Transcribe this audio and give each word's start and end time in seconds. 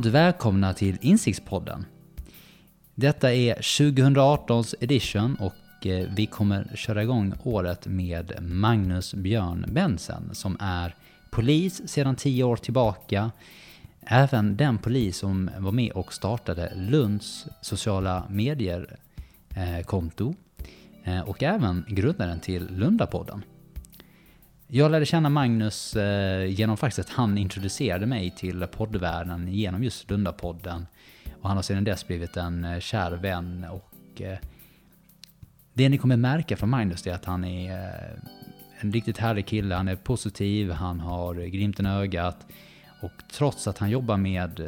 Varmt 0.00 0.14
välkomna 0.14 0.74
till 0.74 0.98
Insiktspodden. 1.00 1.84
Detta 2.94 3.34
är 3.34 3.54
2018s 3.54 4.74
edition 4.80 5.34
och 5.34 5.86
eh, 5.86 6.08
vi 6.16 6.26
kommer 6.26 6.72
köra 6.74 7.02
igång 7.02 7.34
året 7.42 7.86
med 7.86 8.32
Magnus 8.40 9.14
Björn 9.14 9.64
Bensen 9.68 10.30
som 10.32 10.56
är 10.60 10.94
polis 11.30 11.88
sedan 11.88 12.16
tio 12.16 12.44
år 12.44 12.56
tillbaka. 12.56 13.30
Även 14.00 14.56
den 14.56 14.78
polis 14.78 15.18
som 15.18 15.50
var 15.58 15.72
med 15.72 15.92
och 15.92 16.12
startade 16.12 16.72
Lunds 16.74 17.46
sociala 17.60 18.26
medier-konto 18.30 20.34
eh, 21.04 21.18
eh, 21.18 21.28
och 21.28 21.42
även 21.42 21.84
grundaren 21.88 22.40
till 22.40 22.68
Lundapodden. 22.70 23.42
Jag 24.72 24.90
lärde 24.90 25.06
känna 25.06 25.28
Magnus 25.28 25.96
eh, 25.96 26.44
genom 26.46 26.76
faktiskt 26.76 27.08
att 27.08 27.16
han 27.16 27.38
introducerade 27.38 28.06
mig 28.06 28.30
till 28.30 28.66
poddvärlden 28.66 29.48
genom 29.48 29.84
just 29.84 30.10
Lundapodden. 30.10 30.86
Och 31.40 31.48
han 31.48 31.56
har 31.56 31.62
sedan 31.62 31.84
dess 31.84 32.06
blivit 32.06 32.36
en 32.36 32.64
eh, 32.64 32.80
kär 32.80 33.12
vän 33.12 33.66
och 33.70 34.20
eh, 34.20 34.38
det 35.74 35.88
ni 35.88 35.98
kommer 35.98 36.16
märka 36.16 36.56
från 36.56 36.68
Magnus 36.68 37.06
är 37.06 37.14
att 37.14 37.24
han 37.24 37.44
är 37.44 37.90
en 38.80 38.92
riktigt 38.92 39.18
härlig 39.18 39.46
kille. 39.46 39.74
Han 39.74 39.88
är 39.88 39.96
positiv, 39.96 40.70
han 40.70 41.00
har 41.00 41.34
glimten 41.34 41.86
i 41.86 41.88
ögat 41.88 42.46
och 43.02 43.12
trots 43.32 43.68
att 43.68 43.78
han 43.78 43.90
jobbar 43.90 44.16
med 44.16 44.60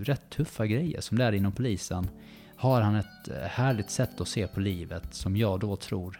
rätt 0.00 0.30
tuffa 0.30 0.66
grejer 0.66 1.00
som 1.00 1.18
det 1.18 1.24
är 1.24 1.32
inom 1.32 1.52
polisen 1.52 2.08
har 2.56 2.80
han 2.80 2.94
ett 2.94 3.28
härligt 3.50 3.90
sätt 3.90 4.20
att 4.20 4.28
se 4.28 4.46
på 4.46 4.60
livet 4.60 5.14
som 5.14 5.36
jag 5.36 5.60
då 5.60 5.76
tror 5.76 6.18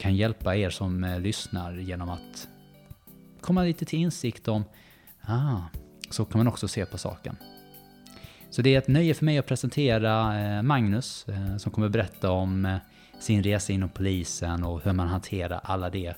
kan 0.00 0.16
hjälpa 0.16 0.56
er 0.56 0.70
som 0.70 1.18
lyssnar 1.20 1.72
genom 1.72 2.08
att 2.08 2.48
komma 3.40 3.62
lite 3.62 3.84
till 3.84 3.98
insikt 3.98 4.48
om, 4.48 4.64
ah, 5.20 5.60
så 6.10 6.24
kan 6.24 6.38
man 6.38 6.48
också 6.48 6.68
se 6.68 6.86
på 6.86 6.98
saken. 6.98 7.36
Så 8.50 8.62
det 8.62 8.74
är 8.74 8.78
ett 8.78 8.88
nöje 8.88 9.14
för 9.14 9.24
mig 9.24 9.38
att 9.38 9.46
presentera 9.46 10.40
eh, 10.40 10.62
Magnus 10.62 11.28
eh, 11.28 11.56
som 11.56 11.72
kommer 11.72 11.88
berätta 11.88 12.30
om 12.30 12.66
eh, 12.66 12.76
sin 13.20 13.42
resa 13.42 13.72
inom 13.72 13.88
polisen 13.88 14.64
och 14.64 14.84
hur 14.84 14.92
man 14.92 15.08
hanterar 15.08 15.60
alla 15.64 15.90
de 15.90 16.12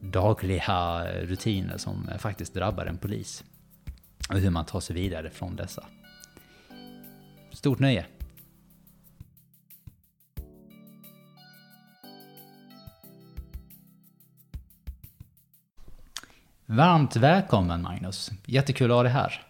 dagliga 0.00 1.04
rutiner 1.22 1.78
som 1.78 2.10
faktiskt 2.18 2.54
drabbar 2.54 2.86
en 2.86 2.98
polis. 2.98 3.44
Och 4.28 4.38
hur 4.38 4.50
man 4.50 4.64
tar 4.64 4.80
sig 4.80 4.96
vidare 4.96 5.30
från 5.30 5.56
dessa. 5.56 5.84
Stort 7.52 7.78
nöje! 7.78 8.06
Varmt 16.72 17.16
välkommen 17.16 17.82
Magnus! 17.82 18.30
Jättekul 18.46 18.90
att 18.90 18.96
ha 18.96 19.02
dig 19.02 19.12
här. 19.12 19.42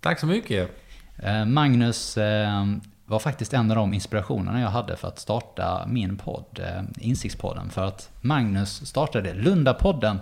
Tack 0.00 0.20
så 0.20 0.26
mycket. 0.26 0.70
Eh, 1.18 1.44
Magnus 1.44 2.16
eh, 2.18 2.64
var 3.04 3.18
faktiskt 3.18 3.54
en 3.54 3.70
av 3.70 3.76
de 3.76 3.94
inspirationerna 3.94 4.60
jag 4.60 4.68
hade 4.68 4.96
för 4.96 5.08
att 5.08 5.18
starta 5.18 5.86
min 5.88 6.16
podd, 6.16 6.60
eh, 6.62 6.82
Insiktspodden. 6.98 7.70
För 7.70 7.84
att 7.84 8.10
Magnus 8.20 8.86
startade 8.86 9.34
Lundapodden 9.34 10.18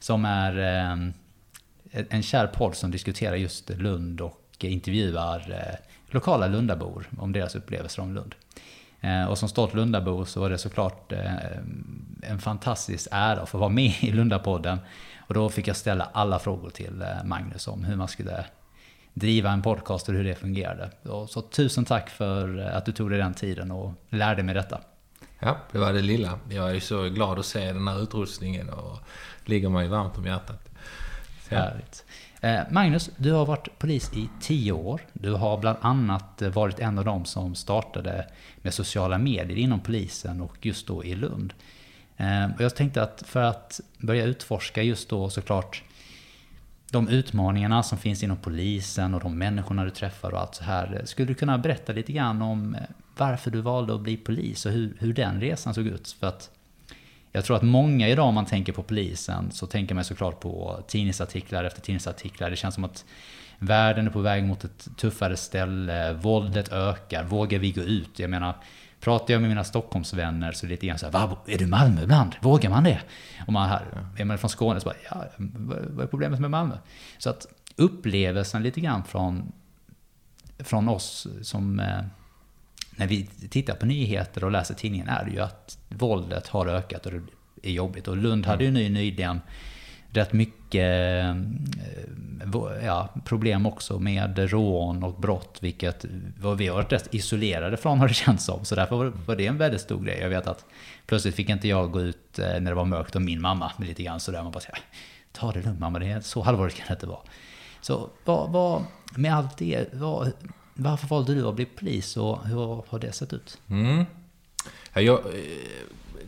som 0.00 0.24
är 0.24 0.56
en 1.90 2.22
kär 2.22 2.46
podd 2.46 2.74
som 2.74 2.90
diskuterar 2.90 3.36
just 3.36 3.70
Lund 3.70 4.20
och 4.20 4.56
intervjuar 4.60 5.56
lokala 6.10 6.46
Lundabor 6.46 7.08
om 7.18 7.32
deras 7.32 7.54
upplevelser 7.54 8.02
om 8.02 8.14
Lund. 8.14 8.34
Och 9.28 9.38
som 9.38 9.48
stolt 9.48 9.74
Lundabo 9.74 10.24
så 10.24 10.40
var 10.40 10.50
det 10.50 10.58
såklart 10.58 11.12
en 12.22 12.38
fantastisk 12.38 13.08
ära 13.10 13.40
att 13.40 13.48
få 13.48 13.58
vara 13.58 13.68
med 13.68 13.92
i 14.00 14.10
Lundapodden 14.10 14.78
och 15.26 15.34
då 15.34 15.48
fick 15.48 15.68
jag 15.68 15.76
ställa 15.76 16.04
alla 16.12 16.38
frågor 16.38 16.70
till 16.70 17.02
eh, 17.02 17.24
Magnus 17.24 17.68
om 17.68 17.84
hur 17.84 17.96
man 17.96 18.08
skulle 18.08 18.44
driva 19.14 19.50
en 19.50 19.62
podcast 19.62 20.08
och 20.08 20.14
hur 20.14 20.24
det 20.24 20.34
fungerade. 20.34 20.90
Så 21.28 21.40
tusen 21.40 21.84
tack 21.84 22.10
för 22.10 22.58
eh, 22.58 22.76
att 22.76 22.86
du 22.86 22.92
tog 22.92 23.10
dig 23.10 23.18
den 23.18 23.34
tiden 23.34 23.70
och 23.70 23.92
lärde 24.08 24.42
mig 24.42 24.54
detta. 24.54 24.80
Ja, 25.38 25.56
det 25.72 25.78
var 25.78 25.92
det 25.92 26.02
lilla. 26.02 26.38
Jag 26.50 26.76
är 26.76 26.80
så 26.80 27.02
glad 27.02 27.38
att 27.38 27.46
se 27.46 27.72
den 27.72 27.88
här 27.88 28.02
utrustningen 28.02 28.70
och 28.70 28.98
ligger 29.44 29.68
mig 29.68 29.88
varmt 29.88 30.18
om 30.18 30.26
hjärtat. 30.26 30.68
Så. 31.48 31.54
Härligt. 31.54 32.04
Eh, 32.40 32.60
Magnus, 32.70 33.10
du 33.16 33.32
har 33.32 33.46
varit 33.46 33.78
polis 33.78 34.12
i 34.12 34.28
tio 34.40 34.72
år. 34.72 35.00
Du 35.12 35.32
har 35.32 35.58
bland 35.58 35.78
annat 35.80 36.42
varit 36.42 36.78
en 36.78 36.98
av 36.98 37.04
dem 37.04 37.24
som 37.24 37.54
startade 37.54 38.26
med 38.56 38.74
sociala 38.74 39.18
medier 39.18 39.58
inom 39.58 39.80
polisen 39.80 40.40
och 40.40 40.66
just 40.66 40.86
då 40.86 41.04
i 41.04 41.14
Lund. 41.14 41.52
Eh, 42.16 42.44
och 42.54 42.60
jag 42.60 42.76
tänkte 42.76 43.02
att 43.02 43.22
för 43.26 43.42
att 43.42 43.80
börja 43.98 44.24
utforska 44.24 44.82
just 44.82 45.08
då 45.08 45.30
såklart 45.30 45.82
de 46.90 47.08
utmaningarna 47.08 47.82
som 47.82 47.98
finns 47.98 48.22
inom 48.22 48.36
polisen 48.36 49.14
och 49.14 49.20
de 49.20 49.38
människorna 49.38 49.84
du 49.84 49.90
träffar 49.90 50.30
och 50.30 50.40
allt 50.40 50.54
så 50.54 50.64
här. 50.64 50.96
Eh, 50.98 51.04
skulle 51.04 51.28
du 51.28 51.34
kunna 51.34 51.58
berätta 51.58 51.92
lite 51.92 52.12
grann 52.12 52.42
om 52.42 52.74
eh, 52.74 52.80
varför 53.16 53.50
du 53.50 53.60
valde 53.60 53.94
att 53.94 54.00
bli 54.00 54.16
polis 54.16 54.66
och 54.66 54.72
hur, 54.72 54.96
hur 54.98 55.12
den 55.12 55.40
resan 55.40 55.74
såg 55.74 55.86
ut? 55.86 56.16
För 56.20 56.26
att 56.26 56.50
jag 57.32 57.44
tror 57.44 57.56
att 57.56 57.62
många 57.62 58.08
idag 58.08 58.28
om 58.28 58.34
man 58.34 58.46
tänker 58.46 58.72
på 58.72 58.82
polisen 58.82 59.50
så 59.50 59.66
tänker 59.66 59.94
man 59.94 60.04
såklart 60.04 60.40
på 60.40 60.82
tidningsartiklar 60.88 61.64
efter 61.64 61.80
tidningsartiklar. 61.80 62.50
Det 62.50 62.56
känns 62.56 62.74
som 62.74 62.84
att 62.84 63.04
världen 63.58 64.06
är 64.06 64.10
på 64.10 64.20
väg 64.20 64.44
mot 64.44 64.64
ett 64.64 64.88
tuffare 64.96 65.36
ställe, 65.36 66.12
våldet 66.12 66.72
ökar, 66.72 67.24
vågar 67.24 67.58
vi 67.58 67.72
gå 67.72 67.80
ut? 67.80 68.18
Jag 68.18 68.30
menar, 68.30 68.54
Pratar 69.04 69.34
jag 69.34 69.40
med 69.40 69.50
mina 69.50 69.64
Stockholmsvänner 69.64 70.52
så 70.52 70.66
är 70.66 70.68
det 70.68 70.74
lite 70.74 70.86
grann 70.86 70.98
så 70.98 71.10
här, 71.10 71.36
är 71.46 71.58
du 71.58 71.66
Malmö 71.66 72.02
ibland? 72.02 72.36
Vågar 72.40 72.70
man 72.70 72.84
det? 72.84 73.00
Och 73.46 73.52
man 73.52 73.68
här, 73.68 74.06
är 74.16 74.24
man 74.24 74.38
från 74.38 74.50
Skåne 74.50 74.80
så 74.80 74.84
bara, 74.84 74.96
ja, 75.10 75.24
vad 75.36 76.04
är 76.04 76.06
problemet 76.06 76.40
med 76.40 76.50
Malmö? 76.50 76.78
Så 77.18 77.30
att 77.30 77.46
upplevelsen 77.76 78.62
lite 78.62 78.80
grann 78.80 79.04
från, 79.04 79.52
från 80.58 80.88
oss 80.88 81.26
som, 81.42 81.80
eh, 81.80 82.02
när 82.90 83.06
vi 83.06 83.26
tittar 83.26 83.74
på 83.74 83.86
nyheter 83.86 84.44
och 84.44 84.50
läser 84.50 84.74
tidningen, 84.74 85.08
är 85.08 85.24
det 85.24 85.30
ju 85.30 85.40
att 85.40 85.78
våldet 85.88 86.48
har 86.48 86.66
ökat 86.66 87.06
och 87.06 87.12
det 87.12 87.68
är 87.68 87.72
jobbigt. 87.72 88.08
Och 88.08 88.16
Lund 88.16 88.46
hade 88.46 88.64
ju 88.64 88.70
ny 88.70 88.88
nyligen 88.88 89.40
rätt 90.16 90.32
mycket 90.32 91.24
eh, 91.24 91.34
ja, 92.84 93.08
problem 93.24 93.66
också 93.66 93.98
med 93.98 94.38
rån 94.50 95.02
och 95.02 95.20
brott, 95.20 95.58
vilket 95.60 96.04
vi 96.58 96.66
har 96.66 96.74
varit 96.74 96.92
rätt 96.92 97.14
isolerade 97.14 97.76
från 97.76 97.98
har 97.98 98.08
det 98.08 98.14
känts 98.14 98.44
som. 98.44 98.64
Så 98.64 98.74
därför 98.74 99.12
var 99.26 99.36
det 99.36 99.46
en 99.46 99.58
väldigt 99.58 99.80
stor 99.80 100.04
grej. 100.04 100.18
Jag 100.20 100.28
vet 100.28 100.46
att 100.46 100.64
plötsligt 101.06 101.34
fick 101.34 101.48
inte 101.48 101.68
jag 101.68 101.90
gå 101.90 102.00
ut 102.00 102.38
eh, 102.38 102.46
när 102.46 102.70
det 102.70 102.74
var 102.74 102.84
mörkt 102.84 103.16
och 103.16 103.22
min 103.22 103.40
mamma 103.40 103.72
lite 103.78 104.02
grann 104.02 104.20
sådär. 104.20 104.42
Man 104.42 104.52
bara 104.52 104.60
säger, 104.60 104.78
ta 105.32 105.52
det 105.52 105.62
lugnt 105.62 105.80
mamma, 105.80 105.98
det 105.98 106.06
är 106.06 106.20
så 106.20 106.42
allvarligt 106.42 106.76
kan 106.76 106.86
det 106.88 106.94
inte 106.94 107.06
vara. 107.06 107.20
Så 107.80 108.10
vad, 108.24 108.50
vad, 108.50 108.84
med 109.16 109.34
allt 109.34 109.58
det, 109.58 109.94
vad, 109.94 110.32
varför 110.74 111.06
valde 111.06 111.34
du 111.34 111.48
att 111.48 111.56
bli 111.56 111.64
polis 111.64 112.16
och 112.16 112.46
hur 112.46 112.84
har 112.88 112.98
det 112.98 113.12
sett 113.12 113.32
ut? 113.32 113.58
Mm. 113.70 114.04
Jag, 114.94 115.18
eh, 115.18 115.22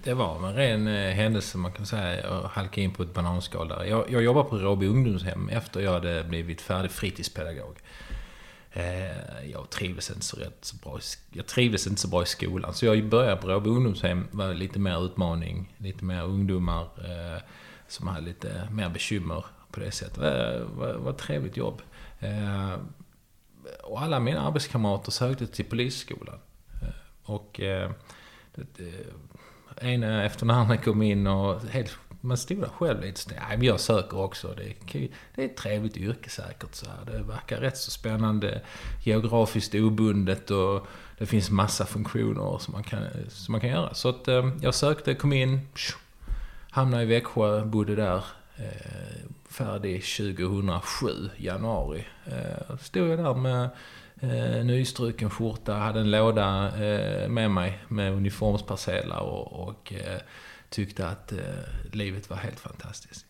det 0.05 0.15
var 0.15 0.49
en 0.49 0.55
ren 0.55 0.89
eh, 0.89 1.15
händelse 1.15 1.59
man 1.59 1.73
kan 1.73 1.87
säga. 1.87 2.21
Jag 2.27 2.43
halkade 2.43 2.81
in 2.81 2.91
på 2.91 3.03
ett 3.03 3.15
bananskal 3.15 3.69
där. 3.69 3.85
Jag, 3.85 4.11
jag 4.11 4.23
jobbade 4.23 4.49
på 4.49 4.59
Råby 4.59 4.87
ungdomshem 4.87 5.49
efter 5.49 5.81
jag 5.81 5.93
hade 5.93 6.25
blivit 6.25 6.61
färdig 6.61 6.91
fritidspedagog. 6.91 7.77
Eh, 8.73 9.51
jag 9.51 9.71
trivdes 9.71 10.11
inte 10.11 10.25
så, 10.25 10.37
rätt 10.37 10.59
så 10.61 10.77
bra. 10.77 10.99
Jag 11.31 11.47
trivdes 11.47 11.87
inte 11.87 12.01
så 12.01 12.09
bra 12.09 12.23
i 12.23 12.27
skolan. 12.27 12.75
Så 12.75 12.87
jag 12.87 13.09
började 13.09 13.37
på 13.37 13.49
Råby 13.49 13.71
ungdomshem. 13.71 14.29
var 14.31 14.55
lite 14.55 14.79
mer 14.79 15.05
utmaning. 15.05 15.75
Lite 15.77 16.05
mer 16.05 16.23
ungdomar 16.23 16.83
eh, 16.83 17.43
som 17.89 18.09
hade 18.09 18.21
lite 18.21 18.69
mer 18.73 18.89
bekymmer 18.89 19.45
på 19.71 19.81
det 19.81 19.91
sättet. 19.91 20.21
Det 20.21 20.67
var, 20.75 20.95
var 20.95 21.11
ett 21.11 21.19
trevligt 21.19 21.57
jobb. 21.57 21.83
och 23.83 24.03
alla 24.03 24.21
mina 24.21 24.41
arbetskamrater 24.41 25.11
sökte 25.11 25.47
till 25.47 25.65
polisskolan. 25.65 26.39
och 27.23 27.61
det, 28.57 28.67
det, 28.77 29.07
ena 29.81 30.25
efter 30.25 30.47
den 30.47 30.57
andra 30.57 30.77
kom 30.77 31.03
in 31.03 31.27
och 31.27 31.61
helt, 31.63 31.99
man 32.21 32.37
stod 32.37 32.61
där 32.61 32.69
själv 32.69 33.01
lite 33.01 33.21
så, 33.21 33.31
nej, 33.31 33.57
men 33.57 33.63
jag 33.63 33.81
söker 33.81 34.19
också. 34.19 34.55
Det 34.57 34.65
är, 34.65 35.09
det 35.35 35.43
är 35.43 35.47
ett 35.47 35.57
trevligt 35.57 35.97
yrke 35.97 36.31
säkert 36.31 36.75
så 36.75 36.87
här. 36.87 37.13
Det 37.13 37.23
verkar 37.23 37.61
rätt 37.61 37.77
så 37.77 37.91
spännande, 37.91 38.61
geografiskt 39.05 39.75
obundet 39.75 40.51
och 40.51 40.87
det 41.19 41.27
finns 41.27 41.51
massa 41.51 41.87
funktioner 41.87 42.59
som 42.59 42.73
man 42.73 42.83
kan, 42.83 43.03
som 43.29 43.53
man 43.53 43.61
kan 43.61 43.71
göra. 43.71 43.95
Så 43.95 44.09
att 44.09 44.29
eh, 44.29 44.51
jag 44.61 44.75
sökte, 44.75 45.15
kom 45.15 45.33
in, 45.33 45.61
hamnade 46.71 47.03
i 47.03 47.07
Växjö, 47.07 47.65
bodde 47.65 47.95
där. 47.95 48.25
Eh, 48.57 49.27
färdig 49.51 50.05
2007, 50.05 51.31
januari. 51.37 52.07
Eh, 52.27 52.77
stod 52.81 53.09
jag 53.09 53.19
där 53.19 53.35
med 53.35 53.69
eh, 54.21 54.65
nystruken 54.65 55.31
skjorta, 55.31 55.75
hade 55.75 56.01
en 56.01 56.11
låda 56.11 56.67
eh, 56.85 57.29
med 57.29 57.51
mig 57.51 57.79
med 57.89 58.13
uniformspersedlar 58.13 59.21
och, 59.21 59.69
och 59.69 59.93
eh, 59.93 60.21
tyckte 60.69 61.09
att 61.09 61.33
eh, 61.33 61.39
livet 61.93 62.31
var 62.31 62.37
helt 62.37 62.61
fantastiskt. 62.61 63.27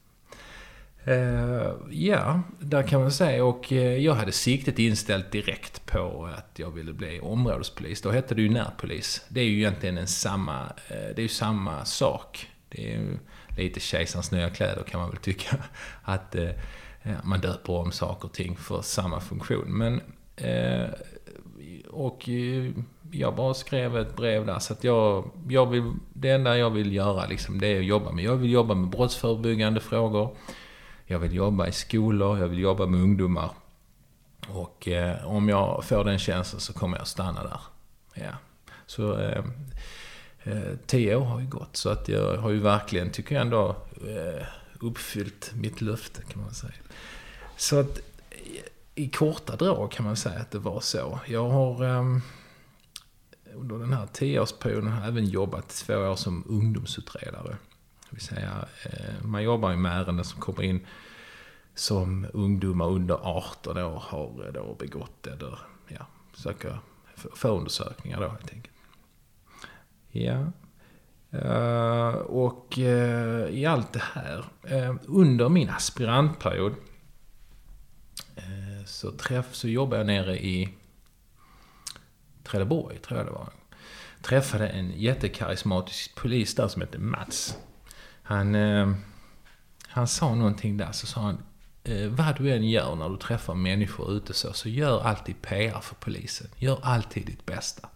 Eh, 1.06 1.72
ja, 1.90 2.42
där 2.58 2.82
kan 2.82 3.00
man 3.00 3.12
säga. 3.12 3.44
Och 3.44 3.72
eh, 3.72 3.96
jag 3.96 4.14
hade 4.14 4.32
siktet 4.32 4.78
inställt 4.78 5.32
direkt 5.32 5.86
på 5.86 6.28
att 6.36 6.58
jag 6.58 6.70
ville 6.70 6.92
bli 6.92 7.20
områdespolis. 7.20 8.02
Då 8.02 8.10
hette 8.10 8.34
det 8.34 8.42
ju 8.42 8.48
närpolis. 8.48 9.24
Det 9.28 9.40
är 9.40 9.44
ju 9.44 9.56
egentligen 9.56 9.98
en 9.98 10.06
samma, 10.06 10.60
eh, 10.88 10.96
det 10.96 11.18
är 11.18 11.22
ju 11.22 11.28
samma 11.28 11.84
sak. 11.84 12.50
Det 12.68 12.94
är 12.94 12.98
ju 12.98 13.18
lite 13.56 13.80
kejsarens 13.80 14.32
nya 14.32 14.50
kläder 14.50 14.82
kan 14.82 15.00
man 15.00 15.10
väl 15.10 15.18
tycka. 15.18 15.56
Att 16.02 16.36
ja, 17.02 17.10
man 17.24 17.40
döper 17.40 17.72
om 17.72 17.92
saker 17.92 18.28
och 18.28 18.34
ting 18.34 18.56
för 18.56 18.82
samma 18.82 19.20
funktion. 19.20 19.78
Men, 19.78 20.00
eh, 20.36 20.88
och 21.90 22.28
eh, 22.28 22.70
jag 23.10 23.34
bara 23.34 23.54
skrev 23.54 23.96
ett 23.96 24.16
brev 24.16 24.46
där. 24.46 24.58
Så 24.58 24.72
att 24.72 24.84
jag, 24.84 25.30
jag 25.48 25.66
vill, 25.66 25.92
det 26.12 26.30
enda 26.30 26.58
jag 26.58 26.70
vill 26.70 26.92
göra 26.92 27.26
liksom, 27.26 27.58
det 27.58 27.66
är 27.66 27.78
att 27.78 27.84
jobba 27.84 28.12
med. 28.12 28.24
Jag 28.24 28.36
vill 28.36 28.50
jobba 28.50 28.74
med 28.74 28.90
brottsförebyggande 28.90 29.80
frågor. 29.80 30.36
Jag 31.04 31.18
vill 31.18 31.34
jobba 31.34 31.66
i 31.66 31.72
skolor, 31.72 32.38
jag 32.38 32.48
vill 32.48 32.58
jobba 32.58 32.86
med 32.86 33.00
ungdomar. 33.00 33.50
Och 34.48 34.88
eh, 34.88 35.26
om 35.26 35.48
jag 35.48 35.84
får 35.84 36.04
den 36.04 36.18
tjänsten 36.18 36.60
så 36.60 36.72
kommer 36.72 36.98
jag 36.98 37.06
stanna 37.06 37.42
där. 37.42 37.60
Ja. 38.14 38.32
Så 38.86 39.18
eh, 39.18 39.44
eh, 40.42 40.76
tio 40.86 41.16
år 41.16 41.24
har 41.24 41.40
ju 41.40 41.46
gått. 41.46 41.76
Så 41.76 41.88
att 41.88 42.08
jag 42.08 42.36
har 42.36 42.50
ju 42.50 42.58
verkligen, 42.58 43.10
tycker 43.10 43.34
jag 43.34 43.42
ändå, 43.42 43.76
eh, 44.06 44.46
uppfyllt 44.80 45.52
mitt 45.54 45.80
löfte 45.80 46.22
kan 46.22 46.42
man 46.42 46.54
säga. 46.54 46.72
Så 47.56 47.80
att 47.80 48.00
i 48.98 49.08
korta 49.08 49.56
drag 49.56 49.90
kan 49.90 50.04
man 50.04 50.16
säga 50.16 50.40
att 50.40 50.50
det 50.50 50.58
var 50.58 50.80
så. 50.80 51.20
Jag 51.26 51.48
har 51.48 51.84
eh, 51.84 52.18
under 53.54 53.78
den 53.78 53.92
här 53.92 54.06
tioårsperioden 54.06 54.92
har 54.92 55.08
även 55.08 55.24
jobbat 55.24 55.68
två 55.68 55.94
år 55.94 56.16
som 56.16 56.44
ungdomsutredare. 56.48 57.56
Det 58.10 58.10
vill 58.10 58.20
säga, 58.20 58.68
eh, 58.84 59.24
man 59.24 59.42
jobbar 59.42 59.70
ju 59.70 59.76
med 59.76 60.00
ärenden 60.00 60.24
som 60.24 60.40
kommer 60.40 60.62
in 60.62 60.86
som 61.74 62.26
ungdomar 62.32 62.86
under 62.86 63.14
18 63.22 63.78
år 63.78 64.02
har 64.06 64.46
eh, 64.46 64.52
då 64.52 64.76
begått 64.78 65.26
eller 65.26 65.58
ja, 65.88 66.06
söker 66.34 66.78
förundersökningar 67.14 68.20
då 68.20 68.28
helt 68.28 68.52
enkelt. 68.52 68.76
Ja. 70.10 70.52
Uh, 71.34 72.14
och 72.16 72.78
uh, 72.78 73.48
i 73.48 73.66
allt 73.66 73.92
det 73.92 74.02
här, 74.12 74.44
uh, 74.72 74.96
under 75.06 75.48
min 75.48 75.70
aspirantperiod 75.70 76.74
så, 78.86 79.10
träff, 79.10 79.54
så 79.54 79.68
jobbade 79.68 80.00
jag 80.00 80.06
nere 80.06 80.38
i 80.38 80.68
Trelleborg, 82.44 82.98
tror 82.98 83.18
jag 83.18 83.26
det 83.26 83.32
var. 83.32 83.48
Träffade 84.22 84.68
en 84.68 84.92
jättekarismatisk 84.96 86.14
polis 86.14 86.54
där 86.54 86.68
som 86.68 86.82
hette 86.82 86.98
Mats. 86.98 87.58
Han, 88.22 88.54
eh, 88.54 88.92
han 89.88 90.08
sa 90.08 90.34
någonting 90.34 90.76
där, 90.76 90.92
så 90.92 91.06
sa 91.06 91.20
han 91.20 91.38
eh, 91.84 92.08
vad 92.08 92.36
du 92.36 92.52
än 92.52 92.68
gör 92.68 92.94
när 92.94 93.08
du 93.08 93.16
träffar 93.16 93.54
människor 93.54 94.12
ute 94.12 94.34
så, 94.34 94.52
så 94.52 94.68
gör 94.68 95.02
alltid 95.02 95.42
PR 95.42 95.80
för 95.80 95.94
polisen. 95.94 96.46
Gör 96.56 96.78
alltid 96.82 97.26
ditt 97.26 97.46
bästa. 97.46 97.88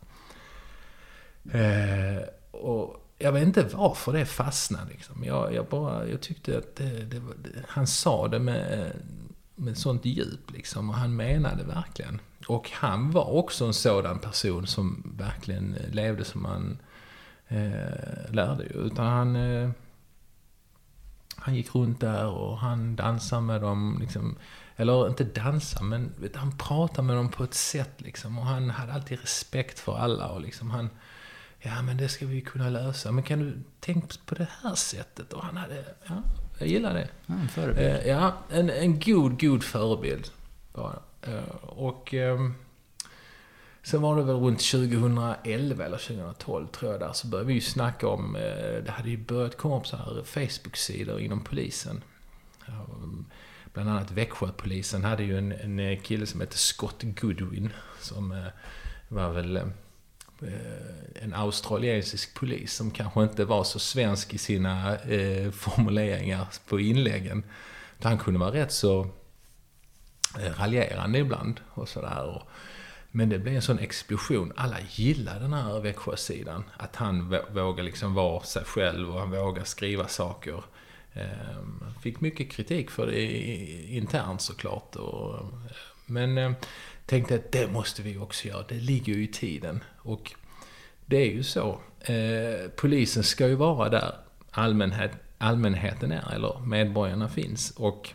Eh, 1.52 2.22
och 2.50 3.06
jag 3.18 3.32
vet 3.32 3.42
inte 3.42 3.62
varför 3.62 4.12
det 4.12 4.26
fastnade 4.26 4.90
liksom. 4.90 5.24
Jag, 5.24 5.54
jag 5.54 5.66
bara, 5.66 6.08
jag 6.08 6.20
tyckte 6.20 6.58
att 6.58 6.76
det, 6.76 7.04
det 7.04 7.18
var, 7.18 7.34
det, 7.38 7.50
han 7.68 7.86
sa 7.86 8.28
det 8.28 8.38
med, 8.38 8.80
eh, 8.80 8.92
med 9.60 9.78
sånt 9.78 10.04
djup 10.04 10.50
liksom. 10.50 10.90
Och 10.90 10.96
han 10.96 11.16
menade 11.16 11.64
verkligen. 11.64 12.20
Och 12.46 12.70
han 12.70 13.10
var 13.10 13.30
också 13.30 13.64
en 13.64 13.74
sådan 13.74 14.18
person 14.18 14.66
som 14.66 15.12
verkligen 15.18 15.74
eh, 15.74 15.90
levde 15.90 16.24
som 16.24 16.44
han 16.44 16.78
eh, 17.48 18.32
lärde 18.32 18.64
ju. 18.64 18.86
Utan 18.86 19.06
han... 19.06 19.36
Eh, 19.36 19.70
han 21.42 21.54
gick 21.54 21.74
runt 21.74 22.00
där 22.00 22.26
och 22.26 22.58
han 22.58 22.96
dansade 22.96 23.42
med 23.42 23.60
dem. 23.60 23.96
Liksom, 24.00 24.36
eller 24.76 25.08
inte 25.08 25.24
dansa, 25.24 25.82
men 25.82 26.12
vet, 26.18 26.36
han 26.36 26.58
pratade 26.58 27.06
med 27.06 27.16
dem 27.16 27.28
på 27.28 27.44
ett 27.44 27.54
sätt. 27.54 28.00
Liksom, 28.00 28.38
och 28.38 28.46
han 28.46 28.70
hade 28.70 28.92
alltid 28.92 29.20
respekt 29.20 29.78
för 29.78 29.98
alla. 29.98 30.28
Och 30.28 30.40
liksom, 30.40 30.70
han, 30.70 30.90
ja 31.58 31.82
men 31.82 31.96
det 31.96 32.08
ska 32.08 32.26
vi 32.26 32.40
kunna 32.40 32.70
lösa. 32.70 33.12
Men 33.12 33.24
kan 33.24 33.38
du 33.38 33.62
tänka 33.80 34.16
på 34.26 34.34
det 34.34 34.48
här 34.62 34.74
sättet? 34.74 35.32
Och 35.32 35.42
han 35.42 35.56
hade, 35.56 35.84
ja, 36.08 36.22
jag 36.60 36.68
gillar 36.68 36.94
det. 36.94 37.08
Ja, 37.26 37.34
en 37.34 37.48
förebild. 37.48 37.86
Eh, 37.86 38.08
ja, 38.08 38.32
en, 38.50 38.70
en 38.70 39.00
god, 39.00 39.40
god 39.40 39.64
förebild. 39.64 40.28
Bara. 40.72 40.98
Eh, 41.22 41.54
och... 41.62 42.14
Eh, 42.14 42.38
Sen 43.82 44.02
var 44.02 44.16
det 44.16 44.22
väl 44.22 44.36
runt 44.36 44.70
2011 44.70 45.84
eller 45.84 45.96
2012 45.96 46.66
tror 46.66 46.92
jag 46.92 47.00
där, 47.00 47.12
så 47.12 47.26
började 47.26 47.48
vi 47.48 47.54
ju 47.54 47.60
snacka 47.60 48.08
om, 48.08 48.36
eh, 48.36 48.84
det 48.84 48.90
hade 48.90 49.10
ju 49.10 49.16
börjat 49.16 49.56
komma 49.56 49.78
upp 49.78 49.86
så 49.86 49.96
här 49.96 50.22
Facebook-sidor 50.24 51.20
inom 51.20 51.40
polisen. 51.44 52.02
Bland 53.72 53.88
annat 53.90 54.10
Växjöpolisen 54.10 55.04
hade 55.04 55.22
ju 55.22 55.38
en, 55.38 55.52
en 55.52 56.00
kille 56.00 56.26
som 56.26 56.40
hette 56.40 56.58
Scott 56.58 57.02
Goodwin, 57.02 57.70
som 58.00 58.32
eh, 58.32 58.46
var 59.08 59.30
väl 59.30 59.56
eh, 59.56 59.64
Eh, 60.42 61.22
en 61.24 61.34
australiensisk 61.34 62.34
polis 62.34 62.74
som 62.74 62.90
kanske 62.90 63.22
inte 63.22 63.44
var 63.44 63.64
så 63.64 63.78
svensk 63.78 64.34
i 64.34 64.38
sina 64.38 64.96
eh, 64.98 65.50
formuleringar 65.52 66.46
på 66.68 66.80
inläggen. 66.80 67.44
Han 68.02 68.18
kunde 68.18 68.40
vara 68.40 68.52
rätt 68.52 68.72
så 68.72 69.00
eh, 70.38 70.60
raljerande 70.60 71.18
ibland 71.18 71.60
och 71.68 71.88
sådär. 71.88 72.42
Men 73.10 73.28
det 73.28 73.38
blev 73.38 73.54
en 73.54 73.62
sån 73.62 73.78
explosion. 73.78 74.52
Alla 74.56 74.76
gillade 74.90 75.40
den 75.40 75.52
här 75.52 75.80
Växjösidan. 75.80 76.64
Att 76.76 76.96
han 76.96 77.36
vågar 77.50 77.84
liksom 77.84 78.14
vara 78.14 78.42
sig 78.42 78.64
själv 78.64 79.10
och 79.10 79.20
han 79.20 79.30
vågar 79.30 79.64
skriva 79.64 80.08
saker. 80.08 80.64
Ehm, 81.14 81.84
fick 82.02 82.20
mycket 82.20 82.50
kritik 82.50 82.90
för 82.90 83.06
det 83.06 83.22
internt 83.88 84.42
såklart. 84.42 84.96
Men 86.06 86.54
tänkte 87.10 87.34
att 87.34 87.52
det 87.52 87.72
måste 87.72 88.02
vi 88.02 88.18
också 88.18 88.48
göra. 88.48 88.64
Det 88.68 88.74
ligger 88.74 89.14
ju 89.14 89.24
i 89.24 89.28
tiden. 89.28 89.84
Och 89.98 90.32
det 91.06 91.16
är 91.16 91.30
ju 91.30 91.42
så. 91.42 91.80
Eh, 92.00 92.70
polisen 92.76 93.22
ska 93.22 93.48
ju 93.48 93.54
vara 93.54 93.88
där 93.88 94.14
allmänhet, 94.50 95.10
allmänheten 95.38 96.12
är, 96.12 96.34
eller 96.34 96.60
medborgarna 96.66 97.28
finns. 97.28 97.70
Och 97.70 98.08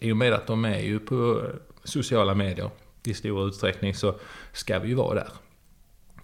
i 0.00 0.12
och 0.12 0.16
med 0.16 0.32
att 0.32 0.46
de 0.46 0.64
är 0.64 0.80
ju 0.80 0.98
på 0.98 1.50
sociala 1.84 2.34
medier 2.34 2.70
i 3.04 3.14
stor 3.14 3.48
utsträckning 3.48 3.94
så 3.94 4.14
ska 4.52 4.78
vi 4.78 4.88
ju 4.88 4.94
vara 4.94 5.14
där 5.14 5.32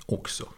också. 0.06 0.48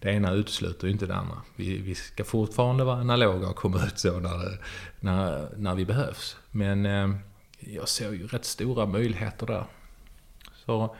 Det 0.00 0.10
ena 0.10 0.32
utesluter 0.32 0.86
ju 0.86 0.92
inte 0.92 1.06
det 1.06 1.14
andra. 1.14 1.42
Vi, 1.56 1.78
vi 1.78 1.94
ska 1.94 2.24
fortfarande 2.24 2.84
vara 2.84 2.96
analoga 2.96 3.48
och 3.48 3.56
komma 3.56 3.86
ut 3.86 3.98
så 3.98 4.20
när, 4.20 4.64
när, 5.00 5.48
när 5.56 5.74
vi 5.74 5.84
behövs. 5.84 6.36
Men 6.50 6.86
eh, 6.86 7.10
jag 7.58 7.88
ser 7.88 8.12
ju 8.12 8.26
rätt 8.26 8.44
stora 8.44 8.86
möjligheter 8.86 9.46
där. 9.46 9.66
Så 10.64 10.96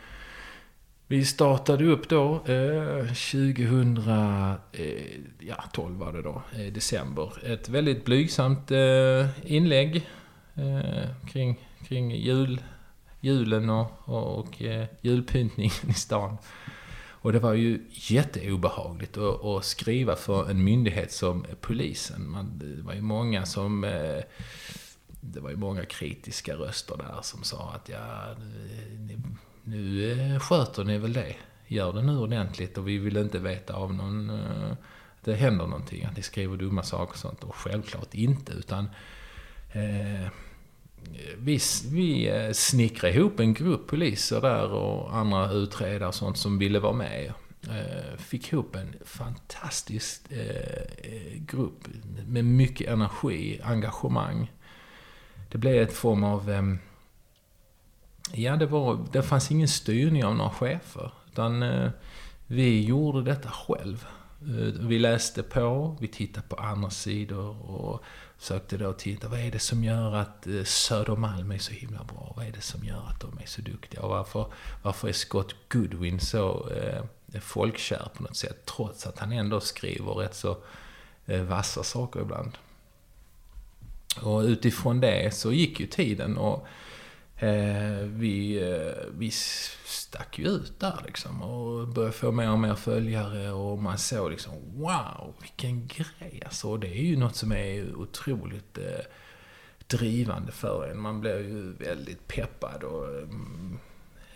vi 1.07 1.25
startade 1.25 1.85
upp 1.85 2.09
då 2.09 2.35
eh, 2.35 3.07
2012 3.07 4.59
eh, 4.73 5.99
var 5.99 6.13
det 6.13 6.23
då, 6.23 6.43
eh, 6.53 6.73
december. 6.73 7.53
Ett 7.53 7.69
väldigt 7.69 8.05
blygsamt 8.05 8.71
eh, 8.71 9.27
inlägg 9.45 10.09
eh, 10.55 11.11
kring, 11.33 11.67
kring 11.89 12.11
jul 12.11 12.61
julen 13.21 13.71
och, 13.71 13.91
och, 14.05 14.39
och 14.39 14.63
eh, 14.63 14.87
julpyntningen 15.01 15.91
i 15.91 15.95
stan. 15.95 16.37
Och 17.23 17.33
det 17.33 17.39
var 17.39 17.53
ju 17.53 17.87
jätteobehagligt 17.91 19.17
att, 19.17 19.45
att 19.45 19.65
skriva 19.65 20.17
för 20.17 20.51
en 20.51 20.65
myndighet 20.65 21.13
som 21.13 21.47
polisen. 21.61 22.31
Man, 22.31 22.59
det 22.59 22.83
var 22.83 22.95
ju 22.95 23.01
många 23.01 23.47
som... 23.47 23.85
Eh, 23.85 24.23
det 25.23 25.41
var 25.41 25.51
ju 25.51 25.57
många 25.57 25.85
kritiska 25.85 26.55
röster 26.55 26.97
där 26.97 27.23
som 27.23 27.43
sa 27.43 27.73
att 27.75 27.89
ja, 27.89 28.35
nu, 29.71 30.13
eh, 30.13 30.39
sköter 30.39 30.85
ni 30.85 30.99
väl 30.99 31.13
det. 31.13 31.35
Gör 31.67 31.93
det 31.93 32.03
nu 32.03 32.19
ordentligt 32.19 32.79
och 32.79 32.89
vi 32.89 32.99
vill 32.99 33.17
inte 33.17 33.39
veta 33.39 33.75
av 33.75 33.95
någon... 33.95 34.31
Eh, 34.31 34.73
att 35.21 35.25
det 35.25 35.35
händer 35.35 35.67
någonting, 35.67 36.05
att 36.05 36.17
ni 36.17 36.23
skriver 36.23 36.57
dumma 36.57 36.83
saker 36.83 37.13
och 37.13 37.19
sånt. 37.19 37.45
Och 37.45 37.55
självklart 37.55 38.15
inte, 38.15 38.53
utan... 38.53 38.91
Eh, 39.73 40.29
vi, 41.39 41.59
vi 41.91 42.29
eh, 42.29 42.53
snickrade 42.53 43.15
ihop 43.15 43.41
en 43.41 43.55
grupp 43.55 43.89
poliser 43.89 44.41
där 44.41 44.73
och 44.73 45.17
andra 45.17 45.51
utredare 45.51 46.09
och 46.09 46.15
sånt 46.15 46.39
som 46.39 46.59
ville 46.59 46.79
vara 46.79 46.93
med. 46.93 47.33
Fick 48.19 48.53
ihop 48.53 48.77
en 48.77 48.95
fantastisk 49.05 50.23
eh, 50.31 51.41
grupp 51.47 51.89
med 52.27 52.45
mycket 52.45 52.89
energi, 52.89 53.61
engagemang. 53.63 54.51
Det 55.49 55.59
blev 55.59 55.83
ett 55.83 55.93
form 55.93 56.25
av... 56.25 56.51
Ehm, 56.51 56.79
Ja, 58.33 58.57
det, 58.57 58.67
var, 58.67 59.07
det 59.13 59.23
fanns 59.23 59.51
ingen 59.51 59.69
styrning 59.69 60.25
av 60.25 60.37
några 60.37 60.51
chefer. 60.51 61.13
Utan 61.33 61.63
eh, 61.63 61.91
vi 62.47 62.85
gjorde 62.85 63.23
detta 63.23 63.51
själv. 63.51 64.07
Eh, 64.41 64.87
vi 64.87 64.99
läste 64.99 65.43
på, 65.43 65.97
vi 66.01 66.09
tittade 66.09 66.47
på 66.49 66.57
andra 66.57 66.91
sidor 66.91 67.71
och 67.71 68.05
sökte 68.39 68.77
då 68.77 68.93
titta, 68.93 69.29
vad 69.29 69.41
är 69.41 69.51
det 69.51 69.59
som 69.59 69.85
gör 69.85 70.15
att 70.15 70.47
eh, 70.47 70.65
Södermalm 70.65 71.53
är 71.53 71.59
så 71.59 71.73
himla 71.73 72.05
bra? 72.05 72.33
Vad 72.37 72.47
är 72.47 72.53
det 72.53 72.61
som 72.61 72.85
gör 72.85 73.07
att 73.09 73.21
de 73.21 73.39
är 73.43 73.47
så 73.47 73.61
duktiga? 73.61 74.03
Och 74.03 74.11
varför, 74.11 74.47
varför 74.83 75.09
är 75.09 75.13
Scott 75.13 75.55
Goodwin 75.69 76.21
så 76.21 76.69
eh, 76.71 77.41
folkkär 77.41 78.09
på 78.15 78.23
något 78.23 78.37
sätt? 78.37 78.67
Trots 78.67 79.07
att 79.07 79.19
han 79.19 79.33
ändå 79.33 79.61
skriver 79.61 80.13
rätt 80.13 80.35
så 80.35 80.59
eh, 81.27 81.43
vassa 81.43 81.83
saker 81.83 82.21
ibland. 82.21 82.59
Och 84.23 84.41
utifrån 84.41 85.01
det 85.01 85.35
så 85.35 85.53
gick 85.53 85.81
ju 85.81 85.87
tiden 85.87 86.37
och 86.37 86.67
Eh, 87.43 88.07
vi, 88.07 88.63
eh, 88.71 89.05
vi 89.19 89.31
stack 89.85 90.39
ju 90.39 90.49
ut 90.49 90.81
där 90.81 91.03
liksom 91.07 91.43
och 91.43 91.89
började 91.89 92.13
få 92.13 92.33
mer 92.33 92.51
och 92.51 92.59
mer 92.59 92.75
följare 92.75 93.51
och 93.51 93.79
man 93.79 93.99
såg 93.99 94.31
liksom 94.31 94.53
wow, 94.75 95.35
vilken 95.41 95.87
grej 95.87 96.43
alltså. 96.45 96.77
Det 96.77 96.89
är 96.89 97.03
ju 97.03 97.17
något 97.17 97.37
som 97.37 97.53
är 97.53 97.95
otroligt 97.95 98.79
eh, 98.79 99.05
drivande 99.87 100.53
för 100.53 100.89
en. 100.91 100.99
Man 100.99 101.21
blir 101.21 101.39
ju 101.39 101.73
väldigt 101.73 102.29
peppad 102.29 102.83
och 102.83 103.09
mm, 103.09 103.79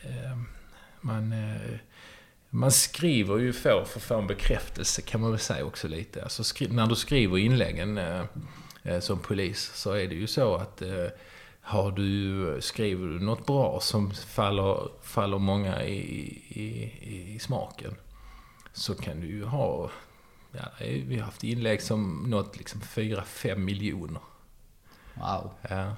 eh, 0.03 0.39
man, 1.01 1.33
eh, 1.33 1.79
man 2.51 2.73
skriver 2.73 3.39
ju 3.39 3.53
för, 3.53 3.85
för 3.85 3.99
att 3.99 4.05
få 4.05 4.19
en 4.19 4.27
bekräftelse 4.27 5.03
kan 5.03 5.21
man 5.21 5.31
väl 5.31 5.41
säga 5.41 5.65
också 5.65 5.89
lite. 5.89 6.23
Alltså 6.23 6.45
skri, 6.45 6.69
när 6.69 6.87
du 6.87 6.95
skriver 6.95 7.39
inläggen 7.39 7.99
eh, 7.99 8.25
eh 8.83 9.01
som 9.01 9.19
polis 9.19 9.71
så 9.75 9.93
är 9.93 10.09
det 10.09 10.15
ju 10.15 10.27
så 10.27 10.55
att 10.55 10.83
eh, 10.83 11.07
har 11.66 11.90
du, 11.90 12.59
skriver 12.61 13.06
du 13.06 13.21
något 13.21 13.47
bra 13.47 13.80
som 13.80 14.11
faller, 14.11 14.88
faller 15.02 15.38
många 15.38 15.85
i, 15.85 15.99
i, 16.49 17.35
i 17.35 17.38
smaken 17.38 17.94
så 18.73 18.94
kan 18.94 19.21
du 19.21 19.26
ju 19.26 19.44
ha, 19.44 19.90
ja, 20.52 20.62
vi 20.80 21.16
har 21.16 21.25
haft 21.25 21.44
inlägg 21.44 21.83
som 21.83 22.30
nått 22.30 22.56
liksom 22.59 22.80
4-5 22.80 23.56
miljoner. 23.56 24.21
Wow. 25.14 25.50
Ja. 25.68 25.97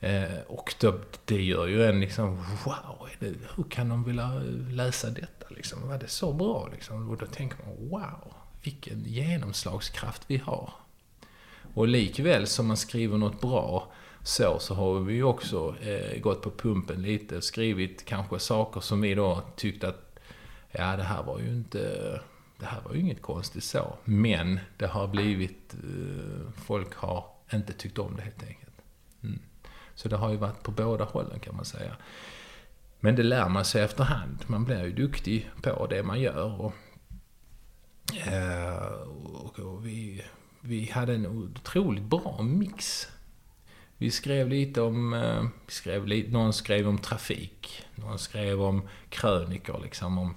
Eh, 0.00 0.40
och 0.48 0.74
då, 0.80 0.98
det 1.24 1.42
gör 1.42 1.66
ju 1.66 1.84
en 1.84 2.00
liksom, 2.00 2.36
wow, 2.64 3.08
det, 3.18 3.34
hur 3.56 3.64
kan 3.64 3.88
de 3.88 4.04
vilja 4.04 4.28
läsa 4.70 5.10
detta 5.10 5.46
liksom? 5.50 5.88
Var 5.88 5.98
det 5.98 6.08
så 6.08 6.32
bra 6.32 6.68
liksom? 6.72 7.10
Och 7.10 7.16
då 7.16 7.26
tänker 7.26 7.58
man, 7.64 7.90
wow, 7.90 8.34
vilken 8.62 9.04
genomslagskraft 9.04 10.22
vi 10.26 10.36
har. 10.36 10.72
Och 11.74 11.88
likväl 11.88 12.46
som 12.46 12.66
man 12.66 12.76
skriver 12.76 13.18
något 13.18 13.40
bra 13.40 13.92
så, 14.22 14.58
så 14.58 14.74
har 14.74 15.00
vi 15.00 15.14
ju 15.14 15.22
också 15.22 15.76
eh, 15.80 16.20
gått 16.20 16.42
på 16.42 16.50
pumpen 16.50 17.02
lite 17.02 17.42
skrivit 17.42 18.04
kanske 18.04 18.38
saker 18.38 18.80
som 18.80 19.00
vi 19.00 19.14
då 19.14 19.42
tyckte 19.56 19.88
att, 19.88 20.18
ja 20.70 20.96
det 20.96 21.02
här 21.02 21.22
var 21.22 21.38
ju 21.38 21.48
inte, 21.48 21.78
det 22.58 22.66
här 22.66 22.80
var 22.84 22.94
ju 22.94 23.00
inget 23.00 23.22
konstigt 23.22 23.64
så. 23.64 23.96
Men 24.04 24.60
det 24.76 24.86
har 24.86 25.08
blivit, 25.08 25.74
eh, 25.74 26.52
folk 26.64 26.94
har 26.94 27.26
inte 27.52 27.72
tyckt 27.72 27.98
om 27.98 28.16
det 28.16 28.22
helt 28.22 28.42
enkelt. 28.42 28.72
Mm. 29.22 29.38
Så 29.94 30.08
det 30.08 30.16
har 30.16 30.30
ju 30.30 30.36
varit 30.36 30.62
på 30.62 30.70
båda 30.70 31.04
hållen 31.04 31.40
kan 31.40 31.56
man 31.56 31.64
säga. 31.64 31.96
Men 33.00 33.16
det 33.16 33.22
lär 33.22 33.48
man 33.48 33.64
sig 33.64 33.82
efterhand. 33.82 34.44
Man 34.46 34.64
blir 34.64 34.84
ju 34.84 34.92
duktig 34.92 35.50
på 35.62 35.86
det 35.86 36.02
man 36.02 36.20
gör. 36.20 36.60
Och, 36.60 36.74
eh, 38.26 38.92
och, 39.34 39.58
och 39.58 39.86
vi, 39.86 40.24
vi 40.60 40.90
hade 40.90 41.14
en 41.14 41.26
otroligt 41.26 42.04
bra 42.04 42.42
mix. 42.42 43.08
Vi 44.02 44.10
skrev 44.10 44.48
lite 44.48 44.80
om, 44.80 45.14
eh, 45.14 45.42
vi 45.66 45.72
skrev 45.72 46.06
lite, 46.06 46.30
någon 46.30 46.52
skrev 46.52 46.88
om 46.88 46.98
trafik. 46.98 47.84
Någon 47.94 48.18
skrev 48.18 48.62
om 48.62 48.88
krönikor 49.08 49.80
liksom. 49.82 50.18
Om 50.18 50.34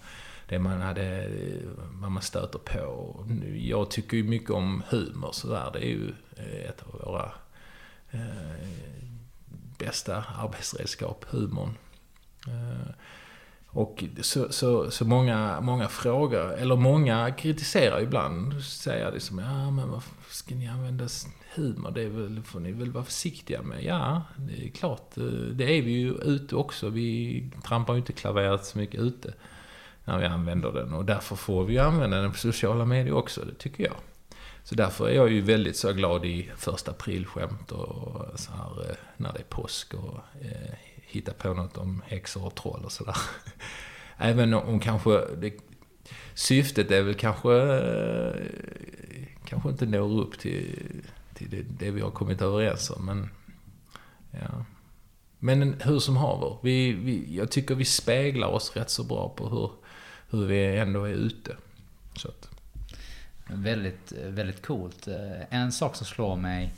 det 0.49 0.59
man 0.59 0.81
hade, 0.81 1.29
vad 1.75 2.11
man 2.11 2.23
stöter 2.23 2.59
på. 2.59 3.15
Jag 3.57 3.91
tycker 3.91 4.17
ju 4.17 4.23
mycket 4.23 4.49
om 4.49 4.83
humor 4.89 5.29
sådär. 5.31 5.69
Det 5.73 5.79
är 5.79 5.89
ju 5.89 6.13
eh, 6.37 6.69
ett 6.69 6.83
av 6.83 7.01
våra 7.01 7.31
eh, 8.11 8.67
bästa 9.77 10.23
arbetsredskap, 10.37 11.25
humorn. 11.29 11.77
Eh, 12.47 12.91
och 13.67 14.03
så, 14.21 14.51
så, 14.51 14.91
så 14.91 15.05
många, 15.05 15.61
många 15.61 15.87
frågor, 15.87 16.53
eller 16.53 16.75
många 16.75 17.31
kritiserar 17.31 18.01
ibland, 18.01 18.63
säger 18.63 19.11
det 19.11 19.19
som 19.19 19.37
liksom, 19.37 19.39
ja 19.39 19.71
men 19.71 19.89
varför 19.89 20.14
ska 20.35 20.55
ni 20.55 20.67
använda 20.67 21.07
humor? 21.55 21.91
Det 21.91 22.01
är 22.01 22.09
väl, 22.09 22.41
får 22.43 22.59
ni 22.59 22.71
väl 22.71 22.91
vara 22.91 23.03
försiktiga 23.03 23.61
med. 23.61 23.83
Ja, 23.83 24.21
det 24.37 24.65
är 24.65 24.69
klart, 24.69 25.17
eh, 25.17 25.23
det 25.53 25.63
är 25.63 25.81
vi 25.81 25.91
ju 25.91 26.13
ute 26.13 26.55
också. 26.55 26.89
Vi 26.89 27.49
trampar 27.63 27.93
ju 27.93 27.99
inte 27.99 28.13
klaveret 28.13 28.65
så 28.65 28.77
mycket 28.77 28.99
ute 28.99 29.33
när 30.05 30.17
vi 30.17 30.25
använder 30.25 30.71
den. 30.71 30.93
Och 30.93 31.05
därför 31.05 31.35
får 31.35 31.65
vi 31.65 31.73
ju 31.73 31.79
använda 31.79 32.21
den 32.21 32.31
på 32.31 32.37
sociala 32.37 32.85
medier 32.85 33.13
också, 33.13 33.45
det 33.45 33.53
tycker 33.53 33.83
jag. 33.83 33.95
Så 34.63 34.75
därför 34.75 35.09
är 35.09 35.15
jag 35.15 35.31
ju 35.31 35.41
väldigt 35.41 35.77
så 35.77 35.93
glad 35.93 36.25
i 36.25 36.51
första 36.57 36.91
aprilskämt 36.91 37.71
och 37.71 38.39
så 38.39 38.51
här, 38.51 38.89
eh, 38.89 38.95
när 39.17 39.33
det 39.33 39.39
är 39.39 39.43
påsk 39.49 39.93
och 39.93 40.19
eh, 40.41 40.73
hitta 40.95 41.33
på 41.33 41.53
något 41.53 41.77
om 41.77 42.01
häxor 42.07 42.45
och 42.45 42.55
troll 42.55 42.85
och 42.85 42.91
sådär. 42.91 43.17
Även 44.17 44.53
om 44.53 44.79
kanske 44.79 45.21
det, 45.37 45.53
syftet 46.33 46.91
är 46.91 47.01
väl 47.01 47.15
kanske, 47.15 47.53
eh, 47.53 48.35
kanske 49.45 49.69
inte 49.69 49.85
når 49.85 50.21
upp 50.21 50.39
till, 50.39 51.01
till 51.33 51.49
det, 51.49 51.61
det, 51.79 51.91
vi 51.91 52.01
har 52.01 52.11
kommit 52.11 52.41
överens 52.41 52.89
om. 52.89 53.05
Men, 53.05 53.29
ja. 54.31 54.65
men 55.39 55.81
hur 55.81 55.99
som 55.99 56.17
haver, 56.17 56.57
vi, 56.63 56.93
vi, 56.93 57.35
jag 57.35 57.51
tycker 57.51 57.75
vi 57.75 57.85
speglar 57.85 58.47
oss 58.47 58.75
rätt 58.75 58.89
så 58.89 59.03
bra 59.03 59.29
på 59.29 59.49
hur, 59.49 59.71
hur 60.29 60.45
vi 60.45 60.77
ändå 60.77 61.03
är 61.03 61.13
ute. 61.13 61.55
Så 62.15 62.27
att. 62.27 62.49
Väldigt, 63.47 64.11
väldigt 64.11 64.65
coolt. 64.65 65.07
Eh, 65.07 65.59
en 65.59 65.71
sak 65.71 65.95
som 65.95 66.05
slår 66.05 66.35
mig 66.35 66.73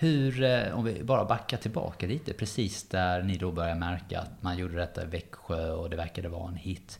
hur, 0.00 0.42
eh, 0.42 0.78
om 0.78 0.84
vi 0.84 1.02
bara 1.02 1.24
backar 1.24 1.56
tillbaka 1.56 2.06
lite, 2.06 2.32
precis 2.32 2.88
där 2.88 3.22
ni 3.22 3.36
då 3.36 3.52
började 3.52 3.80
märka 3.80 4.20
att 4.20 4.42
man 4.42 4.58
gjorde 4.58 4.76
detta 4.76 5.02
i 5.02 5.06
Växjö 5.06 5.70
och 5.70 5.90
det 5.90 5.96
verkade 5.96 6.28
vara 6.28 6.48
en 6.48 6.56
hit. 6.56 6.98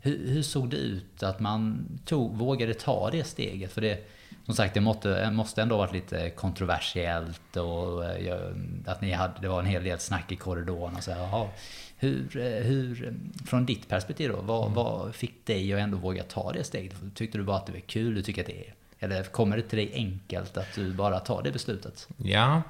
Hur, 0.00 0.28
hur 0.28 0.42
såg 0.42 0.70
det 0.70 0.76
ut 0.76 1.22
att 1.22 1.40
man 1.40 1.88
tog, 2.04 2.36
vågade 2.36 2.74
ta 2.74 3.10
det 3.10 3.24
steget? 3.24 3.72
För 3.72 3.80
det, 3.80 4.08
som 4.48 4.54
sagt, 4.54 4.74
det 4.74 4.80
måste, 4.80 5.30
måste 5.30 5.62
ändå 5.62 5.76
varit 5.76 5.92
lite 5.92 6.30
kontroversiellt 6.30 7.56
och 7.56 8.04
eh, 8.04 8.50
att 8.86 9.00
ni 9.00 9.12
hade, 9.12 9.34
det 9.40 9.48
var 9.48 9.60
en 9.60 9.66
hel 9.66 9.84
del 9.84 9.98
snack 9.98 10.32
i 10.32 10.36
korridorerna. 10.36 11.00
Så 11.00 11.12
här, 11.12 11.48
hur, 11.96 12.36
eh, 12.36 12.62
hur, 12.62 13.14
från 13.46 13.66
ditt 13.66 13.88
perspektiv 13.88 14.30
då, 14.30 14.40
vad, 14.40 14.62
mm. 14.62 14.74
vad 14.74 15.14
fick 15.14 15.46
dig 15.46 15.72
att 15.72 15.80
ändå 15.80 15.98
våga 15.98 16.22
ta 16.22 16.52
det 16.52 16.64
steget? 16.64 16.94
Tyckte 17.14 17.38
du 17.38 17.44
bara 17.44 17.56
att 17.56 17.66
det 17.66 17.72
var 17.72 17.80
kul? 17.80 18.14
Du 18.14 18.22
tycker 18.22 18.42
att 18.42 18.46
det 18.46 18.68
är 18.68 18.74
eller 18.98 19.22
kommer 19.22 19.56
det 19.56 19.62
till 19.62 19.78
dig 19.78 19.90
enkelt 19.94 20.56
att 20.56 20.74
du 20.74 20.92
bara 20.92 21.20
tar 21.20 21.42
det 21.42 21.52
beslutet? 21.52 22.08
Ja. 22.16 22.62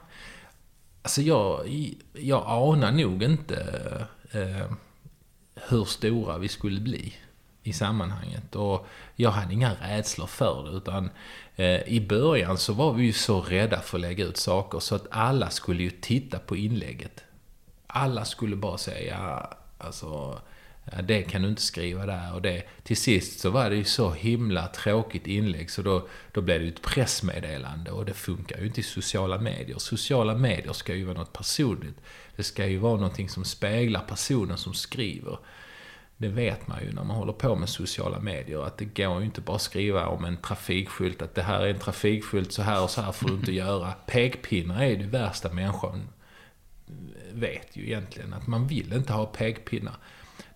Alltså 1.03 1.23
jag, 1.23 1.69
jag 2.13 2.45
anar 2.47 2.93
nog 2.93 3.23
inte 3.23 3.57
eh, 4.33 4.73
hur 5.69 5.85
stora 5.85 6.39
vi 6.39 6.49
skulle 6.49 6.81
bli 6.81 7.15
i 7.69 7.73
sammanhanget. 7.73 8.57
Och 8.57 8.87
jag 9.17 9.31
hade 9.31 9.55
inga 9.55 9.75
rädslor 9.75 10.27
för 10.27 10.65
det, 10.65 10.77
utan 10.77 11.11
eh, 11.57 11.83
i 11.83 12.07
början 12.09 12.59
så 12.59 12.73
var 12.73 12.93
vi 12.93 13.05
ju 13.05 13.13
så 13.13 13.41
rädda 13.41 13.81
för 13.81 13.99
att 13.99 14.03
lägga 14.03 14.25
ut 14.25 14.37
saker 14.37 14.81
så 14.81 14.95
att 14.95 15.07
alla 15.11 15.51
skulle 15.51 15.83
ju 15.83 15.91
titta 15.91 16.39
på 16.39 16.57
inlägget. 16.57 17.25
Alla 17.87 18.25
skulle 18.25 18.57
bara 18.57 18.79
säga, 18.79 19.47
alltså 19.79 20.41
det 21.03 21.23
kan 21.23 21.43
du 21.43 21.49
inte 21.49 21.63
skriva 21.63 22.07
där 22.07 22.35
och 22.35 22.43
det. 22.43 22.63
Till 22.83 22.97
sist 22.97 23.41
så 23.41 23.51
var 23.51 23.71
det 23.71 23.77
ju 23.77 23.85
så 23.85 24.11
himla 24.11 24.67
tråkigt 24.67 25.27
inlägg 25.27 25.71
så 25.71 25.83
då, 25.83 26.09
då 26.33 26.41
blev 26.41 26.59
det 26.59 26.65
ju 26.65 26.73
ett 26.73 26.83
pressmeddelande 26.83 27.91
och 27.91 28.05
det 28.05 28.15
funkar 28.15 28.59
ju 28.59 28.67
inte 28.67 28.81
i 28.81 28.83
sociala 28.83 29.39
medier. 29.39 29.79
Sociala 29.79 30.35
medier 30.35 30.73
ska 30.73 30.95
ju 30.95 31.05
vara 31.05 31.19
något 31.19 31.33
personligt. 31.33 32.01
Det 32.37 32.43
ska 32.43 32.67
ju 32.67 32.79
vara 32.79 32.97
någonting 32.97 33.29
som 33.29 33.45
speglar 33.45 34.01
personen 34.01 34.59
som 34.59 34.75
skriver. 34.75 35.39
Det 36.21 36.29
vet 36.29 36.67
man 36.67 36.85
ju 36.85 36.93
när 36.93 37.05
man 37.05 37.17
håller 37.17 37.33
på 37.33 37.57
med 37.57 37.69
sociala 37.69 38.21
medier 38.21 38.67
att 38.67 38.79
det 38.79 38.85
går 38.85 39.19
ju 39.19 39.25
inte 39.25 39.41
bara 39.41 39.57
att 39.57 39.63
skriva 39.63 40.07
om 40.07 40.25
en 40.25 40.37
trafikskylt 40.37 41.23
att 41.23 41.35
det 41.35 41.43
här 41.43 41.61
är 41.61 41.69
en 41.69 41.79
trafikskylt, 41.79 42.53
så 42.53 42.63
här 42.63 42.83
och 42.83 42.91
så 42.91 43.01
här 43.01 43.13
får 43.13 43.29
du 43.29 43.35
inte 43.35 43.53
göra. 43.53 43.93
Pekpinnar 43.93 44.83
är 44.83 44.97
det 44.97 45.07
värsta 45.07 45.53
människan 45.53 46.09
vet 47.33 47.77
ju 47.77 47.87
egentligen. 47.87 48.33
Att 48.33 48.47
man 48.47 48.67
vill 48.67 48.93
inte 48.93 49.13
ha 49.13 49.27
pekpinnar. 49.27 49.97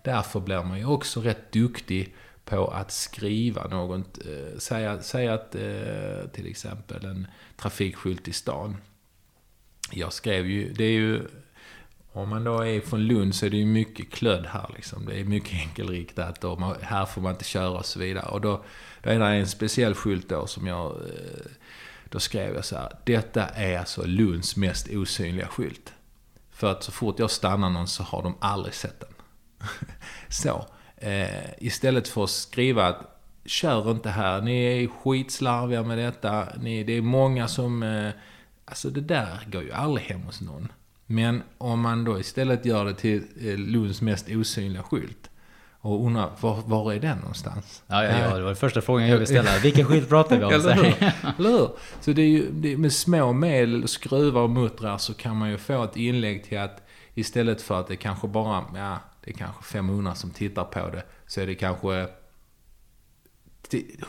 Därför 0.01 0.39
blir 0.39 0.63
man 0.63 0.79
ju 0.79 0.85
också 0.85 1.21
rätt 1.21 1.51
duktig 1.51 2.15
på 2.45 2.67
att 2.67 2.91
skriva 2.91 3.67
något. 3.67 4.17
Eh, 4.17 4.57
säg 4.57 4.59
säga, 4.59 5.01
säga 5.01 5.33
att 5.33 5.55
eh, 5.55 6.29
till 6.33 6.47
exempel 6.47 7.05
en 7.05 7.27
trafikskylt 7.57 8.27
i 8.27 8.33
stan. 8.33 8.77
Jag 9.91 10.13
skrev 10.13 10.47
ju, 10.47 10.73
det 10.73 10.83
är 10.83 10.91
ju, 10.91 11.21
om 12.13 12.29
man 12.29 12.43
då 12.43 12.61
är 12.61 12.81
från 12.81 13.03
Lund 13.03 13.35
så 13.35 13.45
är 13.45 13.49
det 13.49 13.57
ju 13.57 13.65
mycket 13.65 14.11
klödd 14.11 14.45
här 14.45 14.69
liksom. 14.75 15.05
Det 15.05 15.19
är 15.19 15.23
mycket 15.23 15.53
enkelriktat 15.53 16.43
och 16.43 16.59
man, 16.59 16.75
här 16.81 17.05
får 17.05 17.21
man 17.21 17.31
inte 17.31 17.43
köra 17.43 17.69
och 17.69 17.85
så 17.85 17.99
vidare. 17.99 18.25
Och 18.25 18.41
då, 18.41 18.63
då 19.03 19.09
är 19.09 19.19
det 19.19 19.25
en 19.25 19.47
speciell 19.47 19.95
skylt 19.95 20.29
då 20.29 20.47
som 20.47 20.67
jag, 20.67 20.91
eh, 20.91 21.51
då 22.09 22.19
skrev 22.19 22.55
jag 22.55 22.65
så 22.65 22.77
här. 22.77 22.91
Detta 23.05 23.45
är 23.45 23.79
alltså 23.79 24.05
Lunds 24.05 24.55
mest 24.55 24.87
osynliga 24.89 25.47
skylt. 25.47 25.93
För 26.51 26.71
att 26.71 26.83
så 26.83 26.91
fort 26.91 27.19
jag 27.19 27.31
stannar 27.31 27.69
någon 27.69 27.87
så 27.87 28.03
har 28.03 28.23
de 28.23 28.37
aldrig 28.39 28.73
sett 28.73 28.99
den. 28.99 29.13
så. 30.29 30.65
Eh, 30.97 31.53
istället 31.57 32.07
för 32.07 32.23
att 32.23 32.29
skriva 32.29 32.87
att 32.87 33.13
kör 33.45 33.91
inte 33.91 34.09
här, 34.09 34.41
ni 34.41 34.63
är 34.63 34.87
skitslarviga 34.87 35.83
med 35.83 35.97
detta, 35.97 36.47
ni, 36.61 36.83
det 36.83 36.93
är 36.93 37.01
många 37.01 37.47
som... 37.47 37.83
Eh, 37.83 38.11
alltså 38.65 38.89
det 38.89 39.01
där 39.01 39.47
går 39.51 39.63
ju 39.63 39.71
aldrig 39.71 40.07
hem 40.07 40.21
hos 40.21 40.41
någon. 40.41 40.71
Men 41.05 41.43
om 41.57 41.79
man 41.79 42.03
då 42.03 42.19
istället 42.19 42.65
gör 42.65 42.85
det 42.85 42.93
till 42.93 43.23
eh, 43.41 43.57
Lunds 43.57 44.01
mest 44.01 44.29
osynliga 44.29 44.83
skylt. 44.83 45.29
Och 45.83 46.05
undrar, 46.05 46.31
var, 46.39 46.61
var 46.65 46.93
är 46.93 46.99
den 46.99 47.17
någonstans? 47.17 47.83
Ja, 47.87 48.03
ja, 48.03 48.19
ja, 48.19 48.35
det 48.35 48.41
var 48.41 48.47
den 48.47 48.55
första 48.55 48.81
frågan 48.81 49.07
jag 49.07 49.13
ville 49.13 49.25
ställa. 49.25 49.59
Vilken 49.63 49.85
skylt 49.85 50.09
pratar 50.09 50.37
vi 50.37 50.43
om? 50.43 50.51
Eller 50.53 50.73
hur? 50.73 50.83
Eller 51.37 51.49
hur? 51.49 51.69
Så 52.01 52.11
det 52.11 52.21
är 52.21 52.27
ju, 52.27 52.51
det, 52.51 52.77
med 52.77 52.93
små 52.93 53.33
medel, 53.33 53.87
skruvar 53.87 54.41
och 54.41 54.49
muttrar 54.49 54.97
så 54.97 55.13
kan 55.13 55.37
man 55.37 55.49
ju 55.49 55.57
få 55.57 55.83
ett 55.83 55.97
inlägg 55.97 56.43
till 56.43 56.57
att 56.59 56.87
istället 57.13 57.61
för 57.61 57.79
att 57.79 57.87
det 57.87 57.95
kanske 57.95 58.27
bara, 58.27 58.65
ja, 58.75 58.97
det 59.23 59.31
är 59.31 59.35
kanske 59.35 59.63
500 59.63 60.15
som 60.15 60.29
tittar 60.29 60.63
på 60.63 60.89
det, 60.89 61.03
så 61.27 61.41
är 61.41 61.47
det 61.47 61.55
kanske 61.55 62.07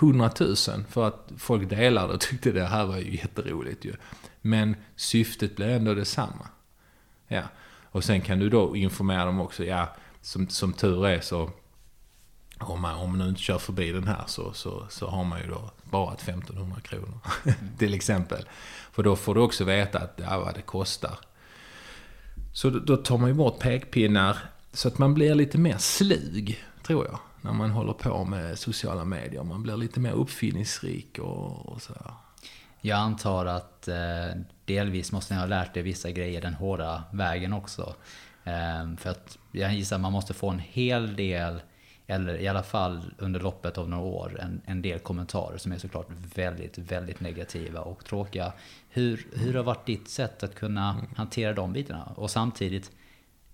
100 0.01 0.31
000 0.41 0.57
för 0.91 1.09
att 1.09 1.33
folk 1.39 1.71
delade 1.71 2.15
och 2.15 2.21
tyckte 2.21 2.53
det 2.53 2.67
här 2.67 2.85
var 2.85 2.99
ju 2.99 3.17
jätteroligt 3.17 3.85
ju. 3.85 3.93
Men 4.41 4.77
syftet 4.97 5.57
blev 5.57 5.71
ändå 5.71 5.95
detsamma. 5.95 6.49
Ja. 7.29 7.43
Och 7.85 8.05
sen 8.05 8.21
kan 8.21 8.39
du 8.39 8.51
då 8.51 8.77
informera 8.77 9.25
dem 9.25 9.41
också, 9.41 9.65
ja, 9.65 9.97
som, 10.21 10.49
som 10.49 10.73
tur 10.73 11.07
är 11.07 11.21
så 11.21 11.51
om 12.59 12.81
man, 12.81 12.95
om 12.95 13.11
man 13.11 13.19
nu 13.19 13.29
inte 13.29 13.41
kör 13.41 13.59
förbi 13.59 13.93
den 13.93 14.09
här 14.09 14.25
så, 14.27 14.53
så, 14.53 14.87
så 14.91 15.09
har 15.09 15.25
man 15.25 15.41
ju 15.41 15.47
då 15.47 15.71
sparat 15.87 16.23
1500 16.23 16.81
kronor. 16.81 17.19
till 17.79 17.95
exempel. 17.95 18.45
För 18.93 19.03
då 19.03 19.17
får 19.17 19.35
du 19.35 19.41
också 19.41 19.65
veta 19.65 19.99
att, 19.99 20.21
ja, 20.23 20.39
vad 20.39 20.55
det 20.55 20.63
kostar. 20.63 21.19
Så 22.53 22.71
då, 22.71 22.79
då 22.79 22.97
tar 22.97 23.19
man 23.19 23.29
ju 23.29 23.35
bort 23.35 23.59
pekpinnar 23.59 24.39
så 24.73 24.89
att 24.89 24.99
man 24.99 25.15
blir 25.15 25.35
lite 25.35 25.59
mer 25.59 25.79
slug, 25.79 26.65
tror 26.83 27.07
jag. 27.07 27.19
När 27.41 27.53
man 27.53 27.71
håller 27.71 27.93
på 27.93 28.25
med 28.25 28.59
sociala 28.59 29.05
medier. 29.05 29.43
Man 29.43 29.63
blir 29.63 29.77
lite 29.77 30.01
mer 30.01 30.13
uppfinningsrik 30.13 31.19
och, 31.19 31.67
och 31.67 31.83
så. 31.83 31.95
Jag 32.87 32.99
antar 32.99 33.47
att 33.47 33.89
eh, 33.89 34.41
delvis 34.65 35.13
måste 35.13 35.35
ni 35.35 35.41
ha 35.41 35.47
lärt 35.47 35.77
er 35.77 35.83
vissa 35.83 36.11
grejer 36.11 36.41
den 36.41 36.55
hårda 36.55 37.05
vägen 37.13 37.53
också. 37.53 37.95
Eh, 38.45 38.97
för 38.97 39.11
att 39.11 39.39
jag 39.53 39.75
gissar 39.75 39.97
att 39.97 40.03
man 40.03 40.13
måste 40.13 40.35
få 40.35 40.51
en 40.51 40.59
hel 40.59 41.17
del, 41.17 41.63
eller 42.07 42.41
i 42.41 42.49
alla 42.49 42.63
fall 42.63 43.15
under 43.19 43.41
loppet 43.41 43.79
av 43.79 43.89
några 43.89 44.05
år, 44.05 44.41
en, 44.41 44.61
en 44.65 44.83
del 44.83 44.99
kommentarer 44.99 45.59
som 45.59 45.73
är 45.73 45.79
såklart 45.79 46.07
väldigt, 46.35 46.79
väldigt 46.79 47.21
negativa 47.21 47.81
och 47.81 48.05
tråkiga. 48.05 48.53
Hur, 48.89 49.27
hur 49.33 49.55
har 49.55 49.63
varit 49.63 49.87
ditt 49.87 50.09
sätt 50.09 50.43
att 50.43 50.55
kunna 50.55 50.97
hantera 51.17 51.53
de 51.53 51.73
bitarna? 51.73 52.13
Och 52.17 52.31
samtidigt, 52.31 52.91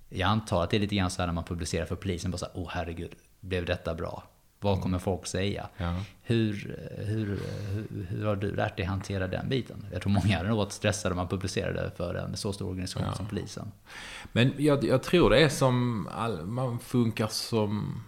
jag 0.09 0.29
antar 0.29 0.65
att 0.65 0.71
det 0.71 0.77
är 0.77 0.81
lite 0.81 0.97
grann 0.97 1.11
så 1.11 1.23
här 1.23 1.27
när 1.27 1.35
man 1.35 1.45
publicerar 1.45 1.87
för 1.87 1.97
polisen, 1.97 2.31
bara 2.31 2.39
så 2.39 2.47
här, 2.47 2.63
oh 2.63 2.69
herregud, 2.71 3.15
blev 3.41 3.65
detta 3.65 3.95
bra? 3.95 4.25
Vad 4.62 4.81
kommer 4.83 4.99
folk 4.99 5.26
säga? 5.26 5.69
Ja. 5.76 5.95
Hur, 6.23 6.76
hur, 6.99 7.40
hur, 7.71 8.07
hur 8.11 8.26
har 8.26 8.37
du 8.37 8.55
lärt 8.57 8.76
dig 8.76 8.87
hantera 8.87 9.26
den 9.26 9.49
biten? 9.49 9.87
Jag 9.93 10.02
tror 10.02 10.12
många 10.12 10.37
hade 10.37 10.49
nog 10.49 10.59
varit 10.59 10.73
stressade 10.73 11.12
om 11.12 11.17
man 11.17 11.29
publicerade 11.29 11.90
för 11.97 12.14
en 12.14 12.37
så 12.37 12.52
stor 12.52 12.69
organisation 12.69 13.02
Ja. 13.07 13.14
som 13.14 13.26
polisen. 13.26 13.73
Men 14.33 14.52
jag, 14.57 14.85
jag 14.85 15.02
tror 15.02 15.31
det 15.31 15.38
är 15.38 15.49
som, 15.49 16.09
all, 16.12 16.47
man 16.47 16.79
funkar 16.79 17.26
som, 17.29 18.02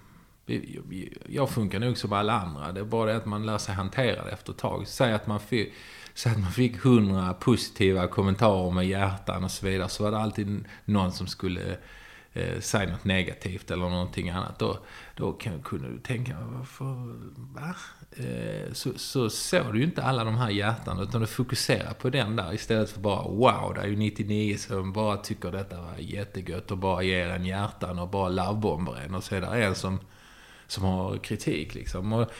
jag 1.26 1.50
funkar 1.50 1.78
nog 1.80 1.98
som 1.98 2.12
alla 2.12 2.32
andra. 2.32 2.72
Det 2.72 2.80
är 2.80 2.84
bara 2.84 3.10
det 3.10 3.16
att 3.16 3.26
man 3.26 3.46
lär 3.46 3.58
sig 3.58 3.74
hantera 3.74 4.24
det 4.24 4.30
efter 4.30 4.52
ett 4.52 4.58
tag. 4.58 4.88
Säg 4.88 5.12
att 5.12 5.26
man 5.26 5.40
fick, 5.40 5.72
säg 6.14 6.32
att 6.32 6.38
man 6.40 6.52
fick 6.52 6.76
hundra 6.76 7.34
positiva 7.34 8.06
kommentarer 8.06 8.70
med 8.70 8.86
hjärtan 8.86 9.44
och 9.44 9.50
så 9.50 9.66
vidare. 9.66 9.88
Så 9.88 10.02
var 10.04 10.10
det 10.10 10.18
alltid 10.18 10.64
någon 10.84 11.12
som 11.12 11.26
skulle 11.26 11.76
eh, 12.32 12.60
säga 12.60 12.90
något 12.90 13.04
negativt 13.04 13.70
eller 13.70 13.88
någonting 13.88 14.30
annat. 14.30 14.58
Då, 14.58 14.78
då 15.16 15.32
kan, 15.32 15.62
kunde 15.62 15.88
du 15.88 15.98
tänka, 15.98 16.36
varför, 16.40 16.84
va? 17.36 17.76
Eh, 18.16 18.72
så, 18.72 18.98
så 18.98 19.30
såg 19.30 19.72
du 19.72 19.78
ju 19.78 19.84
inte 19.84 20.02
alla 20.02 20.24
de 20.24 20.36
här 20.36 20.50
hjärtan 20.50 21.00
utan 21.00 21.20
du 21.20 21.26
fokuserar 21.26 21.92
på 21.92 22.10
den 22.10 22.36
där 22.36 22.54
istället 22.54 22.90
för 22.90 23.00
bara 23.00 23.22
wow, 23.22 23.74
det 23.74 23.80
är 23.80 23.86
ju 23.86 23.96
99 23.96 24.56
som 24.56 24.92
bara 24.92 25.16
tycker 25.16 25.52
detta 25.52 25.80
var 25.80 25.94
jättegött 25.98 26.70
och 26.70 26.78
bara 26.78 27.02
ger 27.02 27.28
en 27.28 27.46
hjärtan 27.46 27.98
och 27.98 28.08
bara 28.08 28.28
lovebomber 28.28 29.00
en. 29.04 29.14
Och 29.14 29.24
så 29.24 29.34
är 29.34 29.40
det 29.40 29.64
en 29.64 29.74
som, 29.74 30.00
som 30.66 30.84
har 30.84 31.18
kritik 31.18 31.74
liksom. 31.74 32.12
Och 32.12 32.30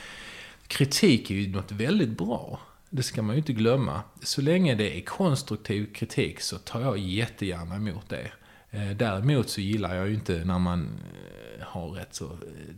kritik 0.67 1.31
är 1.31 1.35
ju 1.35 1.53
något 1.53 1.73
väldigt 1.73 2.19
bra. 2.19 2.61
Det 2.91 3.03
ska 3.03 3.23
man 3.23 3.35
ju 3.35 3.39
inte 3.39 3.53
glömma. 3.53 4.03
Så 4.23 4.43
länge 4.43 4.75
det 4.75 4.99
är 4.99 5.01
konstruktiv 5.01 5.95
kritik 5.95 6.41
så 6.41 6.59
tar 6.59 6.81
jag 6.81 6.99
jättegärna 6.99 7.77
emot 7.77 8.09
det. 8.09 8.33
Eh, 8.75 8.91
däremot 8.97 9.49
så 9.49 9.61
gillar 9.61 9.95
jag 9.95 10.09
ju 10.09 10.15
inte 10.15 10.45
när 10.45 10.59
man 10.59 10.83
eh, 10.83 11.67
har 11.67 11.89
rätt 11.89 12.15
så 12.15 12.25
eh, 12.25 12.75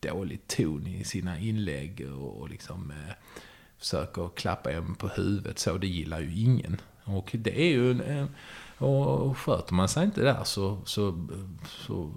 dålig 0.00 0.46
ton 0.46 0.86
i 0.86 1.04
sina 1.04 1.38
inlägg 1.38 2.08
och, 2.18 2.48
liksom 2.48 2.92
försöker 3.78 4.28
klappa 4.36 4.72
en 4.72 4.94
på 4.94 5.08
huvudet 5.08 5.58
så. 5.58 5.78
Det 5.78 5.86
gillar 5.86 6.20
ju 6.20 6.42
ingen. 6.42 6.80
Och 7.04 7.30
det 7.32 7.60
är 7.60 7.68
ju 7.68 7.90
en 7.90 8.28
och 8.78 9.38
sköter 9.38 9.74
man 9.74 9.88
sig 9.88 10.04
inte 10.04 10.22
där 10.22 10.44
så, 10.44 10.78
så, 10.84 11.28
så 11.66 12.12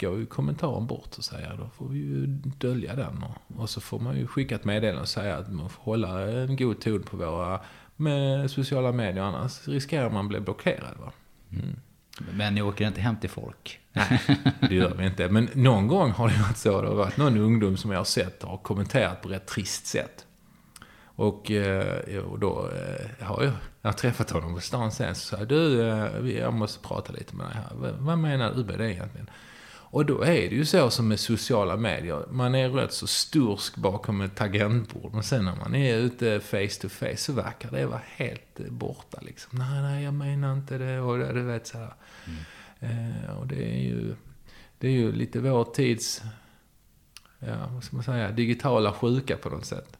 går 0.00 0.18
ju 0.18 0.26
kommentaren 0.26 0.86
bort 0.86 1.18
och 1.18 1.24
säger 1.24 1.56
då 1.56 1.68
får 1.68 1.88
vi 1.88 1.98
ju 1.98 2.26
dölja 2.58 2.96
den. 2.96 3.22
Och, 3.22 3.60
och 3.60 3.70
så 3.70 3.80
får 3.80 3.98
man 4.00 4.16
ju 4.16 4.26
skicka 4.26 4.54
ett 4.54 4.64
meddelande 4.64 5.00
och 5.00 5.08
säga 5.08 5.36
att 5.36 5.52
man 5.52 5.70
får 5.70 5.82
hålla 5.82 6.30
en 6.30 6.56
god 6.56 6.80
ton 6.80 7.02
på 7.02 7.16
våra 7.16 7.60
med 7.96 8.50
sociala 8.50 8.92
medier 8.92 9.22
annars 9.22 9.68
riskerar 9.68 10.10
man 10.10 10.24
att 10.24 10.28
bli 10.28 10.40
blockerad. 10.40 10.96
Va? 11.00 11.12
Mm. 11.50 11.76
Men 12.18 12.54
ni 12.54 12.62
åker 12.62 12.86
inte 12.86 13.00
hem 13.00 13.16
till 13.16 13.30
folk? 13.30 13.80
Nej, 13.92 14.20
det 14.60 14.74
gör 14.74 14.94
vi 14.94 15.06
inte. 15.06 15.28
Men 15.28 15.48
någon 15.54 15.88
gång 15.88 16.10
har 16.10 16.28
det 16.28 16.42
varit 16.42 16.56
så. 16.56 16.82
Det 16.82 16.88
har 16.88 16.94
varit 16.94 17.16
någon 17.16 17.36
ungdom 17.36 17.76
som 17.76 17.90
jag 17.90 17.98
har 17.98 18.04
sett 18.04 18.42
har 18.42 18.56
kommenterat 18.56 19.22
på 19.22 19.28
ett 19.28 19.34
rätt 19.34 19.46
trist 19.46 19.86
sätt. 19.86 20.26
Och, 21.04 21.50
eh, 21.50 22.18
och 22.18 22.38
då 22.38 22.68
eh, 22.68 23.26
har 23.26 23.42
jag, 23.42 23.52
jag 23.82 23.88
har 23.88 23.92
träffat 23.92 24.30
honom 24.30 24.54
på 24.54 24.60
stan 24.60 24.92
sen. 24.92 25.14
Så 25.14 25.20
sa 25.20 25.38
jag, 25.38 25.48
du, 25.48 25.88
eh, 25.88 26.30
jag 26.38 26.54
måste 26.54 26.88
prata 26.88 27.12
lite 27.12 27.36
med 27.36 27.46
dig 27.46 27.54
här. 27.54 27.94
Vad 27.98 28.18
menar 28.18 28.54
du 28.54 28.64
med 28.64 28.78
det 28.78 28.92
egentligen? 28.92 29.30
Och 29.92 30.06
då 30.06 30.22
är 30.22 30.48
det 30.48 30.54
ju 30.54 30.64
så 30.64 30.90
som 30.90 31.08
med 31.08 31.20
sociala 31.20 31.76
medier. 31.76 32.26
Man 32.30 32.54
är 32.54 32.70
rätt 32.70 32.92
så 32.92 33.06
stursk 33.06 33.76
bakom 33.76 34.20
ett 34.20 34.36
tangentbord. 34.36 35.12
Men 35.14 35.22
sen 35.22 35.44
när 35.44 35.56
man 35.56 35.74
är 35.74 35.96
ute 35.96 36.40
face 36.40 36.80
to 36.80 36.88
face 36.88 37.16
så 37.16 37.32
verkar 37.32 37.70
det 37.70 37.86
vara 37.86 38.00
helt 38.06 38.60
eh, 38.60 38.66
borta 38.70 39.18
liksom. 39.22 39.58
Nej, 39.58 39.82
nej, 39.82 40.04
jag 40.04 40.14
menar 40.14 40.52
inte 40.52 40.78
det. 40.78 41.00
Och 41.00 41.34
du 41.34 41.42
vet 41.42 41.66
så 41.66 41.78
här. 41.78 41.94
Eh, 42.80 43.38
och 43.38 43.46
det 43.46 43.64
är 43.64 43.82
ju, 43.82 44.14
det 44.78 44.86
är 44.86 44.92
ju 44.92 45.12
lite 45.12 45.40
vår 45.40 45.64
tids, 45.64 46.22
ja, 47.38 47.68
vad 47.74 47.84
ska 47.84 47.96
man 47.96 48.04
säga, 48.04 48.30
digitala 48.30 48.92
sjuka 48.92 49.36
på 49.36 49.48
något 49.48 49.64
sätt. 49.64 49.98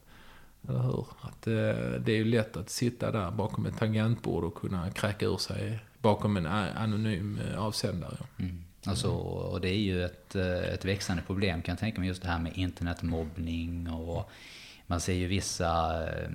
Eller 0.68 0.82
hur? 0.82 1.06
Att 1.20 1.46
eh, 1.46 2.00
det 2.00 2.12
är 2.12 2.16
ju 2.16 2.24
lätt 2.24 2.56
att 2.56 2.70
sitta 2.70 3.10
där 3.10 3.30
bakom 3.30 3.66
ett 3.66 3.78
tangentbord 3.78 4.44
och 4.44 4.54
kunna 4.54 4.90
kräka 4.90 5.26
ur 5.26 5.36
sig 5.36 5.84
bakom 5.98 6.36
en 6.36 6.46
anonym 6.46 7.38
eh, 7.38 7.64
avsändare. 7.64 8.16
Mm. 8.38 8.64
Alltså, 8.86 9.08
och 9.10 9.60
det 9.60 9.68
är 9.68 9.78
ju 9.78 10.04
ett, 10.04 10.34
eh, 10.34 10.62
ett 10.62 10.84
växande 10.84 11.22
problem 11.22 11.62
kan 11.62 11.72
jag 11.72 11.78
tänka 11.78 12.00
mig, 12.00 12.08
just 12.08 12.22
det 12.22 12.28
här 12.28 12.38
med 12.38 12.52
internetmobbning 12.56 13.88
och 13.90 14.30
man 14.86 15.00
ser 15.00 15.12
ju 15.12 15.26
vissa, 15.26 16.02
eh, 16.08 16.30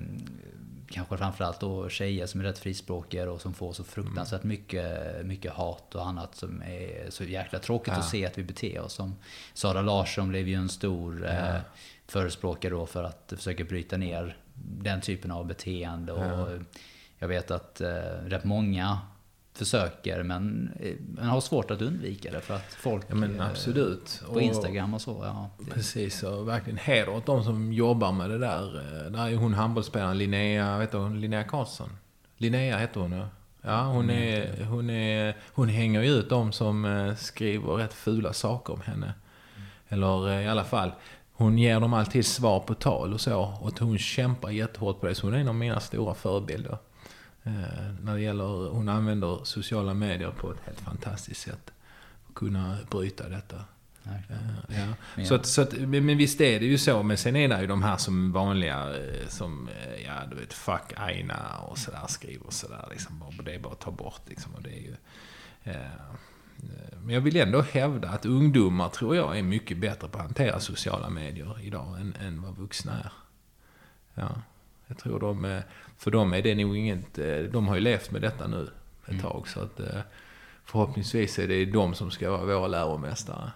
kanske 0.90 1.16
framförallt 1.16 1.60
då 1.60 1.88
tjejer 1.88 2.26
som 2.26 2.40
är 2.40 2.44
rätt 2.44 2.58
frispråkiga 2.58 3.30
och 3.30 3.40
som 3.40 3.54
får 3.54 3.72
så 3.72 3.84
fruktansvärt 3.84 4.42
mycket, 4.42 5.26
mycket 5.26 5.52
hat 5.52 5.94
och 5.94 6.06
annat 6.06 6.34
som 6.34 6.62
är 6.62 7.10
så 7.10 7.24
jäkla 7.24 7.58
tråkigt 7.58 7.92
Ja. 7.94 7.98
att 8.00 8.08
se 8.08 8.26
att 8.26 8.38
vi 8.38 8.42
beter 8.42 8.80
oss 8.80 8.92
som. 8.92 9.14
Sara 9.54 9.82
Larsson 9.82 10.28
blev 10.28 10.48
ju 10.48 10.54
en 10.54 10.68
stor 10.68 11.26
eh, 11.26 11.34
Ja. 11.48 11.60
förespråkare 12.06 12.70
då 12.72 12.86
för 12.86 13.04
att 13.04 13.32
försöka 13.36 13.64
bryta 13.64 13.96
ner 13.96 14.36
den 14.54 15.00
typen 15.00 15.30
av 15.30 15.46
beteende. 15.46 16.12
Och 16.12 16.24
Ja. 16.50 16.58
Jag 17.18 17.28
vet 17.28 17.50
att 17.50 17.80
eh, 17.80 17.88
rätt 18.26 18.44
många 18.44 18.98
försöker 19.58 20.22
men 20.22 20.70
eh, 20.80 20.92
man 21.16 21.24
har 21.24 21.40
svårt 21.40 21.70
att 21.70 21.82
undvika 21.82 22.30
det 22.30 22.40
för 22.40 22.54
att 22.54 22.74
folk 22.74 23.04
Ja 23.08 23.14
men 23.14 23.40
eh, 23.40 23.46
absolut. 23.46 24.22
på 24.32 24.40
Instagram 24.40 24.94
och 24.94 25.00
så. 25.00 25.20
Ja, 25.22 25.50
Precis, 25.70 26.22
och 26.22 26.48
verkligen 26.48 26.78
heder 26.78 27.08
åt 27.14 27.26
de 27.26 27.44
som 27.44 27.72
jobbar 27.72 28.12
med 28.12 28.30
det 28.30 28.38
där. 28.38 28.76
Eh, 28.76 29.12
Där 29.12 29.28
är 29.28 29.36
hon 29.36 29.54
handbollsspelaren 29.54 30.18
Linnea, 30.18 30.78
vet 30.78 30.92
du, 30.92 31.14
Linnea 31.14 31.44
Karlsson. 31.44 31.90
Linnea 32.36 32.78
heter 32.78 33.00
hon 33.00 33.12
ja. 33.12 33.28
Ja, 33.62 33.82
hon, 33.82 34.10
är, 34.10 34.64
hon, 34.64 34.90
är, 34.90 35.36
hon 35.52 35.68
hänger 35.68 36.02
ju 36.02 36.10
ut 36.10 36.28
de 36.28 36.52
som 36.52 37.14
skriver 37.18 37.72
rätt 37.72 37.94
fula 37.94 38.32
saker 38.32 38.72
om 38.72 38.80
henne. 38.80 39.14
Eller 39.88 40.28
eh, 40.28 40.44
i 40.44 40.48
alla 40.48 40.64
fall, 40.64 40.92
hon 41.32 41.58
ger 41.58 41.80
dem 41.80 41.94
alltid 41.94 42.26
svar 42.26 42.60
på 42.60 42.74
tal 42.74 43.12
och 43.14 43.20
så. 43.20 43.40
Och 43.60 43.78
hon 43.80 43.98
kämpar 43.98 44.50
jättehårt 44.50 45.00
på 45.00 45.06
det. 45.06 45.14
Så 45.14 45.26
hon 45.26 45.34
är 45.34 45.38
en 45.38 45.48
av 45.48 45.54
mina 45.54 45.80
stora 45.80 46.14
förebilder. 46.14 46.78
Eh, 47.48 48.04
när 48.04 48.14
det 48.14 48.20
gäller, 48.20 48.68
hon 48.70 48.88
använder 48.88 49.44
sociala 49.44 49.94
medier 49.94 50.30
på 50.30 50.52
ett 50.52 50.60
helt 50.64 50.80
fantastiskt 50.80 51.40
sätt. 51.42 51.72
Att 52.28 52.34
kunna 52.34 52.76
bryta 52.90 53.28
detta. 53.28 53.56
Eh, 54.04 54.36
Ja. 55.16 55.24
Så 55.24 55.34
att, 55.34 55.46
så 55.46 55.62
att, 55.62 55.72
men 55.72 56.16
visst 56.16 56.40
är 56.40 56.60
det 56.60 56.66
ju 56.66 56.78
så. 56.78 57.02
Men 57.02 57.16
sen 57.16 57.36
är 57.36 57.48
det 57.48 57.60
ju 57.60 57.66
de 57.66 57.82
här 57.82 57.96
som 57.96 58.32
vanliga, 58.32 58.96
eh, 58.96 59.28
som, 59.28 59.68
ja 60.04 60.12
du 60.30 60.36
vet, 60.36 60.52
fuck 60.52 60.92
Aina 60.96 61.58
och 61.58 61.78
sådär 61.78 62.06
skriver 62.08 62.50
sådär. 62.50 62.88
Liksom, 62.90 63.22
det 63.44 63.54
är 63.54 63.58
bara 63.58 63.72
att 63.72 63.80
ta 63.80 63.90
bort 63.90 64.20
liksom. 64.26 64.54
Och 64.54 64.62
det 64.62 64.70
är 64.70 64.80
ju, 64.80 64.94
eh, 65.64 65.76
men 67.02 67.14
jag 67.14 67.20
vill 67.20 67.36
ändå 67.36 67.62
hävda 67.62 68.08
att 68.08 68.26
ungdomar 68.26 68.88
tror 68.88 69.16
jag 69.16 69.38
är 69.38 69.42
mycket 69.42 69.78
bättre 69.78 70.08
på 70.08 70.18
att 70.18 70.24
hantera 70.24 70.60
sociala 70.60 71.10
medier 71.10 71.60
idag 71.60 72.00
än, 72.00 72.14
än 72.20 72.42
vad 72.42 72.56
vuxna 72.56 72.92
är. 73.00 73.12
Ja, 74.14 74.42
jag 74.88 74.98
tror 74.98 75.20
de, 75.20 75.60
för 75.98 76.10
dem 76.10 76.32
är 76.32 76.42
det 76.42 76.54
nog 76.54 76.76
inget, 76.76 77.18
eh, 77.18 77.38
de 77.38 77.68
har 77.68 77.74
ju 77.74 77.80
levt 77.80 78.10
med 78.10 78.22
detta 78.22 78.46
nu 78.46 78.62
ett 79.04 79.08
Mm. 79.10 79.22
tag. 79.22 79.48
Så 79.48 79.60
att 79.60 79.80
eh, 79.80 80.00
förhoppningsvis 80.64 81.38
är 81.38 81.48
det 81.48 81.64
de 81.64 81.94
som 81.94 82.10
ska 82.10 82.30
vara 82.30 82.44
våra 82.44 82.66
läromästare. 82.66 83.50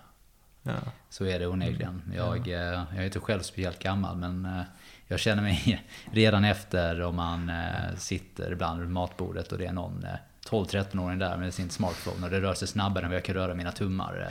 Ja. 0.62 0.72
Så 1.10 1.24
är 1.24 1.38
det 1.38 1.46
onekligen. 1.46 2.02
Mm. 2.06 2.16
Jag, 2.16 2.48
eh, 2.48 2.54
jag 2.94 2.96
är 2.96 3.04
inte 3.04 3.20
själv 3.20 3.40
speciellt 3.40 3.78
gammal 3.78 4.16
men 4.16 4.62
jag 5.06 5.20
känner 5.20 5.42
mig 5.42 5.84
redan 6.12 6.44
efter 6.44 7.02
om 7.02 7.16
man 7.16 7.52
sitter 7.96 8.52
ibland 8.52 8.80
vid 8.80 8.90
matbordet 8.90 9.52
och 9.52 9.58
det 9.58 9.66
är 9.66 9.72
någon 9.72 10.04
eh, 10.04 10.10
12-13-åring 10.50 11.18
där 11.18 11.36
med 11.36 11.54
sin 11.54 11.70
smartphone 11.70 12.24
och 12.26 12.30
det 12.30 12.40
rör 12.40 12.54
sig 12.54 12.68
snabbare 12.68 13.04
än 13.04 13.10
vad 13.10 13.16
jag 13.16 13.24
kan 13.24 13.34
röra 13.34 13.54
mina 13.54 13.72
tummar. 13.72 14.28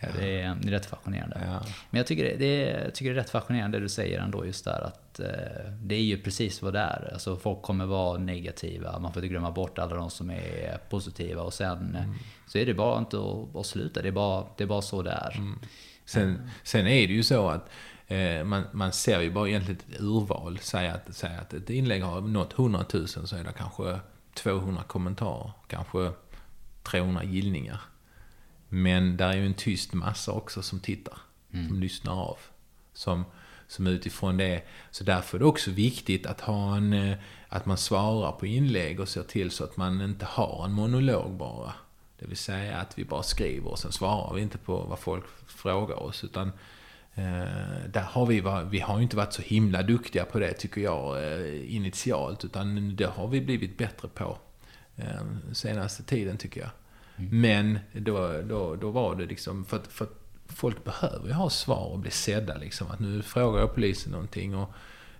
Ja. 0.00 0.08
Det, 0.18 0.40
är, 0.40 0.54
det 0.54 0.68
är 0.68 0.72
rätt 0.72 0.86
fascinerande. 0.86 1.42
Ja. 1.46 1.60
Men 1.90 1.98
jag 1.98 2.06
tycker 2.06 2.24
det, 2.24 2.36
det, 2.36 2.70
är, 2.70 2.84
jag 2.84 2.94
tycker 2.94 3.14
det 3.14 3.20
är 3.20 3.22
rätt 3.22 3.30
fascinerande 3.30 3.78
det 3.78 3.84
du 3.84 3.88
säger 3.88 4.20
ändå 4.20 4.46
just 4.46 4.64
där 4.64 4.80
att 4.80 5.20
eh, 5.20 5.26
det 5.82 5.94
är 5.94 6.02
ju 6.02 6.18
precis 6.22 6.62
vad 6.62 6.72
det 6.72 6.78
är. 6.78 7.10
Alltså 7.12 7.36
folk 7.36 7.62
kommer 7.62 7.86
vara 7.86 8.18
negativa, 8.18 8.98
man 8.98 9.12
får 9.12 9.22
inte 9.24 9.32
glömma 9.32 9.50
bort 9.50 9.78
alla 9.78 9.96
de 9.96 10.10
som 10.10 10.30
är 10.30 10.78
positiva 10.90 11.42
och 11.42 11.54
sen 11.54 11.96
mm. 11.96 12.14
så 12.46 12.58
är 12.58 12.66
det 12.66 12.74
bara 12.74 12.98
inte 12.98 13.16
att, 13.16 13.56
att, 13.56 13.66
sluta, 13.66 14.02
det 14.02 14.08
är, 14.08 14.12
bara, 14.12 14.46
det 14.56 14.64
är 14.64 14.68
bara 14.68 14.82
så 14.82 15.02
det 15.02 15.10
är. 15.10 15.36
Mm. 15.36 15.58
Sen, 16.04 16.50
sen 16.62 16.86
är 16.86 17.06
det 17.06 17.14
ju 17.14 17.22
så 17.22 17.48
att 17.48 17.70
eh, 18.06 18.44
man, 18.44 18.64
man 18.72 18.92
ser 18.92 19.20
ju 19.20 19.30
bara 19.30 19.48
egentligen 19.48 19.80
ett 19.80 20.00
urval. 20.00 20.58
Säg 20.62 20.88
att, 20.88 21.06
säg 21.10 21.36
att 21.36 21.54
ett 21.54 21.70
inlägg 21.70 22.02
har 22.02 22.20
nått 22.20 22.58
100 22.58 22.84
000 22.94 23.08
så 23.08 23.36
är 23.36 23.44
det 23.44 23.52
kanske 23.56 24.00
200 24.34 24.82
kommentarer, 24.86 25.52
kanske 25.66 26.10
300 26.82 27.24
gillningar. 27.24 27.80
Men 28.68 29.16
där 29.16 29.28
är 29.28 29.36
ju 29.36 29.46
en 29.46 29.54
tyst 29.54 29.92
massa 29.92 30.32
också 30.32 30.62
som 30.62 30.80
tittar, 30.80 31.18
mm. 31.52 31.68
som 31.68 31.80
lyssnar 31.80 32.12
av. 32.12 32.38
Som, 32.92 33.24
som 33.68 33.86
utifrån 33.86 34.36
det, 34.36 34.62
så 34.90 35.04
därför 35.04 35.38
är 35.38 35.38
det 35.38 35.44
också 35.46 35.70
viktigt 35.70 36.26
att 36.26 36.40
ha 36.40 36.76
en, 36.76 36.92
eh, 36.92 37.16
att 37.48 37.66
man 37.66 37.76
svarar 37.76 38.32
på 38.32 38.46
inlägg 38.46 39.00
och 39.00 39.08
ser 39.08 39.22
till 39.22 39.50
så 39.50 39.64
att 39.64 39.76
man 39.76 40.00
inte 40.00 40.26
har 40.26 40.64
en 40.64 40.72
monolog 40.72 41.32
bara. 41.32 41.74
Det 42.18 42.26
vill 42.26 42.36
säga 42.36 42.76
att 42.76 42.98
vi 42.98 43.04
bara 43.04 43.22
skriver 43.22 43.70
och 43.70 43.78
sen 43.78 43.92
svarar 43.92 44.34
vi 44.34 44.42
inte 44.42 44.58
på 44.58 44.76
vad 44.76 44.98
folk 44.98 45.24
frågar 45.46 46.02
oss. 46.02 46.24
Utan 46.24 46.48
eh, 47.14 47.84
där 47.88 48.06
har 48.08 48.26
vi, 48.26 48.42
vi 48.70 48.80
har 48.80 49.00
inte 49.00 49.16
varit 49.16 49.32
så 49.32 49.42
himla 49.42 49.82
duktiga 49.82 50.24
på 50.24 50.38
det 50.38 50.52
tycker 50.52 50.80
jag 50.80 51.24
eh, 51.24 51.74
initialt. 51.74 52.44
Utan 52.44 52.96
det 52.96 53.06
har 53.06 53.28
vi 53.28 53.40
blivit 53.40 53.78
bättre 53.78 54.08
på 54.08 54.38
eh, 54.96 55.52
senaste 55.52 56.02
tiden 56.02 56.38
tycker 56.38 56.60
jag. 56.60 56.70
Mm. 57.16 57.40
Men 57.40 57.78
då, 57.92 58.42
då, 58.42 58.76
då 58.76 58.90
var 58.90 59.14
det 59.14 59.26
liksom, 59.26 59.64
för 59.64 59.76
att, 59.76 59.86
för 59.86 60.04
att 60.04 60.26
folk 60.46 60.84
behöver 60.84 61.26
ju 61.28 61.32
ha 61.32 61.50
svar 61.50 61.86
och 61.92 61.98
bli 61.98 62.10
sedda 62.10 62.56
liksom. 62.56 62.90
Att 62.90 63.00
nu 63.00 63.22
frågar 63.22 63.60
jag 63.60 63.74
polisen 63.74 64.12
någonting 64.12 64.54
och 64.54 64.70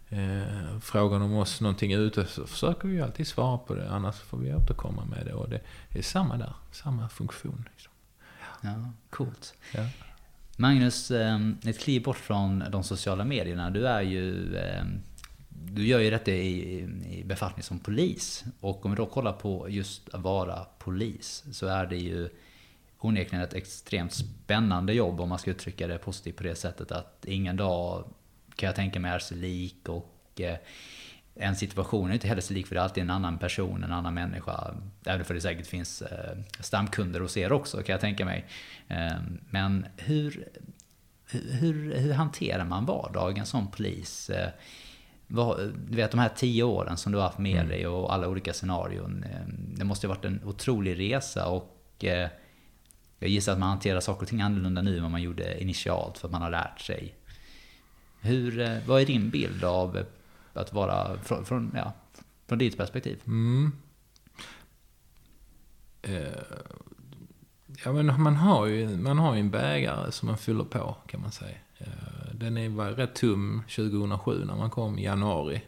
eh, 0.09 0.79
frågar 0.81 1.19
de 1.19 1.35
oss 1.35 1.61
någonting 1.61 1.93
ute 1.93 2.27
så 2.27 2.47
försöker 2.47 2.89
vi 2.89 2.95
ju 2.95 3.03
alltid 3.03 3.27
svara 3.27 3.59
på 3.59 3.75
det. 3.75 3.91
Annars 3.91 4.17
får 4.17 4.39
vi 4.39 4.55
återkomma 4.55 5.05
med 5.05 5.27
det. 5.27 5.33
Och 5.33 5.49
det 5.49 5.61
är 5.99 6.03
samma 6.03 6.37
där, 6.37 6.53
samma 6.73 7.09
funktion. 7.09 7.69
Liksom. 7.73 7.93
Ja, 8.61 8.93
coolt. 9.11 9.55
Ja. 9.75 9.89
Magnus, 10.57 11.11
eh, 11.11 11.41
ett 11.65 11.79
kliv 11.79 12.03
bort 12.03 12.17
från 12.17 12.65
de 12.71 12.83
sociala 12.83 13.25
medierna. 13.25 13.71
Du 13.71 13.89
är 13.89 14.03
ju 14.03 14.57
eh, 14.57 14.85
du 15.65 15.87
gör 15.87 16.01
ju 16.01 16.11
detta 16.11 16.31
i, 16.31 16.81
i 17.11 17.25
befattning 17.25 17.63
som 17.63 17.79
polis. 17.79 18.45
Och 18.61 18.85
om 18.85 18.91
vi 18.91 18.97
då 18.97 19.07
kollar 19.07 19.33
på 19.33 19.69
just 19.71 20.09
att 20.15 20.21
vara 20.21 20.67
polis 20.79 21.45
så 21.53 21.67
är 21.67 21.87
det 21.87 21.97
ju 21.97 22.29
onekligen 22.99 23.45
ett 23.45 23.55
extremt 23.55 24.13
spännande 24.13 24.93
jobb 24.93 25.21
om 25.21 25.29
man 25.29 25.39
ska 25.39 25.51
uttrycka 25.51 25.87
det 25.87 25.99
positivt 25.99 26.37
på 26.37 26.43
det 26.43 26.55
sättet 26.55 26.93
att 26.93 27.25
ingen 27.25 27.57
dag 27.57 28.05
kan 28.55 28.67
jag 28.67 28.77
tänka 28.77 29.01
mig 29.01 29.11
är 29.11 29.19
sig 29.19 29.37
lik 29.37 29.89
och 29.89 30.41
eh, 30.41 30.57
en 31.35 31.57
situation 31.57 32.11
är 32.11 32.15
inte 32.15 32.29
heller 32.29 32.43
så 32.43 32.55
lik 32.55 32.67
för 32.67 32.75
det 32.75 32.81
är 32.81 32.83
alltid 32.83 33.03
en 33.03 33.11
annan 33.11 33.39
person, 33.39 33.85
en 33.85 33.93
annan 33.93 34.15
människa. 34.15 34.75
Även 35.05 35.25
för 35.25 35.35
det 35.35 35.41
säkert 35.41 35.67
finns 35.67 36.03
eh, 36.03 36.39
stamkunder 36.61 37.21
hos 37.21 37.37
er 37.37 37.53
också 37.53 37.83
kan 37.83 37.93
jag 37.93 38.01
tänka 38.01 38.25
mig. 38.25 38.47
Eh, 38.89 39.17
men 39.51 39.87
hur, 39.97 40.49
hur, 41.31 41.95
hur 41.95 42.13
hanterar 42.13 42.65
man 42.65 42.87
vardagen 42.87 43.47
som 43.47 43.71
polis? 43.71 44.31
Eh, 44.31 44.51
du 45.29 45.97
vet 45.97 46.11
de 46.11 46.21
här 46.21 46.29
tio 46.29 46.63
åren 46.63 46.97
som 46.97 47.13
du 47.13 47.19
har 47.19 47.25
haft 47.25 47.39
med 47.39 47.57
mm. 47.57 47.69
dig 47.69 47.87
och 47.87 48.15
alla 48.15 48.29
olika 48.29 48.53
scenarion. 48.53 49.25
Eh, 49.25 49.41
det 49.49 49.85
måste 49.85 50.07
ha 50.07 50.15
varit 50.15 50.25
en 50.25 50.41
otrolig 50.45 50.99
resa 50.99 51.49
och 51.49 52.05
eh, 52.05 52.29
jag 53.19 53.31
gissar 53.31 53.53
att 53.53 53.59
man 53.59 53.69
hanterar 53.69 54.01
saker 54.01 54.23
och 54.23 54.29
ting 54.29 54.41
annorlunda 54.41 54.83
nu 54.83 54.97
än 54.97 55.03
vad 55.03 55.11
man 55.11 55.23
gjorde 55.23 55.63
initialt 55.63 56.19
för 56.19 56.29
att 56.29 56.33
man 56.33 56.43
har 56.43 56.51
lärt 56.51 56.81
sig. 56.81 57.15
Hur, 58.21 58.61
eh, 58.61 58.79
vad 58.87 59.03
är 59.03 59.07
din 59.07 59.31
bild 59.31 59.65
av 59.65 60.05
att 60.53 60.73
vara 60.73 61.19
från, 61.19 61.45
från, 61.45 61.73
ja, 61.77 61.93
från 62.47 62.59
ditt 62.59 62.77
perspektiv? 62.77 63.21
Mm. 63.27 63.73
ja, 67.85 67.93
men 67.93 68.23
man 68.23 68.37
har 68.37 68.67
ju 68.67 68.97
man 68.97 69.19
har 69.19 69.35
ju 69.35 69.41
en 69.41 69.51
bägare 69.51 70.13
som 70.13 70.27
man 70.29 70.39
fyller 70.39 70.65
på 70.65 70.97
kan 71.07 71.21
man 71.21 71.33
säga. 71.33 71.57
Den 72.39 72.77
var 72.77 72.91
rätt 72.91 73.15
tum 73.15 73.63
2007 73.77 74.45
när 74.45 74.57
man 74.57 74.71
kom 74.71 74.99
i 74.99 75.05
januari. 75.05 75.63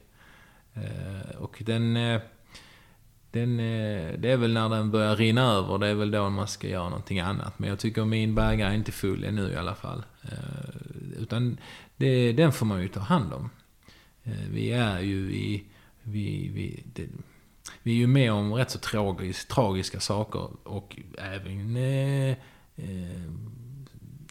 Eh, 0.74 1.36
och 1.38 1.62
den... 1.66 1.96
Eh, 1.96 2.20
den, 3.30 3.60
eh, 3.60 4.18
det 4.18 4.30
är 4.30 4.36
väl 4.36 4.52
när 4.52 4.68
den 4.68 4.90
börjar 4.90 5.16
rinna 5.16 5.42
över, 5.42 5.78
det 5.78 5.86
är 5.86 5.94
väl 5.94 6.10
då 6.10 6.30
man 6.30 6.48
ska 6.48 6.68
göra 6.68 6.88
någonting 6.88 7.20
annat. 7.20 7.58
Men 7.58 7.68
jag 7.68 7.78
tycker 7.78 8.04
min 8.04 8.34
bägare 8.34 8.70
är 8.70 8.74
inte 8.74 8.92
full 8.92 9.24
ännu 9.24 9.52
i 9.52 9.56
alla 9.56 9.74
fall. 9.74 10.04
Utan 11.18 11.58
det, 11.96 12.32
den 12.32 12.52
får 12.52 12.66
man 12.66 12.82
ju 12.82 12.88
ta 12.88 13.00
hand 13.00 13.32
om. 13.32 13.50
Vi 14.50 14.70
är 14.70 15.00
ju 15.00 15.32
i... 15.32 15.64
Vi, 16.02 16.50
vi, 16.54 16.84
det, 16.94 17.08
vi 17.82 17.92
är 17.92 17.96
ju 17.96 18.06
med 18.06 18.32
om 18.32 18.54
rätt 18.54 18.70
så 18.70 18.78
tragisk, 18.78 19.48
tragiska 19.48 20.00
saker 20.00 20.48
och 20.62 20.96
även 21.18 21.76
eh, 21.76 22.36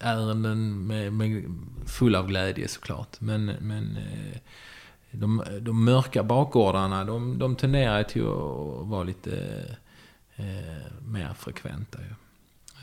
ärenden 0.01 0.87
med, 0.87 1.13
med 1.13 1.43
full 1.87 2.15
av 2.15 2.27
glädje 2.27 2.67
såklart. 2.67 3.21
Men, 3.21 3.45
men 3.45 3.97
eh, 3.97 4.39
de, 5.11 5.43
de 5.59 5.85
mörka 5.85 6.23
bakgårdarna, 6.23 7.05
de, 7.05 7.39
de 7.39 7.55
tenderar 7.55 8.03
till 8.03 8.21
att 8.21 8.87
vara 8.87 9.03
lite 9.03 9.63
eh, 10.35 10.91
mer 11.07 11.33
frekventa. 11.33 11.99
Ju. 11.99 12.13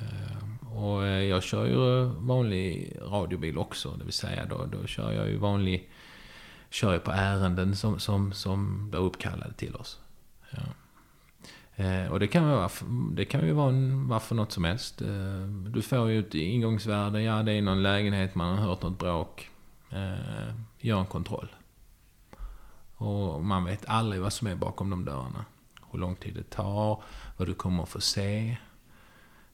Eh, 0.01 0.77
och 0.77 1.07
eh, 1.07 1.23
jag 1.23 1.43
kör 1.43 1.67
ju 1.67 2.05
vanlig 2.05 2.97
radiobil 3.03 3.59
också, 3.59 3.91
det 3.91 4.05
vill 4.05 4.13
säga 4.13 4.47
då, 4.47 4.67
då 4.73 4.87
kör 4.87 5.13
jag 5.13 5.29
ju 5.29 5.37
vanlig, 5.37 5.91
kör 6.71 6.93
jag 6.93 7.05
på 7.05 7.11
ärenden 7.11 7.77
som, 7.77 8.01
som, 8.01 8.33
som 8.33 8.91
blir 8.91 9.01
uppkallade 9.01 9.53
till 9.53 9.77
oss. 9.77 9.99
Eh, 11.77 12.13
och 12.13 12.21
det 12.21 12.27
kan, 12.27 12.49
vara, 12.49 12.71
det 13.13 13.25
kan 13.25 13.47
ju 13.47 13.53
vara 13.53 13.69
en, 13.69 14.09
varför 14.09 14.35
något 14.35 14.53
som 14.53 14.65
helst. 14.65 15.03
Eh, 15.03 15.47
du 15.69 15.83
får 15.83 16.11
ju 16.11 16.21
ett 16.21 16.35
ingångsvärde, 16.35 17.23
ja 17.23 17.43
det 17.43 17.53
är 17.53 17.63
någon 17.63 17.83
lägenhet, 17.83 18.35
man 18.35 18.59
har 18.59 18.67
hört 18.67 18.83
något 18.83 18.99
bråk. 18.99 19.51
Eh, 19.91 20.55
gör 20.79 21.01
en 21.01 21.07
kontroll. 21.07 21.49
Och 22.97 23.45
man 23.45 23.65
vet 23.65 23.87
aldrig 23.87 24.23
vad 24.23 24.33
som 24.33 24.47
är 24.47 24.55
bakom 24.55 24.91
de 24.91 25.05
dörrarna. 25.05 25.45
Hur 25.91 25.99
lång 25.99 26.17
tid 26.17 26.35
det 26.35 26.51
tar, 26.51 27.03
vad 27.37 27.49
du 27.49 27.55
kommer 27.55 27.83
att 27.83 27.89
få 27.89 28.01
se. 28.01 28.57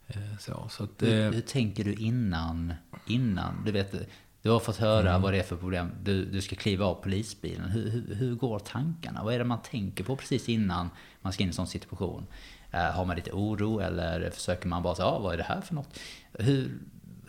Eh, 0.06 0.38
så, 0.38 0.66
så 0.68 0.85
att, 0.85 0.90
hur, 1.02 1.33
hur 1.33 1.40
tänker 1.40 1.85
du 1.85 1.94
innan, 1.94 2.74
innan? 3.06 3.64
Du 3.64 3.72
vet, 3.72 3.94
du 4.42 4.50
har 4.50 4.61
fått 4.61 4.76
höra 4.76 5.11
mm. 5.11 5.22
vad 5.22 5.33
det 5.33 5.38
är 5.38 5.42
för 5.42 5.57
problem. 5.57 5.90
Du, 6.03 6.24
du 6.24 6.40
ska 6.40 6.57
kliva 6.57 6.87
av 6.87 6.94
polisbilen. 6.94 7.70
Hur, 7.70 7.90
hur, 7.90 8.14
hur, 8.14 8.35
går 8.35 8.59
tankarna? 8.59 9.24
Vad 9.24 9.35
är 9.35 9.38
det 9.38 9.44
man 9.44 9.62
tänker 9.62 10.05
på 10.05 10.16
precis 10.16 10.48
innan 10.48 10.90
man 11.22 11.33
ska 11.33 11.42
in 11.42 11.48
i 11.48 11.50
en 11.50 11.55
sån 11.55 11.66
situation? 11.66 12.26
Uh, 12.74 12.81
har 12.81 13.05
man 13.05 13.16
lite 13.16 13.33
oro 13.33 13.81
eller 13.81 14.31
försöker 14.31 14.68
man 14.68 14.83
bara 14.83 14.94
säga, 14.94 15.09
ah, 15.09 15.18
vad 15.18 15.33
är 15.33 15.37
det 15.37 15.42
här 15.42 15.61
för 15.61 15.74
något? 15.74 15.98
Hur, 16.33 16.70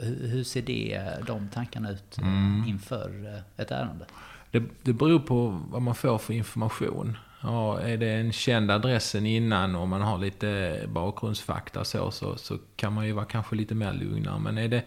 hur, 0.02 0.44
ser 0.44 0.62
det, 0.62 1.18
de 1.28 1.50
tankarna 1.50 1.92
ut 1.92 2.18
eh, 2.18 2.28
mm. 2.28 2.68
inför 2.68 3.34
eh, 3.36 3.62
ett 3.64 3.72
ärende? 3.72 4.06
Det, 4.52 4.64
det 4.82 4.94
beror 4.94 5.20
på 5.20 5.62
vad 5.70 5.82
man 5.82 5.96
får 5.96 6.18
för 6.18 6.34
information. 6.34 7.18
Ja, 7.44 7.80
är 7.80 7.98
det 7.98 8.12
en 8.14 8.32
känd 8.32 8.72
adressen 8.72 9.26
innan 9.26 9.76
och 9.76 9.88
man 9.88 10.02
har 10.02 10.18
lite 10.18 10.80
bakgrundsfakta 10.88 11.84
så, 11.84 12.12
så, 12.12 12.38
så 12.38 12.58
kan 12.76 12.94
man 12.94 13.06
ju 13.06 13.12
vara 13.12 13.26
kanske 13.26 13.56
lite 13.56 13.76
mer 13.76 13.94
lugnare. 13.94 14.40
Men 14.40 14.58
är 14.58 14.68
det 14.68 14.84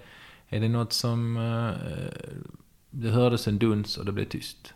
är 0.54 0.60
det 0.60 0.68
något 0.68 0.92
som... 0.92 1.36
Eh, 1.36 1.72
det 2.90 3.10
hördes 3.10 3.48
en 3.48 3.58
duns 3.58 3.96
och 3.96 4.04
det 4.04 4.12
blev 4.12 4.24
tyst. 4.24 4.74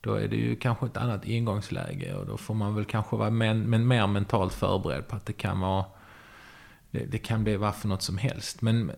Då 0.00 0.14
är 0.14 0.28
det 0.28 0.36
ju 0.36 0.56
kanske 0.56 0.86
ett 0.86 0.96
annat 0.96 1.24
ingångsläge 1.24 2.14
och 2.14 2.26
då 2.26 2.36
får 2.36 2.54
man 2.54 2.74
väl 2.74 2.84
kanske 2.84 3.16
vara 3.16 3.30
men, 3.30 3.60
men 3.60 3.86
mer 3.86 4.06
mentalt 4.06 4.52
förberedd 4.52 5.08
på 5.08 5.16
att 5.16 5.26
det 5.26 5.32
kan 5.32 5.60
vara... 5.60 5.84
Det, 6.90 7.04
det 7.04 7.18
kan 7.18 7.44
bli 7.44 7.56
varför 7.56 7.88
något 7.88 8.02
som 8.02 8.18
helst. 8.18 8.62
Men 8.62 8.90
eh, 8.90 8.96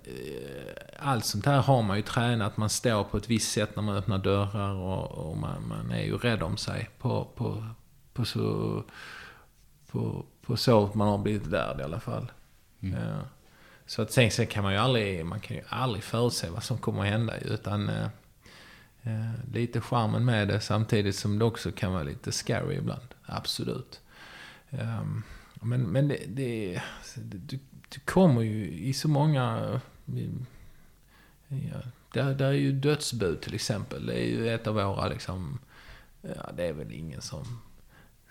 allt 0.98 1.24
sånt 1.24 1.46
här 1.46 1.62
har 1.62 1.82
man 1.82 1.96
ju 1.96 2.02
tränat. 2.02 2.56
Man 2.56 2.70
står 2.70 3.04
på 3.04 3.16
ett 3.16 3.30
visst 3.30 3.52
sätt 3.52 3.76
när 3.76 3.82
man 3.82 3.96
öppnar 3.96 4.18
dörrar 4.18 4.74
och, 4.74 5.28
och 5.30 5.36
man, 5.36 5.68
man, 5.68 5.90
är 5.90 6.04
ju 6.04 6.18
rädd 6.18 6.42
om 6.42 6.56
sig 6.56 6.88
på, 6.98 7.24
på, 7.34 7.66
på 8.12 8.24
så... 8.24 8.82
På, 9.90 10.24
på 10.42 10.56
så 10.56 10.90
man 10.94 11.08
har 11.08 11.18
blivit 11.18 11.46
lärd 11.46 11.80
i 11.80 11.82
alla 11.82 12.00
fall. 12.00 12.32
Mm. 12.80 13.02
Ja. 13.02 13.18
Så 13.86 14.02
att 14.02 14.12
sen, 14.12 14.30
sen 14.30 14.46
kan 14.46 14.62
man 14.62 14.72
ju 14.72 14.78
aldrig, 14.78 15.26
man 15.26 15.40
kan 15.40 15.56
ju 15.56 15.62
aldrig 15.68 16.04
förutse 16.04 16.50
vad 16.50 16.62
som 16.62 16.78
kommer 16.78 17.00
att 17.00 17.08
hända 17.08 17.38
utan 17.38 17.88
eh, 17.88 18.08
eh 19.02 19.32
lite 19.52 19.80
charmen 19.80 20.24
med 20.24 20.48
det 20.48 20.60
samtidigt 20.60 21.16
som 21.16 21.38
det 21.38 21.44
också 21.44 21.72
kan 21.72 21.92
vara 21.92 22.02
lite 22.02 22.32
scary 22.32 22.76
ibland. 22.76 23.14
Absolut. 23.22 24.00
Um, 24.70 25.22
men 25.54 25.82
men 25.82 26.08
det, 26.08 26.24
det, 26.26 26.82
alltså, 26.98 27.20
det, 27.20 27.58
det, 27.88 28.00
kommer 28.04 28.42
ju 28.42 28.70
i 28.70 28.92
så 28.92 29.08
många... 29.08 29.80
Ja, 31.48 31.82
där, 32.12 32.34
där 32.34 32.46
är 32.46 32.52
ju 32.52 32.72
dödsbud 32.72 33.40
till 33.40 33.54
exempel. 33.54 34.06
Det 34.06 34.14
är 34.14 34.26
ju 34.26 34.54
ett 34.54 34.66
av 34.66 34.74
våra 34.74 35.08
liksom... 35.08 35.58
Ja, 36.22 36.50
det 36.56 36.64
är 36.64 36.72
väl 36.72 36.92
ingen 36.92 37.20
som, 37.20 37.60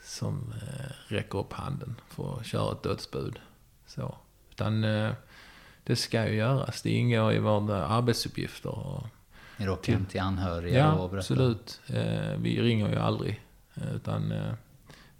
som 0.03 0.53
eh, 0.61 0.91
räcker 1.07 1.37
upp 1.39 1.53
handen 1.53 1.95
för 2.07 2.39
att 2.39 2.45
köra 2.45 2.71
ett 2.71 2.83
dödsbud. 2.83 3.39
Så. 3.85 4.17
Utan... 4.51 4.83
Eh, 4.83 5.11
det 5.85 5.95
ska 5.95 6.27
ju 6.27 6.35
göras. 6.35 6.81
Det 6.81 6.89
ingår 6.89 7.33
i 7.33 7.39
våra 7.39 7.85
arbetsuppgifter. 7.87 8.69
Och, 8.69 9.07
Ni 9.57 9.69
åker 9.69 9.93
hem 9.93 10.05
till 10.05 10.21
anhöriga 10.21 10.79
ja, 10.79 10.93
och 10.93 11.09
berättar? 11.09 11.17
absolut. 11.33 11.81
Eh, 11.87 12.37
vi 12.37 12.61
ringer 12.61 12.89
ju 12.89 12.95
aldrig. 12.95 13.41
eh, 13.75 13.95
Utan 13.95 14.31
eh, 14.31 14.53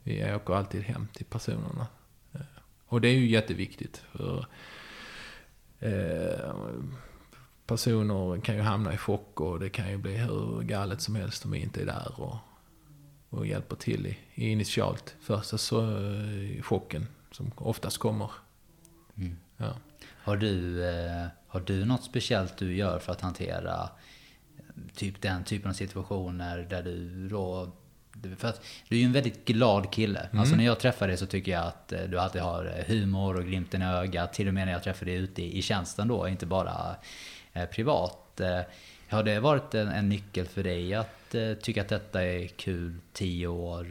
vi 0.03 0.33
åker 0.33 0.53
alltid 0.53 0.81
hem 0.83 1.07
till 1.13 1.25
personerna. 1.25 1.87
Och 2.87 3.01
det 3.01 3.07
är 3.07 3.13
ju 3.13 3.27
jätteviktigt. 3.27 4.03
För, 4.11 4.45
personer 7.65 8.41
kan 8.41 8.55
ju 8.55 8.61
hamna 8.61 8.93
i 8.93 8.97
chock 8.97 9.41
och 9.41 9.59
det 9.59 9.69
kan 9.69 9.89
ju 9.91 9.97
bli 9.97 10.17
hur 10.17 10.61
galet 10.61 11.01
som 11.01 11.15
helst 11.15 11.45
om 11.45 11.51
vi 11.51 11.59
inte 11.59 11.81
är 11.81 11.85
där 11.85 12.11
och, 12.21 12.35
och 13.29 13.47
hjälper 13.47 13.75
till 13.75 14.07
i, 14.07 14.17
initialt. 14.51 15.15
Första 15.21 15.57
så, 15.57 15.97
chocken 16.63 17.07
som 17.31 17.51
oftast 17.55 17.97
kommer. 17.97 18.31
Mm. 19.17 19.37
Ja. 19.57 19.73
Har, 20.25 20.37
du, 20.37 20.83
eh, 20.89 21.27
har 21.47 21.59
du 21.59 21.85
något 21.85 22.03
speciellt 22.03 22.57
du 22.57 22.75
gör 22.75 22.99
för 22.99 23.11
att 23.11 23.21
hantera 23.21 23.89
eh, 24.57 24.63
typ 24.95 25.21
den 25.21 25.43
typen 25.43 25.69
av 25.69 25.73
situationer 25.73 26.67
där 26.69 26.83
du 26.83 27.27
då... 27.29 27.71
För 28.37 28.47
att 28.47 28.61
du 28.89 28.95
är 28.95 28.99
ju 28.99 29.05
en 29.05 29.11
väldigt 29.11 29.45
glad 29.45 29.91
kille. 29.91 30.19
Mm. 30.19 30.39
Alltså 30.39 30.55
när 30.55 30.65
jag 30.65 30.79
träffar 30.79 31.07
dig 31.07 31.17
så 31.17 31.25
tycker 31.25 31.51
jag 31.51 31.63
att 31.63 31.91
eh, 31.91 32.01
du 32.01 32.19
alltid 32.19 32.41
har 32.41 32.83
humor 32.87 33.35
och 33.35 33.45
glimten 33.45 33.81
i 33.81 33.85
ögat. 33.85 34.33
Till 34.33 34.47
och 34.47 34.53
med 34.53 34.65
när 34.65 34.73
jag 34.73 34.83
träffar 34.83 35.05
dig 35.05 35.15
ute 35.15 35.43
i, 35.43 35.61
tjänsten 35.61 36.07
då, 36.07 36.27
inte 36.27 36.45
bara 36.45 36.95
eh, 37.53 37.65
privat. 37.65 38.39
Eh, 38.39 38.61
har 39.09 39.23
det 39.23 39.39
varit 39.39 39.73
en, 39.73 39.87
en 39.87 40.09
nyckel 40.09 40.45
för 40.45 40.63
dig 40.63 40.93
att 40.93 41.35
eh, 41.35 41.53
tycka 41.53 41.81
att 41.81 41.89
detta 41.89 42.23
är 42.23 42.47
kul 42.47 42.95
tio 43.13 43.47
år, 43.47 43.87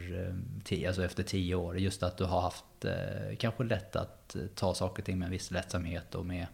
tio, 0.63 0.87
alltså 0.87 1.05
efter 1.05 1.23
tio 1.23 1.55
år? 1.55 1.77
Just 1.79 2.03
att 2.03 2.17
du 2.17 2.23
har 2.23 2.41
haft 2.41 2.65
Eh, 2.85 3.35
kanske 3.37 3.63
lätt 3.63 3.95
att 3.95 4.35
eh, 4.35 4.41
ta 4.55 4.73
saker 4.73 5.01
och 5.01 5.05
ting 5.05 5.19
med 5.19 5.25
en 5.25 5.31
viss 5.31 5.51
lättsamhet 5.51 6.15
och 6.15 6.25
med 6.25 6.47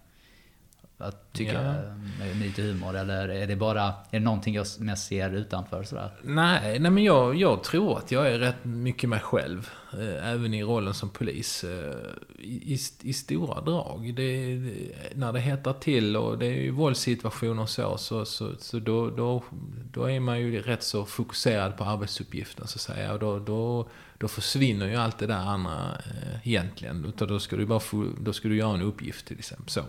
att 1.01 1.33
tycka 1.33 1.53
Ja. 1.53 1.73
med 2.19 2.37
lite 2.37 2.61
humor? 2.61 2.95
Eller 2.97 3.29
är 3.29 3.47
det 3.47 3.55
bara, 3.55 3.83
är 3.83 3.93
det 4.11 4.19
någonting 4.19 4.53
jag 4.55 4.65
mest 4.79 5.07
ser 5.07 5.29
utanför 5.35 5.83
sådär? 5.83 6.11
Nej, 6.23 6.79
nej 6.79 6.91
men 6.91 7.03
jag, 7.03 7.35
jag 7.35 7.63
tror 7.63 7.97
att 7.97 8.11
jag 8.11 8.27
är 8.31 8.39
rätt 8.39 8.63
mycket 8.65 9.09
mig 9.09 9.19
själv. 9.19 9.69
Eh, 9.93 10.29
även 10.31 10.53
i 10.53 10.63
rollen 10.63 10.93
som 10.93 11.09
polis. 11.09 11.63
Eh, 11.63 11.95
i, 12.39 12.73
i, 12.73 12.79
I 13.01 13.13
stora 13.13 13.61
drag. 13.61 14.13
Det, 14.15 14.55
det, 14.55 15.15
när 15.15 15.33
det 15.33 15.39
hettar 15.39 15.73
till 15.73 16.15
och 16.17 16.37
det 16.37 16.45
är 16.45 16.61
ju 16.61 16.71
våldssituationer 16.71 17.61
och 17.61 17.69
så, 17.69 17.97
så, 17.97 18.25
så, 18.25 18.51
så 18.59 18.79
då, 18.79 19.09
då, 19.09 19.43
då 19.91 20.05
är 20.09 20.19
man 20.19 20.39
ju 20.39 20.61
rätt 20.61 20.83
så 20.83 21.05
fokuserad 21.05 21.77
på 21.77 21.83
arbetsuppgiften 21.83 22.67
så 22.67 22.77
att 22.77 22.81
säga. 22.81 23.13
Och 23.13 23.19
då, 23.19 23.39
då, 23.39 23.89
då 24.17 24.27
försvinner 24.27 24.87
ju 24.87 24.95
allt 24.95 25.17
det 25.17 25.27
där 25.27 25.35
andra 25.35 25.97
eh, 26.05 26.47
egentligen. 26.47 27.05
Utan 27.05 27.27
då 27.27 27.39
ska 27.39 27.55
du 27.55 27.65
bara 27.65 27.79
få, 27.79 28.05
då 28.19 28.33
ska 28.33 28.47
du 28.47 28.55
göra 28.57 28.73
en 28.73 28.81
uppgift 28.81 29.25
till 29.27 29.39
exempel. 29.39 29.69
Så. 29.69 29.81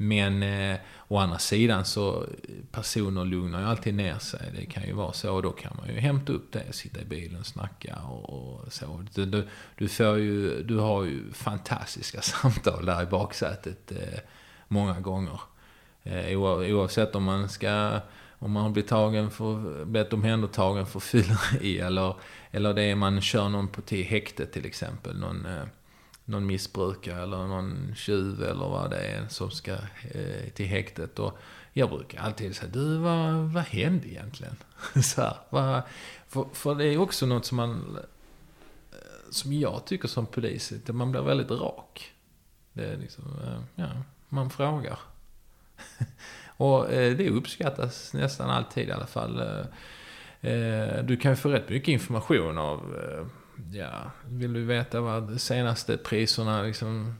Men 0.00 0.42
eh, 0.42 0.76
å 1.08 1.18
andra 1.18 1.38
sidan 1.38 1.84
så 1.84 2.22
eh, 2.22 2.28
personer 2.72 3.24
lugnar 3.24 3.60
ju 3.60 3.66
alltid 3.66 3.94
ner 3.94 4.18
sig. 4.18 4.40
Det 4.56 4.66
kan 4.66 4.86
ju 4.86 4.92
vara 4.92 5.12
så. 5.12 5.34
Och 5.34 5.42
då 5.42 5.50
kan 5.50 5.76
man 5.76 5.88
ju 5.88 6.00
hämta 6.00 6.32
upp 6.32 6.52
det, 6.52 6.72
sitta 6.72 7.00
i 7.00 7.04
bilen 7.04 7.40
och 7.40 7.46
snacka 7.46 7.96
och, 7.96 8.30
och 8.30 8.72
så. 8.72 9.04
Du, 9.14 9.26
du, 9.26 9.48
du, 9.76 9.88
får 9.88 10.18
ju, 10.18 10.62
du 10.62 10.76
har 10.76 11.04
ju 11.04 11.32
fantastiska 11.32 12.20
samtal 12.22 12.86
där 12.86 13.02
i 13.02 13.06
baksätet 13.06 13.92
eh, 13.92 14.20
många 14.68 15.00
gånger. 15.00 15.40
Eh, 16.02 16.38
oavsett 16.38 17.14
om 17.14 17.24
man 17.24 17.48
ska 17.48 18.00
om 18.38 18.52
man 18.52 18.62
har 18.62 18.70
blivit 18.70 18.90
tagen 18.90 19.30
för, 19.30 19.84
blivit 19.84 20.12
omhändertagen 20.12 20.86
för 20.86 21.00
fylleri 21.00 21.78
eller, 21.78 22.14
eller 22.50 22.74
det 22.74 22.82
är 22.82 22.94
man 22.94 23.20
kör 23.20 23.48
någon 23.48 23.68
på 23.68 23.80
till 23.80 24.04
häktet 24.04 24.52
till 24.52 24.66
exempel. 24.66 25.18
Någon, 25.18 25.46
eh, 25.46 25.64
någon 26.28 26.46
missbrukare 26.46 27.22
eller 27.22 27.46
någon 27.46 27.94
tjuv 27.96 28.42
eller 28.42 28.68
vad 28.68 28.90
det 28.90 28.98
är 28.98 29.28
som 29.28 29.50
ska 29.50 29.72
eh, 29.72 30.48
till 30.54 30.66
häktet. 30.66 31.18
Och 31.18 31.38
jag 31.72 31.90
brukar 31.90 32.20
alltid 32.20 32.56
säga, 32.56 32.70
du 32.72 32.98
vad, 32.98 33.34
vad 33.34 33.62
hände 33.64 34.08
egentligen? 34.08 34.56
Så 35.02 35.20
här, 35.22 35.36
vad, 35.50 35.82
för, 36.28 36.46
för 36.52 36.74
det 36.74 36.84
är 36.84 36.98
också 36.98 37.26
något 37.26 37.44
som 37.44 37.56
man, 37.56 37.98
eh, 38.92 39.30
som 39.30 39.52
jag 39.52 39.84
tycker 39.86 40.08
som 40.08 40.26
polis, 40.26 40.72
att 40.72 40.94
man 40.94 41.10
blir 41.10 41.22
väldigt 41.22 41.50
rak. 41.50 42.12
Det 42.72 42.84
är 42.84 42.96
liksom, 42.96 43.24
eh, 43.44 43.60
ja, 43.74 43.88
man 44.28 44.50
frågar. 44.50 44.98
Och 46.56 46.92
eh, 46.92 47.16
det 47.16 47.30
uppskattas 47.30 48.12
nästan 48.14 48.50
alltid 48.50 48.88
i 48.88 48.92
alla 48.92 49.06
fall. 49.06 49.40
Eh, 49.40 50.52
eh, 50.52 51.04
Du 51.04 51.16
kan 51.16 51.32
ju 51.32 51.36
få 51.36 51.48
rätt 51.48 51.68
mycket 51.68 51.88
information 51.88 52.58
av, 52.58 52.78
eh, 52.78 53.26
ja, 53.72 54.10
vill 54.26 54.52
du 54.52 54.64
veta 54.64 55.00
vad 55.00 55.22
de 55.22 55.38
senaste 55.38 55.96
priserna 55.96 56.62
liksom 56.62 57.14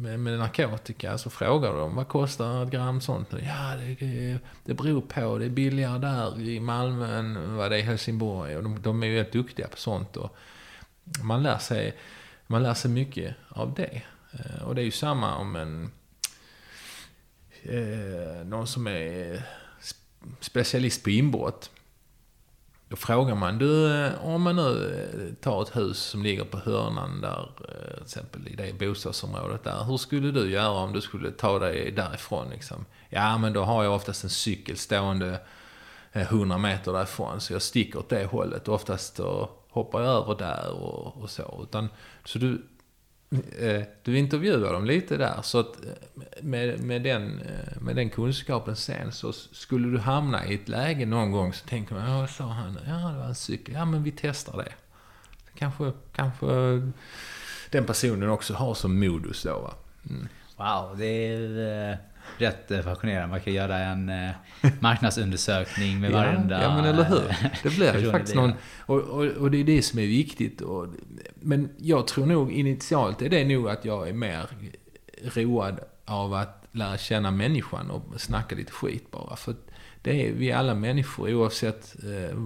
med, 0.00 0.20
med 0.20 0.38
narkotika, 0.38 1.18
så 1.18 1.30
frågar 1.30 1.72
de 1.72 1.96
vad 1.96 2.08
kostar 2.08 2.62
ett 2.62 2.70
gram 2.70 3.00
sånt? 3.00 3.28
Ja, 3.32 3.76
det, 3.76 4.38
det 4.64 4.74
beror 4.74 5.00
på. 5.00 5.38
Det 5.38 5.44
är 5.44 5.50
billigare 5.50 5.98
där 5.98 6.40
i 6.40 6.60
Malmö 6.60 7.18
än 7.18 7.56
vad 7.56 7.70
det 7.70 7.76
är 7.76 7.80
i 7.80 7.82
Helsingborg. 7.82 8.56
Och 8.56 8.62
de, 8.62 8.82
de 8.82 9.02
är 9.02 9.06
ju 9.06 9.16
rätt 9.16 9.32
duktiga 9.32 9.68
på 9.68 9.76
sånt. 9.76 10.16
Och 10.16 10.36
man 11.22 11.42
lär 11.42 11.58
sig, 11.58 11.96
man 12.46 12.62
lär 12.62 12.74
sig 12.74 12.90
mycket 12.90 13.36
av 13.48 13.74
det. 13.74 14.02
Eh, 14.32 14.62
och 14.62 14.74
det 14.74 14.82
är 14.82 14.84
ju 14.84 14.90
samma 14.90 15.36
om 15.36 15.56
en 15.56 15.90
eh, 17.62 18.44
någon 18.44 18.66
som 18.66 18.86
är 18.86 19.42
specialist 20.40 21.04
på 21.04 21.10
inbrott. 21.10 21.70
Då 22.90 22.96
frågar 22.96 23.34
man, 23.34 23.58
du, 23.58 24.04
eh, 24.04 24.26
om 24.26 24.42
man 24.42 24.56
nu 24.56 24.94
eh, 25.14 25.34
tar 25.34 25.62
ett 25.62 25.76
hus 25.76 25.98
som 25.98 26.22
ligger 26.22 26.44
på 26.44 26.58
hörnan 26.58 27.20
där, 27.20 27.50
eh, 27.68 27.94
till 27.94 28.02
exempel 28.02 28.48
i 28.48 28.56
det 28.56 28.78
bostadsområdet 28.78 29.64
där. 29.64 29.84
Hur 29.84 29.96
skulle 29.96 30.30
du 30.30 30.50
göra 30.50 30.70
om 30.70 30.92
du 30.92 31.00
skulle 31.00 31.30
ta 31.30 31.58
dig 31.58 31.90
därifrån 31.90 32.50
liksom? 32.50 32.84
Ja, 33.08 33.38
men 33.38 33.52
då 33.52 33.62
har 33.62 33.84
jag 33.84 33.94
oftast 33.94 34.24
en 34.24 34.30
cykel 34.30 34.76
stående 34.76 35.40
100 36.12 36.58
meter 36.58 36.92
därifrån. 36.92 37.40
Så 37.40 37.52
jag 37.52 37.62
sticker 37.62 37.98
åt 37.98 38.08
det 38.08 38.24
hållet. 38.24 38.68
Oftast 38.68 39.16
då 39.16 39.50
hoppar 39.68 40.02
jag 40.02 40.10
över 40.10 40.34
där 40.34 40.70
och, 40.70 41.22
och 41.22 41.30
så. 41.30 41.60
Utan, 41.62 41.88
så 42.24 42.38
du, 42.38 42.62
Eh, 43.58 43.82
du 44.02 44.18
intervjuar 44.18 44.72
dem 44.72 44.84
lite 44.84 45.16
där. 45.16 45.42
Så 45.42 45.58
att 45.58 45.84
eh, 45.84 45.92
med, 46.42 46.80
med, 46.80 47.02
den, 47.02 47.40
eh, 47.40 47.80
med 47.80 47.96
den 47.96 48.10
kunskapen 48.10 48.76
sen 48.76 49.12
så 49.12 49.32
skulle 49.32 49.88
du 49.88 49.98
hamna 49.98 50.46
i 50.46 50.54
ett 50.54 50.68
läge 50.68 51.06
någon 51.06 51.32
gång 51.32 51.52
så 51.52 51.66
tänker 51.66 51.94
man, 51.94 52.10
ja 52.10 52.18
vad 52.18 52.30
sa 52.30 52.44
han? 52.44 52.78
Ja 52.86 52.92
det 52.92 53.18
var 53.18 53.26
en 53.26 53.34
cykel. 53.34 53.74
Ja 53.74 53.84
men 53.84 54.02
vi 54.02 54.12
testar 54.16 54.56
det. 54.56 54.72
Kanske, 55.54 55.92
kanske 56.12 56.46
den 57.70 57.84
personen 57.86 58.30
också 58.30 58.54
har 58.54 58.74
som 58.74 59.00
modus 59.00 59.42
då 59.42 59.60
va. 59.60 59.74
Mm. 60.10 60.28
Wow, 60.56 60.98
det 60.98 61.06
är 61.06 61.98
rätt 62.38 62.70
eh, 62.70 62.80
fascinerande. 62.80 63.26
Man 63.28 63.40
kan 63.40 63.52
göra 63.52 63.78
en 63.78 64.08
eh, 64.08 64.30
marknadsundersökning 64.80 66.00
med 66.00 66.12
varenda... 66.12 66.62
Ja, 66.62 66.76
men 66.76 66.84
eller 66.84 67.04
hur. 67.04 67.36
Det 67.62 67.68
blir 67.76 67.98
ju 67.98 68.10
faktiskt 68.10 68.34
någon... 68.34 68.52
Och, 68.78 69.00
och, 69.00 69.24
och 69.26 69.50
det 69.50 69.60
är 69.60 69.64
det 69.64 69.82
som 69.82 69.98
är 69.98 70.06
viktigt. 70.06 70.60
Och, 70.60 70.86
men 71.34 71.68
jag 71.78 72.06
tror 72.06 72.26
nog 72.26 72.52
initialt 72.52 73.22
är 73.22 73.28
det 73.28 73.44
nog 73.44 73.68
att 73.68 73.84
jag 73.84 74.08
är 74.08 74.12
mer 74.12 74.46
road 75.34 75.80
av 76.04 76.34
att 76.34 76.64
lära 76.72 76.98
känna 76.98 77.30
människan 77.30 77.90
och 77.90 78.20
snacka 78.20 78.54
lite 78.54 78.72
skit 78.72 79.10
bara. 79.10 79.36
För 79.36 79.54
det 80.02 80.26
är 80.28 80.32
vi 80.32 80.50
är 80.50 80.56
alla 80.56 80.74
människor 80.74 81.34
oavsett 81.34 81.96
eh, 82.04 82.36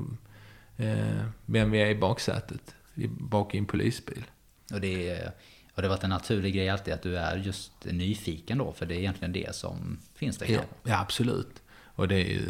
eh, 0.89 1.25
vem 1.47 1.71
vi 1.71 1.83
är 1.83 1.87
i 1.87 1.95
baksätet. 1.95 2.75
Bak 3.09 3.55
i 3.55 3.59
en 3.59 3.67
polisbil. 3.67 4.25
Och 4.73 4.81
det, 4.81 5.11
är- 5.11 5.31
och 5.75 5.83
det 5.83 5.89
har 5.89 5.95
varit 5.97 6.05
en 6.05 6.11
naturlig 6.11 6.55
grej 6.55 6.69
alltid 6.69 6.95
att 6.95 7.03
du 7.03 7.17
är 7.19 7.37
just 7.37 7.73
nyfiken 7.85 8.59
då, 8.59 8.73
för 8.73 8.87
det 8.87 8.95
är 8.95 8.99
egentligen 8.99 9.33
det 9.33 9.55
som 9.55 9.99
finns 10.15 10.39
där 10.39 10.47
Ja, 10.51 10.61
ja, 10.83 11.01
absolut. 11.01 11.63
Och 11.97 12.09
det 12.09 12.15
är 12.15 12.29
ju, 12.29 12.47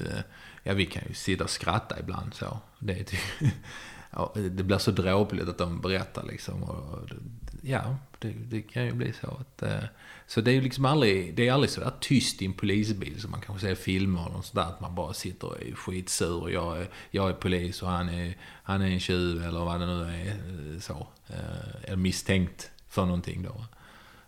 ja 0.63 0.73
vi 0.75 0.87
kan 0.87 1.03
ju 1.09 1.15
sitta 1.15 1.45
och 1.45 1.51
skratta 1.51 2.01
ibland 2.01 2.35
så. 2.35 2.59
Det, 2.79 2.93
är 3.01 3.05
ty- 3.05 3.17
ja, 4.11 4.33
det 4.35 4.63
blir 4.63 4.79
så 4.79 4.91
dråpligt 4.91 5.49
att 5.49 5.59
de 5.59 5.81
berättar 5.81 6.23
liksom. 6.25 6.63
Och, 6.63 7.09
ja, 7.63 7.97
det, 8.19 8.29
det 8.33 8.63
kan 8.63 8.85
ju 8.85 8.93
bli 8.93 9.13
så 9.21 9.27
att... 9.41 9.63
eh, 9.63 9.85
Så 10.27 10.41
det 10.41 10.51
är 10.51 10.55
ju 10.55 10.61
liksom 10.61 10.85
aldrig, 10.85 11.35
det 11.35 11.49
är 11.49 11.53
aldrig 11.53 11.71
så 11.71 11.81
där 11.81 11.93
tyst 12.01 12.43
i 12.43 12.45
en 12.47 12.53
polisbil 12.53 13.21
som 13.21 13.31
man 13.31 13.41
kanske 13.41 13.67
ser 13.67 13.73
i 13.73 13.77
filmer 13.77 14.37
och 14.37 14.45
sådär. 14.45 14.63
Att 14.67 14.81
man 14.81 14.95
bara 14.95 15.13
sitter 15.13 15.47
och 15.49 15.63
är 15.63 15.75
skitsur 15.75 16.41
och 16.43 16.51
jag 16.53 16.79
är, 16.79 16.89
jag 17.11 17.29
är 17.29 17.33
polis 17.35 17.83
och 17.83 17.89
han 17.89 18.09
är, 18.09 18.37
han 18.63 18.83
är 18.83 18.87
en 18.91 19.01
tjuv 19.01 19.45
eller 19.45 19.61
vad 19.65 19.81
det 19.81 19.87
nu 19.87 20.03
är. 20.03 20.27
eh, 20.75 20.81
Så. 20.81 21.07
Eh, 21.29 21.85
Eller 21.85 21.97
misstänkt 21.97 22.71
för 22.95 23.05
någonting 23.05 23.43
då. 23.43 23.65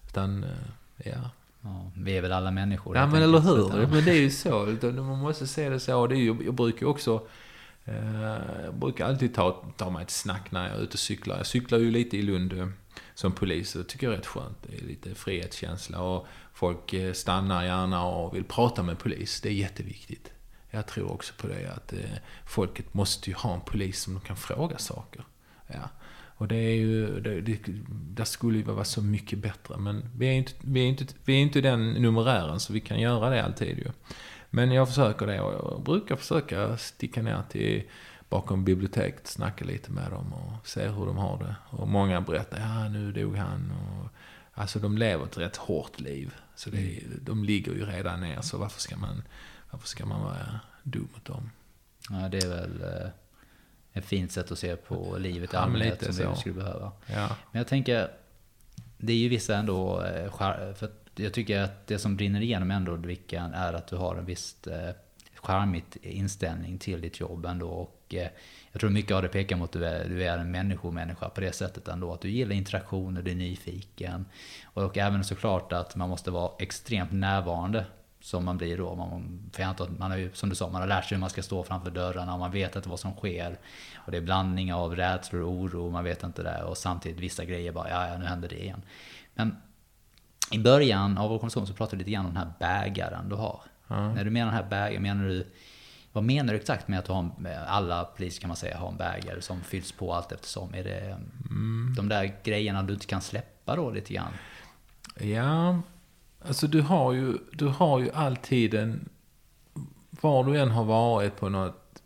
Utan, 0.08 0.44
eh, 0.44 0.50
ja. 1.04 1.30
Ja, 1.60 1.90
vi 1.96 2.16
är 2.16 2.22
väl 2.22 2.32
alla 2.32 2.50
människor. 2.50 2.96
Ja 2.96 3.06
men 3.06 3.22
eller 3.22 3.38
hur. 3.38 3.66
Utan- 3.68 3.90
Men 3.90 4.04
det 4.04 4.10
är 4.10 4.20
ju 4.20 4.30
så. 4.30 4.76
Man 4.92 5.18
måste 5.18 5.46
se 5.46 5.68
det 5.68 5.80
så. 5.80 6.06
Det 6.06 6.14
är 6.14 6.18
ju, 6.18 6.36
jag 6.44 6.54
brukar 6.54 6.86
också... 6.86 7.26
Eh, 7.84 8.20
jag 8.64 8.74
brukar 8.74 9.06
alltid 9.06 9.34
ta, 9.34 9.64
ta 9.76 9.90
mig 9.90 10.02
ett 10.02 10.10
snack 10.10 10.50
när 10.50 10.68
jag 10.68 10.76
är 10.76 10.80
ute 10.82 10.92
och 10.92 10.98
cyklar. 10.98 11.36
Jag 11.36 11.46
cyklar 11.46 11.78
ju 11.78 11.90
lite 11.90 12.16
i 12.16 12.22
Lund 12.22 12.52
eh, 12.52 12.68
som 13.14 13.32
polis. 13.32 13.74
och 13.74 13.82
Det 13.82 13.88
tycker 13.88 14.06
jag 14.06 14.14
är 14.14 14.18
rätt 14.18 14.26
skönt. 14.26 14.58
Det 14.62 14.76
är 14.78 14.82
lite 14.86 15.14
frihetskänsla. 15.14 16.00
Och 16.00 16.26
folk 16.52 16.94
stannar 17.14 17.64
gärna 17.64 18.04
och 18.04 18.34
vill 18.36 18.44
prata 18.44 18.82
med 18.82 18.98
polis. 18.98 19.40
Det 19.40 19.48
är 19.48 19.52
jätteviktigt. 19.52 20.32
Jag 20.70 20.86
tror 20.86 21.12
också 21.12 21.34
på 21.38 21.46
det 21.46 21.72
att 21.76 21.92
folket 22.46 22.94
måste 22.94 23.30
ju 23.30 23.36
ha 23.36 23.54
en 23.54 23.60
polis 23.60 24.00
som 24.02 24.14
de 24.14 24.20
kan 24.20 24.36
fråga 24.36 24.78
saker. 24.78 25.24
Ja. 25.66 25.88
Och 26.36 26.48
det 26.48 26.56
är 26.56 26.74
ju, 26.74 27.20
det, 27.20 27.40
det, 27.40 27.58
det 27.90 28.24
skulle 28.24 28.58
ju 28.58 28.64
vara 28.64 28.84
så 28.84 29.02
mycket 29.02 29.38
bättre. 29.38 29.76
Men 29.76 30.08
vi 30.16 30.26
är 30.26 30.32
inte, 30.32 30.52
vi 30.60 30.80
är 30.80 30.88
inte, 30.88 31.04
vi 31.24 31.32
är 31.32 31.42
inte 31.42 31.60
den 31.60 31.92
numerären 31.92 32.60
så 32.60 32.72
vi 32.72 32.80
kan 32.80 33.00
göra 33.00 33.30
det 33.30 33.44
alltid 33.44 33.78
ju. 33.78 33.90
Men 34.50 34.72
jag 34.72 34.88
försöker 34.88 35.26
det 35.26 35.40
och 35.40 35.52
jag 35.52 35.82
brukar 35.82 36.16
försöka 36.16 36.76
sticka 36.76 37.22
ner 37.22 37.42
till 37.50 37.82
bakom 38.28 38.64
biblioteket, 38.64 39.26
snacka 39.26 39.64
lite 39.64 39.90
med 39.92 40.10
dem 40.10 40.32
och 40.32 40.66
se 40.66 40.88
hur 40.88 41.06
de 41.06 41.16
har 41.16 41.38
det. 41.38 41.56
Och 41.70 41.88
många 41.88 42.20
berättar, 42.20 42.58
ja 42.60 42.88
nu 42.88 43.12
dog 43.12 43.36
han. 43.36 43.70
Och, 43.70 44.08
alltså 44.52 44.78
de 44.78 44.98
lever 44.98 45.24
ett 45.24 45.38
rätt 45.38 45.56
hårt 45.56 46.00
liv. 46.00 46.34
Så 46.54 46.70
det, 46.70 47.02
de 47.20 47.44
ligger 47.44 47.72
ju 47.72 47.86
redan 47.86 48.20
ner, 48.20 48.40
så 48.40 48.58
varför 48.58 48.80
ska 48.80 48.96
man, 48.96 49.22
varför 49.70 49.88
ska 49.88 50.06
man 50.06 50.20
vara 50.20 50.60
dum 50.82 51.08
mot 51.12 51.24
dem? 51.24 51.50
Ja, 52.10 52.28
det 52.28 52.38
är 52.38 52.48
väl 52.48 52.82
eh, 52.82 53.08
ett 53.98 54.04
fint 54.04 54.32
sätt 54.32 54.52
att 54.52 54.58
se 54.58 54.76
på 54.76 55.16
livet 55.18 55.54
i 55.54 55.56
allmänhet 55.56 56.14
som 56.14 56.30
vi 56.30 56.36
skulle 56.40 56.54
behöva. 56.54 56.92
Ja. 57.06 57.28
Men 57.52 57.58
jag 57.58 57.66
tänker, 57.66 58.10
det 58.98 59.12
är 59.12 59.16
ju 59.16 59.28
vissa 59.28 59.56
ändå, 59.56 60.02
eh, 60.02 60.32
för 60.74 60.90
jag 61.14 61.32
tycker 61.32 61.60
att 61.60 61.86
det 61.86 61.98
som 61.98 62.16
brinner 62.16 62.40
igenom 62.40 62.70
ändå 62.70 62.94
Vickan 62.94 63.54
är 63.54 63.72
att 63.72 63.86
du 63.86 63.96
har 63.96 64.16
en 64.16 64.24
viss 64.24 64.66
eh, 64.66 64.94
charmigt 65.34 65.96
inställning 66.02 66.78
till 66.78 67.00
ditt 67.00 67.20
jobb 67.20 67.46
ändå. 67.46 67.68
Och 67.68 68.14
jag 68.72 68.80
tror 68.80 68.90
mycket 68.90 69.12
av 69.12 69.22
det 69.22 69.28
pekar 69.28 69.56
mot 69.56 69.68
att 69.68 69.80
du 69.80 69.86
är, 69.86 70.08
du 70.08 70.24
är 70.24 70.38
en 70.38 70.50
människomänniska 70.50 71.28
på 71.28 71.40
det 71.40 71.52
sättet 71.52 71.88
ändå. 71.88 72.12
Att 72.12 72.20
du 72.20 72.30
gillar 72.30 72.56
interaktioner, 72.56 73.22
du 73.22 73.30
är 73.30 73.34
nyfiken. 73.34 74.26
Och, 74.64 74.84
och 74.84 74.98
även 74.98 75.24
såklart 75.24 75.72
att 75.72 75.96
man 75.96 76.08
måste 76.08 76.30
vara 76.30 76.52
extremt 76.58 77.12
närvarande 77.12 77.84
som 78.26 78.44
man 78.44 78.56
blir 78.56 78.78
då. 78.78 78.94
Man, 78.94 79.40
för 79.52 79.62
jag 79.62 79.68
antar 79.68 79.84
att 79.84 79.98
man 79.98 80.10
har 80.10 80.18
ju, 80.18 80.30
som 80.32 80.48
du 80.48 80.54
sa, 80.54 80.68
man 80.68 80.80
har 80.80 80.88
lärt 80.88 81.04
sig 81.04 81.16
hur 81.16 81.20
man 81.20 81.30
ska 81.30 81.42
stå 81.42 81.64
framför 81.64 81.90
dörrarna 81.90 82.32
och 82.32 82.38
man 82.38 82.50
vet 82.50 82.76
inte 82.76 82.88
vad 82.88 83.00
som 83.00 83.14
sker. 83.14 83.58
Och 83.94 84.10
det 84.12 84.16
är 84.16 84.20
blandning 84.20 84.74
av 84.74 84.96
rädslor 84.96 85.42
och 85.42 85.50
oro, 85.50 85.90
man 85.90 86.04
vet 86.04 86.22
inte 86.22 86.42
det. 86.42 86.62
Och 86.62 86.76
samtidigt 86.76 87.20
vissa 87.20 87.44
grejer 87.44 87.72
bara, 87.72 87.90
ja, 87.90 88.08
ja 88.08 88.18
nu 88.18 88.24
händer 88.24 88.48
det 88.48 88.62
igen. 88.62 88.82
Men 89.34 89.56
i 90.50 90.58
början 90.58 91.18
av 91.18 91.30
vår 91.30 91.38
konversation 91.38 91.66
så 91.66 91.74
pratade 91.74 91.96
vi 91.96 92.00
lite 92.00 92.10
grann 92.10 92.26
om 92.26 92.34
den 92.34 92.42
här 92.42 92.52
bägaren 92.58 93.28
du 93.28 93.34
har. 93.34 93.60
Mm. 93.90 94.14
När 94.14 94.24
du 94.24 94.30
menar 94.30 94.52
den 94.52 94.62
här 94.62 94.70
bägaren, 94.70 95.02
menar 95.02 95.24
du 95.24 95.46
vad 96.12 96.24
menar 96.24 96.52
du 96.52 96.58
exakt 96.58 96.88
med 96.88 96.98
att 96.98 97.06
ha 97.06 97.18
en, 97.18 97.46
alla 97.66 98.04
poliser 98.04 98.40
kan 98.40 98.48
man 98.48 98.56
säga 98.56 98.78
har 98.78 98.88
en 98.88 98.96
bägare 98.96 99.42
som 99.42 99.60
fylls 99.60 99.92
på 99.92 100.14
allt 100.14 100.32
eftersom? 100.32 100.74
Är 100.74 100.84
det 100.84 101.00
mm. 101.50 101.94
de 101.96 102.08
där 102.08 102.36
grejerna 102.44 102.82
du 102.82 102.94
inte 102.94 103.06
kan 103.06 103.20
släppa 103.20 103.76
då 103.76 103.90
lite 103.90 104.14
grann? 104.14 104.32
Ja, 105.20 105.80
Alltså 106.46 106.66
du 106.66 106.80
har 106.80 107.12
ju, 107.12 107.38
du 107.52 107.66
har 107.66 108.00
ju 108.00 108.10
alltid 108.10 108.74
en... 108.74 109.08
Var 110.10 110.44
du 110.44 110.58
än 110.60 110.70
har 110.70 110.84
varit 110.84 111.36
på 111.36 111.48
något, 111.48 112.02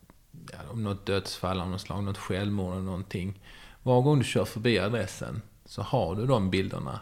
ja, 0.52 0.58
om 0.70 0.82
något 0.84 1.06
dödsfall 1.06 1.60
av 1.60 1.68
något 1.68 1.80
slag, 1.80 2.04
något 2.04 2.18
självmord 2.18 2.72
eller 2.72 2.82
någonting. 2.82 3.40
Var 3.82 4.02
gång 4.02 4.18
du 4.18 4.24
kör 4.24 4.44
förbi 4.44 4.78
adressen 4.78 5.42
så 5.64 5.82
har 5.82 6.14
du 6.14 6.26
de 6.26 6.50
bilderna 6.50 7.00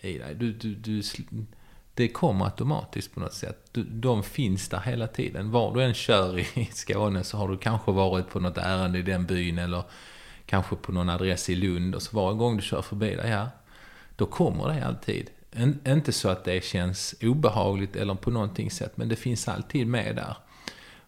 i 0.00 0.18
dig. 0.18 0.34
Du, 0.34 0.52
du, 0.52 0.74
du, 0.74 1.02
det 1.94 2.08
kommer 2.08 2.44
automatiskt 2.44 3.14
på 3.14 3.20
något 3.20 3.34
sätt. 3.34 3.68
Du, 3.72 3.84
de 3.84 4.22
finns 4.22 4.68
där 4.68 4.80
hela 4.80 5.06
tiden. 5.06 5.50
Var 5.50 5.74
du 5.74 5.82
än 5.82 5.94
kör 5.94 6.38
i 6.38 6.64
Skåne 6.72 7.24
så 7.24 7.36
har 7.36 7.48
du 7.48 7.58
kanske 7.58 7.92
varit 7.92 8.28
på 8.28 8.40
något 8.40 8.58
ärende 8.58 8.98
i 8.98 9.02
den 9.02 9.26
byn 9.26 9.58
eller 9.58 9.82
kanske 10.46 10.76
på 10.76 10.92
någon 10.92 11.08
adress 11.08 11.50
i 11.50 11.54
Lund. 11.54 11.94
Och 11.94 12.02
så 12.02 12.16
varje 12.16 12.38
gång 12.38 12.56
du 12.56 12.62
kör 12.62 12.82
förbi 12.82 13.14
där, 13.14 13.30
ja, 13.30 13.48
då 14.16 14.26
kommer 14.26 14.68
det 14.68 14.86
alltid. 14.86 15.30
En, 15.58 15.80
inte 15.86 16.12
så 16.12 16.28
att 16.28 16.44
det 16.44 16.64
känns 16.64 17.14
obehagligt 17.22 17.96
eller 17.96 18.14
på 18.14 18.30
någonting 18.30 18.70
sätt, 18.70 18.96
men 18.96 19.08
det 19.08 19.16
finns 19.16 19.48
alltid 19.48 19.86
med 19.86 20.16
där. 20.16 20.36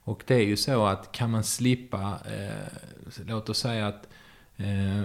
Och 0.03 0.23
det 0.27 0.35
är 0.35 0.45
ju 0.45 0.57
så 0.57 0.87
att 0.87 1.13
kan 1.13 1.31
man 1.31 1.45
slippa, 1.45 2.19
eh, 2.27 3.27
låt 3.27 3.49
oss 3.49 3.59
säga 3.59 3.87
att 3.87 4.09
eh, 4.57 5.05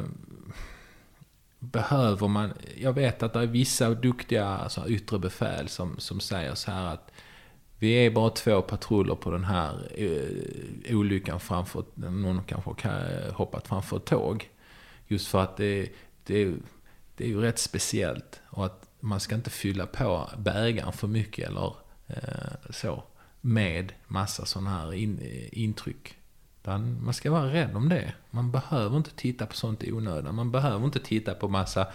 behöver 1.59 2.27
man, 2.27 2.53
jag 2.77 2.93
vet 2.93 3.23
att 3.23 3.33
det 3.33 3.39
är 3.39 3.47
vissa 3.47 3.89
duktiga 3.89 4.47
alltså, 4.47 4.87
yttre 4.87 5.19
befäl 5.19 5.67
som, 5.67 5.99
som 5.99 6.19
säger 6.19 6.55
så 6.55 6.71
här 6.71 6.85
att 6.85 7.11
vi 7.79 7.93
är 7.93 8.11
bara 8.11 8.29
två 8.29 8.61
patruller 8.61 9.15
på 9.15 9.31
den 9.31 9.43
här 9.43 9.87
eh, 9.95 10.95
olyckan 10.97 11.39
framför, 11.39 11.83
någon 11.95 12.43
kanske 12.43 12.87
har 12.87 13.31
hoppat 13.31 13.67
framför 13.67 13.97
ett 13.97 14.05
tåg. 14.05 14.49
Just 15.07 15.27
för 15.27 15.43
att 15.43 15.57
det, 15.57 15.89
det, 16.23 16.53
det 17.17 17.23
är 17.23 17.27
ju 17.27 17.41
rätt 17.41 17.59
speciellt. 17.59 18.41
Och 18.49 18.65
att 18.65 18.89
man 19.03 19.19
ska 19.19 19.35
inte 19.35 19.49
fylla 19.49 19.85
på 19.85 20.29
bägaren 20.37 20.93
för 20.93 21.07
mycket 21.07 21.49
eller 21.49 21.75
eh, 22.07 22.69
så. 22.69 23.03
Med 23.41 23.93
massa 24.07 24.45
sådana 24.45 24.69
här 24.69 24.93
in, 24.93 25.19
intryck. 25.51 26.17
Man 26.99 27.13
ska 27.13 27.31
vara 27.31 27.53
rädd 27.53 27.75
om 27.75 27.89
det. 27.89 28.13
Man 28.29 28.51
behöver 28.51 28.97
inte 28.97 29.15
titta 29.15 29.45
på 29.45 29.55
sånt 29.55 29.83
i 29.83 29.91
onödan. 29.91 30.35
Man 30.35 30.51
behöver 30.51 30.85
inte 30.85 30.99
titta 30.99 31.33
på 31.33 31.47
massa 31.47 31.87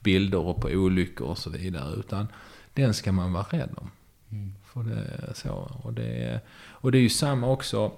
bilder 0.00 0.38
och 0.38 0.60
på 0.60 0.68
olyckor 0.68 1.26
och 1.26 1.38
så 1.38 1.50
vidare. 1.50 1.94
Utan 1.94 2.28
den 2.74 2.94
ska 2.94 3.12
man 3.12 3.32
vara 3.32 3.46
rädd 3.50 3.70
om. 3.76 3.90
Mm. 4.30 4.54
För 4.64 4.82
det, 4.82 5.34
så. 5.34 5.52
Och, 5.82 5.92
det, 5.92 6.40
och 6.68 6.92
det 6.92 6.98
är 6.98 7.02
ju 7.02 7.10
samma 7.10 7.46
också. 7.46 7.92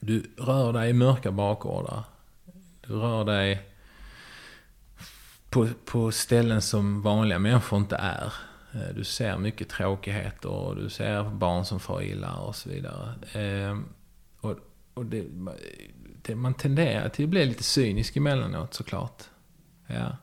Du 0.00 0.34
rör 0.38 0.72
dig 0.72 0.90
i 0.90 0.92
mörka 0.92 1.32
bakgårdar. 1.32 2.04
Du 2.80 2.92
rör 2.94 3.24
dig 3.24 3.69
på, 5.50 5.68
på 5.84 6.12
ställen 6.12 6.62
som 6.62 7.02
vanliga 7.02 7.38
människor 7.38 7.78
inte 7.78 7.96
är. 7.96 8.32
Eh, 8.72 8.94
du 8.94 9.04
ser 9.04 9.38
mycket 9.38 9.68
tråkigheter 9.68 10.48
och 10.48 10.76
du 10.76 10.90
ser 10.90 11.24
barn 11.24 11.64
som 11.64 11.80
far 11.80 12.02
illa 12.02 12.34
och 12.34 12.56
så 12.56 12.68
vidare. 12.70 13.14
Eh, 13.32 13.78
och, 14.40 14.56
och 14.94 15.06
det, 15.06 15.26
det, 16.22 16.34
man 16.34 16.54
tenderar 16.54 17.08
till 17.08 17.24
att 17.24 17.30
bli 17.30 17.46
lite 17.46 17.62
cynisk 17.62 18.16
emellanåt 18.16 18.74
såklart. 18.74 19.22
Ja. 19.86 20.16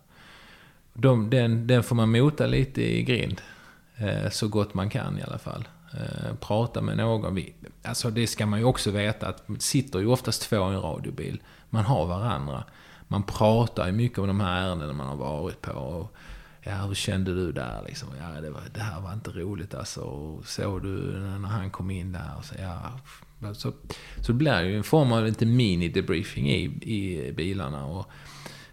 De, 0.94 1.30
den, 1.30 1.68
den 1.68 1.84
får 1.84 1.96
man 1.96 2.12
mota 2.12 2.46
lite 2.46 2.82
i 2.82 3.04
grind. 3.04 3.42
Eh, 3.96 4.30
så 4.30 4.48
gott 4.48 4.74
man 4.74 4.90
kan 4.90 5.20
i 5.20 5.24
alla 5.24 5.38
fall. 5.38 5.68
Prata 6.40 6.82
med 6.82 6.98
någon. 6.98 7.40
Alltså 7.84 8.10
det 8.10 8.28
ska 8.28 8.46
man 8.46 8.60
ju 8.60 8.66
också 8.66 8.92
veta 8.92 9.28
att 9.28 9.44
sitter 9.60 10.00
ju 10.00 10.08
oftast 10.08 10.42
två 10.42 10.56
i 10.56 10.76
en 10.76 10.82
radiobil. 10.82 11.42
Man 11.70 11.86
har 11.86 12.06
varandra 12.06 12.64
man 13.08 13.24
pratar 13.24 13.86
ju 13.86 13.92
mycket 13.92 14.18
om 14.18 14.28
de 14.28 14.40
här 14.40 14.62
ärendena 14.62 14.94
man 14.94 15.08
har 15.08 15.16
varit 15.16 15.62
på. 15.62 15.72
Och, 15.72 16.16
ja, 16.64 16.76
hur 16.76 16.96
kände 16.96 17.36
du 17.36 17.52
där 17.52 17.84
liksom? 17.88 18.10
Ja, 18.20 18.42
det, 18.42 18.50
var, 18.50 18.62
det 18.74 18.80
här 18.80 19.02
var 19.02 19.14
inte 19.14 19.32
roligt 19.32 19.74
alltså. 19.74 20.02
Och 20.02 20.48
såg 20.48 20.84
du 20.84 21.20
när 21.20 21.50
han 21.50 21.70
kom 21.70 21.92
in 21.92 22.12
där? 22.12 22.32
Och 22.38 22.46
så, 22.46 22.56
ja, 22.60 23.00
så, 23.54 23.74
så 24.22 24.32
det 24.32 24.34
blir 24.34 24.62
ju 24.62 24.78
en 24.78 24.84
form 24.84 25.12
av 25.12 25.26
lite 25.26 25.46
mini-debriefing 25.46 26.50
i, 26.50 26.64
i 26.82 27.32
bilarna. 27.34 27.86
Och, 27.86 28.10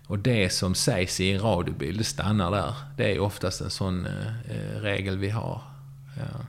och 0.07 0.19
det 0.19 0.53
som 0.53 0.75
sägs 0.75 1.21
i 1.21 1.33
en 1.33 1.41
radiobil, 1.41 1.97
det 1.97 2.05
stannar 2.05 2.51
där. 2.51 2.75
Det 2.97 3.15
är 3.15 3.19
oftast 3.19 3.61
en 3.61 3.71
sån 3.71 4.07
eh, 4.07 4.81
regel 4.81 5.19
vi 5.19 5.31
har. 5.31 5.63
Ja. 6.17 6.41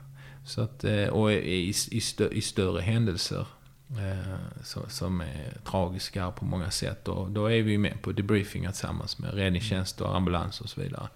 Så 0.44 0.60
att, 0.60 0.84
eh, 0.84 1.06
och 1.06 1.32
i, 1.32 1.74
i, 1.90 2.00
stö, 2.00 2.28
i 2.28 2.40
större 2.40 2.80
händelser 2.80 3.46
Eh, 3.90 4.64
som 4.88 5.20
är 5.20 5.52
tragiska 5.64 6.30
på 6.30 6.44
många 6.44 6.70
sätt. 6.70 7.08
Och 7.08 7.30
då 7.30 7.46
är 7.46 7.62
vi 7.62 7.78
med 7.78 8.02
på 8.02 8.12
debriefingar 8.12 8.70
tillsammans 8.70 9.18
med 9.18 9.34
räddningstjänst 9.34 10.00
och 10.00 10.16
ambulans 10.16 10.60
och 10.60 10.68
så 10.68 10.80
vidare. 10.80 11.08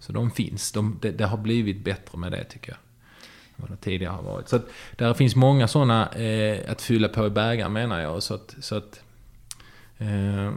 Så 0.00 0.12
de 0.12 0.30
finns. 0.30 0.72
De, 0.72 0.98
det, 1.02 1.10
det, 1.10 1.26
har 1.26 1.36
blivit 1.36 1.84
bättre 1.84 2.18
med 2.18 2.32
det 2.32 2.44
tycker 2.44 2.72
jag. 2.72 2.78
Än 3.56 3.62
vad 3.68 3.70
det 3.70 3.76
tidigare 3.76 4.12
har 4.12 4.22
varit. 4.22 4.48
Så 4.48 4.56
att, 4.56 4.66
där 4.96 5.14
finns 5.14 5.36
många 5.36 5.68
sådana 5.68 6.12
eh, 6.12 6.70
att 6.70 6.82
fylla 6.82 7.08
på 7.08 7.26
i 7.26 7.30
bägaren 7.30 7.72
menar 7.72 8.00
jag. 8.00 8.22
Så 8.22 8.34
att, 8.34 8.56
så 8.60 8.76
att 8.76 9.00
eh, 9.98 10.52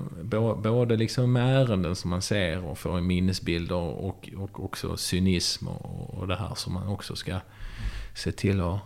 både 0.55 0.95
liksom 0.95 1.35
ärenden 1.35 1.95
som 1.95 2.09
man 2.09 2.21
ser 2.21 2.65
och 2.65 2.77
får 2.77 2.99
i 2.99 3.01
minnesbilder 3.01 3.75
och, 3.75 4.29
och 4.37 4.63
också 4.63 4.97
cynism 4.97 5.67
och, 5.67 6.13
och 6.13 6.27
det 6.27 6.35
här 6.35 6.55
som 6.55 6.73
man 6.73 6.87
också 6.87 7.15
ska 7.15 7.39
se 8.15 8.31
till 8.31 8.61
att 8.61 8.79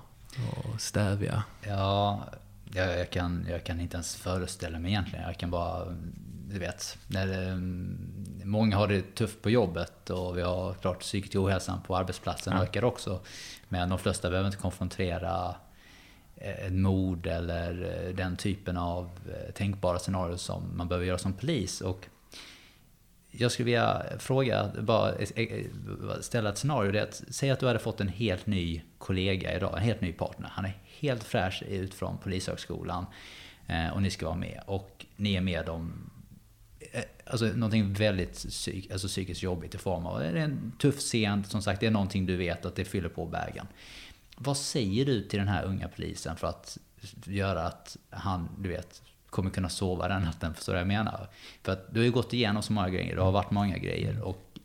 stävja. 0.77 1.43
Ja, 1.61 2.23
jag, 2.73 2.99
jag, 2.99 3.09
kan, 3.09 3.47
jag 3.49 3.63
kan 3.63 3.81
inte 3.81 3.95
ens 3.95 4.15
föreställa 4.15 4.79
mig 4.79 4.91
egentligen. 4.91 5.25
Jag 5.25 5.37
kan 5.37 5.51
bara, 5.51 5.85
du 6.49 6.59
vet, 6.59 6.97
när 7.07 7.27
det, 7.27 7.43
mm, 7.45 7.97
många 8.43 8.77
har 8.77 8.87
det 8.87 9.15
tufft 9.15 9.41
på 9.41 9.49
jobbet 9.49 10.09
och 10.09 10.37
vi 10.37 10.41
har 10.41 10.73
klart 10.73 10.99
psykisk 10.99 11.35
ohälsan 11.35 11.81
på 11.81 11.97
arbetsplatsen 11.97 12.53
ja. 12.57 12.63
ökar 12.63 12.83
också. 12.83 13.19
Men 13.69 13.89
de 13.89 13.99
flesta 13.99 14.29
behöver 14.29 14.47
inte 14.47 14.61
konfrontera 14.61 15.55
ett 16.35 16.73
mord 16.73 17.27
eller 17.27 17.73
den 18.13 18.37
typen 18.37 18.77
av 18.77 19.09
eh, 19.27 19.51
tänkbara 19.53 19.99
scenarier 19.99 20.37
som 20.37 20.77
man 20.77 20.87
behöver 20.87 21.05
göra 21.05 21.17
som 21.17 21.33
polis. 21.33 21.81
Och 21.81 22.07
jag 23.31 23.51
skulle 23.51 23.65
vilja 23.65 24.03
fråga, 24.19 24.71
bara 24.81 25.13
ställa 26.21 26.49
ett 26.49 26.57
scenario. 26.57 26.91
Det 26.91 27.03
att, 27.03 27.23
säg 27.29 27.49
att 27.49 27.59
du 27.59 27.67
hade 27.67 27.79
fått 27.79 28.01
en 28.01 28.07
helt 28.07 28.45
ny 28.45 28.81
kollega 28.97 29.55
idag, 29.55 29.77
en 29.77 29.83
helt 29.83 30.01
ny 30.01 30.13
partner. 30.13 30.49
Han 30.53 30.65
är 30.65 30.73
helt 30.99 31.23
fräsch 31.23 31.63
ut 31.63 31.93
från 31.93 32.17
Polishögskolan 32.17 33.05
eh, 33.67 33.89
och 33.89 34.01
ni 34.01 34.09
ska 34.09 34.25
vara 34.25 34.37
med. 34.37 34.61
Och 34.65 35.05
ni 35.15 35.35
är 35.35 35.41
med 35.41 35.69
om 35.69 36.09
eh, 36.79 37.03
alltså, 37.25 37.45
någonting 37.45 37.93
väldigt 37.93 38.33
psyk, 38.33 38.91
alltså, 38.91 39.07
psykiskt 39.07 39.43
jobbigt 39.43 39.75
i 39.75 39.77
form 39.77 40.05
av 40.05 40.19
det 40.19 40.25
är 40.25 40.35
en 40.35 40.71
tuff 40.79 40.99
scen, 40.99 41.43
som 41.43 41.61
sagt 41.61 41.79
det 41.79 41.87
är 41.87 41.91
någonting 41.91 42.25
du 42.25 42.35
vet 42.35 42.65
att 42.65 42.75
det 42.75 42.85
fyller 42.85 43.09
på 43.09 43.25
bägaren. 43.25 43.67
Vad 44.37 44.57
säger 44.57 45.05
du 45.05 45.23
till 45.23 45.39
den 45.39 45.47
här 45.47 45.63
unga 45.63 45.87
polisen 45.87 46.35
för 46.35 46.47
att 46.47 46.77
göra 47.25 47.63
att 47.63 47.97
han, 48.09 48.49
du 48.59 48.69
vet, 48.69 49.01
kommer 49.29 49.49
kunna 49.49 49.69
sova 49.69 50.07
den 50.07 50.21
natten. 50.21 50.53
Förstår 50.53 50.73
du 50.73 50.75
vad 50.75 50.81
jag 50.81 50.87
menar? 50.87 51.27
För 51.63 51.71
att 51.71 51.93
du 51.93 51.99
har 51.99 52.05
ju 52.05 52.11
gått 52.11 52.33
igenom 52.33 52.63
så 52.63 52.73
många 52.73 52.89
grejer, 52.89 53.15
det 53.15 53.21
har 53.21 53.31
varit 53.31 53.51
många 53.51 53.77
grejer. 53.77 54.21
Och 54.21 54.59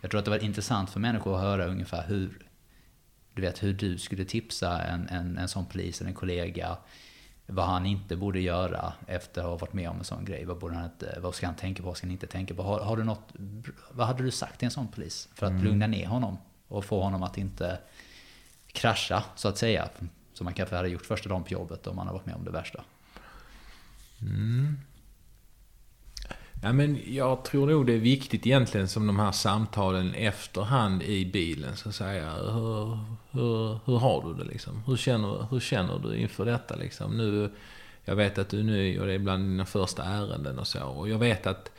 jag 0.00 0.10
tror 0.10 0.18
att 0.18 0.24
det 0.24 0.30
var 0.30 0.44
intressant 0.44 0.90
för 0.90 1.00
människor 1.00 1.34
att 1.34 1.40
höra 1.40 1.66
ungefär 1.66 2.04
hur, 2.08 2.47
du 3.40 3.46
vet, 3.46 3.62
hur 3.62 3.72
du 3.72 3.98
skulle 3.98 4.24
tipsa 4.24 4.82
en, 4.82 5.08
en, 5.08 5.38
en 5.38 5.48
sån 5.48 5.66
polis 5.66 6.00
eller 6.00 6.08
en 6.08 6.14
kollega 6.14 6.76
vad 7.50 7.66
han 7.66 7.86
inte 7.86 8.16
borde 8.16 8.40
göra 8.40 8.92
efter 9.06 9.40
att 9.40 9.46
ha 9.46 9.56
varit 9.56 9.72
med 9.72 9.90
om 9.90 9.98
en 9.98 10.04
sån 10.04 10.24
grej. 10.24 10.44
Vad, 10.44 10.58
borde 10.58 10.74
han 10.74 10.84
inte, 10.84 11.18
vad 11.20 11.34
ska 11.34 11.46
han 11.46 11.54
tänka 11.54 11.82
på, 11.82 11.88
vad 11.88 11.96
ska 11.96 12.06
han 12.06 12.12
inte 12.12 12.26
tänka 12.26 12.54
på? 12.54 12.62
Har, 12.62 12.80
har 12.80 12.96
du 12.96 13.04
något, 13.04 13.32
vad 13.90 14.06
hade 14.06 14.22
du 14.22 14.30
sagt 14.30 14.58
till 14.58 14.66
en 14.66 14.70
sån 14.70 14.88
polis 14.88 15.28
för 15.34 15.46
att 15.46 15.52
mm. 15.52 15.64
lugna 15.64 15.86
ner 15.86 16.06
honom 16.06 16.38
och 16.68 16.84
få 16.84 17.02
honom 17.02 17.22
att 17.22 17.38
inte 17.38 17.78
krascha, 18.66 19.24
så 19.34 19.48
att 19.48 19.58
säga? 19.58 19.88
Som 20.32 20.44
man 20.44 20.54
kanske 20.54 20.76
hade 20.76 20.88
gjort 20.88 21.06
första 21.06 21.28
dagen 21.28 21.44
på 21.44 21.52
jobbet 21.52 21.86
om 21.86 21.96
man 21.96 22.06
har 22.06 22.14
varit 22.14 22.26
med 22.26 22.34
om 22.34 22.44
det 22.44 22.50
värsta. 22.50 22.84
Mm. 24.20 24.80
Ja, 26.62 26.72
men 26.72 26.98
jag 27.06 27.44
tror 27.44 27.66
nog 27.66 27.86
det 27.86 27.92
är 27.92 27.98
viktigt 27.98 28.46
egentligen 28.46 28.88
som 28.88 29.06
de 29.06 29.18
här 29.18 29.32
samtalen 29.32 30.14
efterhand 30.14 31.02
i 31.02 31.26
bilen. 31.26 31.76
Så 31.76 31.88
att 31.88 31.94
säga. 31.94 32.30
Hur, 32.32 32.98
hur, 33.30 33.78
hur 33.84 33.98
har 33.98 34.24
du 34.28 34.44
det 34.44 34.50
liksom? 34.50 34.82
Hur 34.86 34.96
känner, 34.96 35.46
hur 35.50 35.60
känner 35.60 35.98
du 35.98 36.16
inför 36.16 36.44
detta 36.44 36.76
liksom? 36.76 37.16
Nu, 37.16 37.50
jag 38.04 38.16
vet 38.16 38.38
att 38.38 38.48
du 38.48 38.58
är 38.58 38.64
ny 38.64 38.98
och 38.98 39.06
det 39.06 39.12
är 39.12 39.18
bland 39.18 39.44
dina 39.44 39.66
första 39.66 40.04
ärenden 40.04 40.58
och 40.58 40.66
så. 40.66 40.84
Och 40.84 41.08
jag 41.08 41.18
vet 41.18 41.46
att 41.46 41.72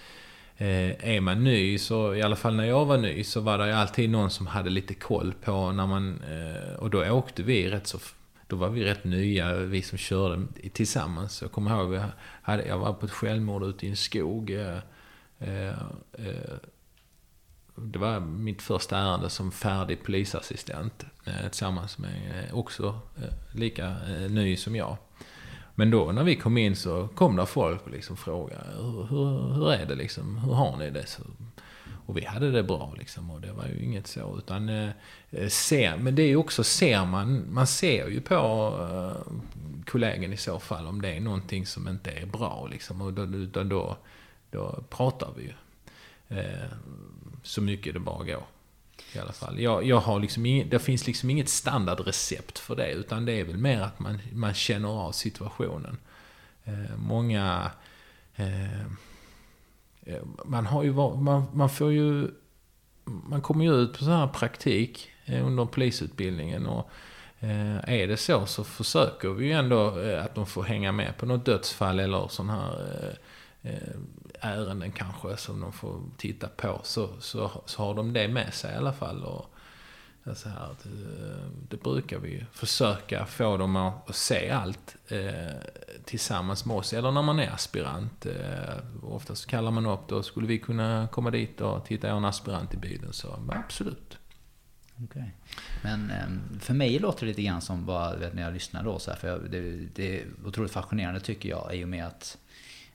eh, 0.58 1.10
är 1.16 1.22
man 1.22 1.44
ny, 1.44 1.78
så 1.78 2.16
i 2.16 2.22
alla 2.22 2.36
fall 2.36 2.56
när 2.56 2.66
jag 2.66 2.86
var 2.86 2.98
ny, 2.98 3.24
så 3.24 3.42
var 3.42 3.58
det 3.58 3.78
alltid 3.78 4.10
någon 4.10 4.30
som 4.30 4.48
hade 4.48 4.70
lite 4.70 4.94
koll 4.94 5.34
på 5.44 5.72
när 5.72 5.88
man... 5.88 6.22
Eh, 6.22 6.74
och 6.74 6.90
då 6.90 7.12
åkte 7.12 7.44
vi 7.44 7.70
rätt 7.70 7.88
så 7.88 8.00
då 8.50 8.56
var 8.56 8.70
vi 8.70 8.86
rätt 8.86 9.04
nya, 9.04 9.56
vi 9.56 9.82
som 9.82 9.98
körde 9.98 10.48
tillsammans. 10.74 11.42
Jag 11.42 11.52
kommer 11.52 11.72
ihåg, 11.72 12.02
hade, 12.42 12.66
jag 12.66 12.78
var 12.78 12.94
på 12.94 13.06
ett 13.06 13.12
självmord 13.12 13.64
ute 13.64 13.86
i 13.86 13.90
en 13.90 13.96
skog. 13.96 14.50
Eh, 14.52 14.78
eh, 15.40 15.68
eh 16.14 16.58
det 17.76 18.00
var 18.00 18.20
mitt 18.20 18.62
första 18.62 18.98
ärende 18.98 19.30
som 19.30 19.52
färdig 19.52 20.04
polisassistent. 20.04 21.06
Eh, 21.26 21.50
tillsammans 21.50 21.98
med 21.98 22.46
eh, 22.50 22.58
också 22.58 23.00
lika 23.56 23.96
ny 24.30 24.56
som 24.56 24.76
jag. 24.76 24.98
Men 25.76 25.92
då 25.92 26.12
när 26.12 26.24
vi 26.24 26.36
kom 26.36 26.58
in 26.58 26.76
så 26.76 27.08
kom 27.08 27.36
det 27.36 27.46
folk 27.46 27.86
och 27.86 27.92
liksom 27.92 28.18
frågade 28.18 28.64
hur, 28.76 29.04
hur, 29.04 29.54
hur 29.54 29.72
är 29.72 29.86
det 29.86 29.96
liksom? 29.96 30.38
Hur 30.38 30.54
har 30.54 30.78
ni 30.78 30.90
det? 30.90 31.06
Så 31.06 31.22
och 32.10 32.18
vi 32.18 32.26
hade 32.26 32.52
det 32.52 32.64
bra 32.64 32.94
liksom 32.98 33.32
och 33.32 33.42
det 33.42 33.52
var 33.52 33.66
ju 33.66 33.84
inget 33.84 34.08
så. 34.08 34.38
Utan, 34.38 34.70
eh, 34.70 34.90
eh 35.32 35.48
ser, 35.48 35.98
men 35.98 36.16
det 36.16 36.22
är 36.22 36.28
ju 36.28 36.36
också, 36.36 36.64
ser 36.64 37.06
man, 37.06 37.54
man 37.54 37.68
ser 37.68 38.08
ju 38.08 38.22
på 38.22 38.36
eh, 38.36 39.34
kollegen 39.86 40.34
i 40.34 40.38
så 40.38 40.60
fall 40.60 40.88
om 40.88 41.02
det 41.02 41.10
är 41.10 41.20
någonting 41.20 41.66
som 41.66 41.88
inte 41.88 42.12
är 42.12 42.26
bra 42.26 42.68
liksom. 42.72 43.02
Och 43.02 43.14
då, 43.14 43.24
utan 43.24 43.70
då, 43.70 43.98
då 44.52 44.84
pratar 44.90 45.34
vi 45.38 45.44
ju. 45.44 45.54
Eh, 46.40 46.70
så 47.44 47.62
mycket 47.62 47.94
det 47.94 48.00
bara 48.00 48.24
går. 48.24 48.44
I 49.14 49.20
alla 49.20 49.34
fall. 49.34 49.60
Jag, 49.60 49.84
jag 49.84 50.00
har 50.00 50.20
liksom 50.20 50.46
ing, 50.46 50.70
det 50.70 50.80
finns 50.80 51.08
liksom 51.08 51.30
inget 51.30 51.50
standardrecept 51.50 52.60
för 52.60 52.76
det. 52.76 52.92
Utan 52.92 53.26
det 53.26 53.32
är 53.32 53.44
väl 53.44 53.58
mer 53.58 53.82
att 53.82 54.00
man, 54.00 54.20
man 54.34 54.54
känner 54.54 54.90
av 54.90 55.12
situationen. 55.12 55.98
Eh, 56.64 56.98
många 56.98 57.72
Eh, 58.40 58.86
Eh, 60.04 60.24
man 60.46 60.66
har 60.66 60.84
ju 60.84 60.94
man, 60.94 61.46
man 61.54 61.70
får 61.70 61.92
ju, 61.92 62.28
man 63.06 63.42
kommer 63.42 63.66
ju 63.66 63.74
ut 63.74 63.94
på 63.94 64.04
sån 64.04 64.14
här 64.14 64.28
praktik 64.28 65.10
eh, 65.26 65.46
under 65.46 65.66
polisutbildningen 65.66 66.66
och 66.66 66.90
eh, 67.40 67.78
är 67.78 68.08
det 68.08 68.18
så 68.18 68.46
så 68.46 68.64
försöker 68.64 69.30
vi 69.30 69.46
ju 69.46 69.52
ändå 69.52 69.88
att 70.24 70.36
de 70.36 70.46
får 70.46 70.64
hänga 70.64 70.92
med 70.92 71.18
på 71.18 71.26
något 71.26 71.46
dödsfall 71.46 72.00
eller 72.00 72.28
sån 72.28 72.50
här 72.50 73.18
ärenden 74.40 74.92
kanske 74.92 75.38
som 75.38 75.62
de 75.62 75.74
får 75.74 76.02
titta 76.18 76.48
på. 76.48 76.80
Så, 76.84 77.10
så, 77.20 77.52
så 77.66 77.84
har 77.84 77.94
de 77.94 78.14
det 78.14 78.28
med 78.28 78.54
sig 78.54 78.74
i 78.74 78.78
alla 78.78 78.94
fall. 78.94 79.24
Och, 79.24 79.46
så 80.36 80.50
här, 80.50 80.76
det, 80.84 81.50
det, 81.70 81.84
brukar 81.84 82.20
vi 82.20 82.46
försöka 82.52 83.26
få 83.26 83.58
dem 83.58 83.76
att 83.76 84.16
se 84.16 84.50
allt 84.50 84.96
eh, 85.08 85.56
tillsammans 86.06 86.66
med 86.66 86.78
oss. 86.78 86.94
Eller 86.94 87.12
när 87.12 87.22
man 87.22 87.40
är 87.40 87.50
aspirant. 87.50 88.26
Eh, 88.26 89.04
oftast 89.04 89.46
kallar 89.46 89.72
man 89.72 89.86
upp 89.86 90.08
då, 90.08 90.24
skulle 90.24 90.48
vi 90.48 90.60
kunna 90.60 91.08
komma 91.12 91.32
dit 91.32 91.62
och 91.62 91.86
titta, 91.86 92.08
jag 92.08 92.18
en 92.18 92.26
aspirant 92.26 92.74
i 92.74 92.78
bilen? 92.78 93.14
Så 93.14 93.40
absolut. 93.50 94.18
Okay. 95.04 95.30
Men 95.84 96.12
eh, 96.12 96.60
för 96.60 96.74
mig 96.74 97.00
låter 97.00 97.20
det 97.20 97.28
lite 97.28 97.42
grann 97.44 97.62
som 97.62 97.86
bara, 97.86 98.16
vet, 98.16 98.34
när 98.34 98.42
jag 98.42 98.54
lyssnar 98.54 98.84
då, 98.84 99.00
så 99.00 99.12
här, 99.12 99.18
för 99.18 99.28
jag, 99.28 99.52
det, 99.52 99.62
det 99.96 100.22
är 100.22 100.28
otroligt 100.46 100.72
fascinerande 100.72 101.20
tycker 101.20 101.50
jag, 101.50 101.76
i 101.76 101.84
och 101.84 101.90
med 101.90 102.06
att 102.06 102.38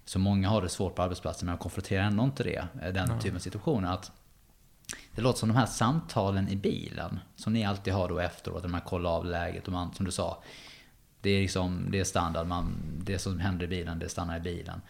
så 0.05 0.19
många 0.19 0.49
har 0.49 0.63
det 0.63 0.69
svårt 0.69 0.95
på 0.95 1.03
arbetsplatsen, 1.03 1.47
men 1.47 1.53
jag 1.53 1.61
konfronterar 1.61 2.05
ändå 2.05 2.25
inte 2.25 2.43
det, 2.43 2.67
den 2.73 3.09
ja. 3.11 3.21
typen 3.21 3.37
av 3.37 3.41
situationer. 3.41 3.93
Att 3.93 4.13
det 5.15 5.23
låter 5.23 5.39
som 5.39 5.49
de 5.49 5.57
här 5.57 5.67
samtalen 5.67 6.49
i 6.49 6.57
bilen, 6.57 7.21
som 7.37 7.53
ni 7.53 7.65
alltid 7.65 7.93
har 7.93 8.09
då 8.09 8.19
efteråt, 8.19 8.63
när 8.63 8.71
man 8.71 8.81
kollar 8.81 9.11
av 9.11 9.25
läget 9.25 9.67
och 9.67 9.73
man, 9.73 9.95
som 9.95 10.07
du 10.07 10.13
sa, 10.13 10.43
det 11.21 11.31
är 11.31 11.41
liksom, 11.41 11.87
det 11.91 12.01
är 12.01 12.05
standard, 12.05 12.47
man, 12.47 12.77
det 13.05 13.19
som 13.19 13.41
händer 13.41 13.65
i 13.65 13.69
bilen, 13.69 13.99
det 13.99 14.09
stannar 14.09 14.37
i 14.37 14.41
bilen. 14.41 14.81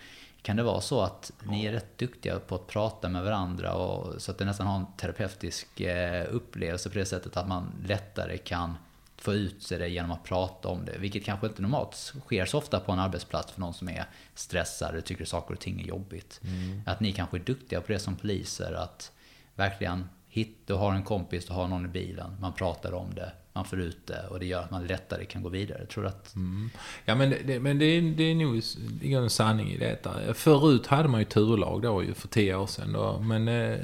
Kan 0.43 0.57
det 0.57 0.62
vara 0.62 0.81
så 0.81 1.01
att 1.01 1.33
ni 1.43 1.66
är 1.66 1.72
rätt 1.72 1.99
duktiga 1.99 2.39
på 2.39 2.55
att 2.55 2.66
prata 2.66 3.09
med 3.09 3.25
varandra 3.25 3.75
och, 3.75 4.22
så 4.22 4.31
att 4.31 4.39
det 4.39 4.45
nästan 4.45 4.66
har 4.66 4.77
en 4.77 4.87
terapeutisk 4.97 5.81
eh, 5.81 6.27
upplevelse 6.31 6.91
på 6.91 6.99
det 6.99 7.07
sättet 7.07 7.37
att 7.37 7.49
man 7.49 7.72
lättare 7.87 8.39
kan 8.39 8.75
få 9.16 9.35
ut 9.35 9.62
sig 9.62 9.79
det 9.79 9.89
genom 9.89 10.11
att 10.11 10.25
prata 10.25 10.68
om 10.68 10.85
det. 10.85 10.99
Vilket 10.99 11.25
kanske 11.25 11.47
inte 11.47 11.62
normalt 11.62 12.14
sker 12.25 12.47
så 12.47 12.59
ofta 12.59 12.81
på 12.81 12.93
en 12.93 12.99
arbetsplats 12.99 13.53
för 13.53 13.61
någon 13.61 13.75
som 13.75 13.89
är 13.89 14.05
stressad 14.35 14.97
och 14.97 15.05
tycker 15.05 15.25
saker 15.25 15.55
och 15.55 15.61
ting 15.61 15.81
är 15.81 15.85
jobbigt. 15.85 16.41
Mm. 16.45 16.83
Att 16.87 17.01
ni 17.01 17.12
kanske 17.12 17.37
är 17.37 17.41
duktiga 17.41 17.81
på 17.81 17.93
det 17.93 17.99
som 17.99 18.16
poliser, 18.16 18.72
att 18.72 19.12
verkligen 19.57 20.05
hit, 20.28 20.59
du 20.66 20.74
har 20.74 20.92
en 20.92 21.02
kompis, 21.02 21.46
du 21.46 21.52
har 21.52 21.68
någon 21.68 21.84
i 21.84 21.88
bilen, 21.88 22.36
man 22.40 22.52
pratar 22.52 22.92
om 22.92 23.14
det, 23.14 23.32
man 23.52 23.64
får 23.64 23.80
ut 23.80 24.07
det 24.07 24.26
och 24.30 24.40
det 24.40 24.46
gör 24.46 24.61
att 24.61 24.70
man 24.70 24.86
lättare 24.86 25.24
kan 25.24 25.42
gå 25.42 25.48
vidare. 25.48 25.86
Tror 25.86 26.05
du 26.05 26.09
att... 26.09 26.34
Mm. 26.34 26.70
Ja 27.05 27.14
men, 27.14 27.34
det, 27.46 27.61
men 27.61 27.78
det, 27.78 27.84
är, 27.84 28.02
det 28.02 28.24
är 28.24 28.34
nog 28.34 28.62
det 29.00 29.12
en 29.12 29.30
sanning 29.30 29.70
i 29.70 29.78
detta. 29.78 30.34
Förut 30.34 30.86
hade 30.86 31.09
man 31.09 31.20
ju 31.20 31.24
turlag 31.24 31.82
då 31.82 32.02
ju 32.02 32.14
för 32.14 32.28
tio 32.28 32.57
år 32.57 32.66
sedan. 32.66 32.92
Då, 32.92 33.20
men 33.20 33.48
eh, 33.48 33.78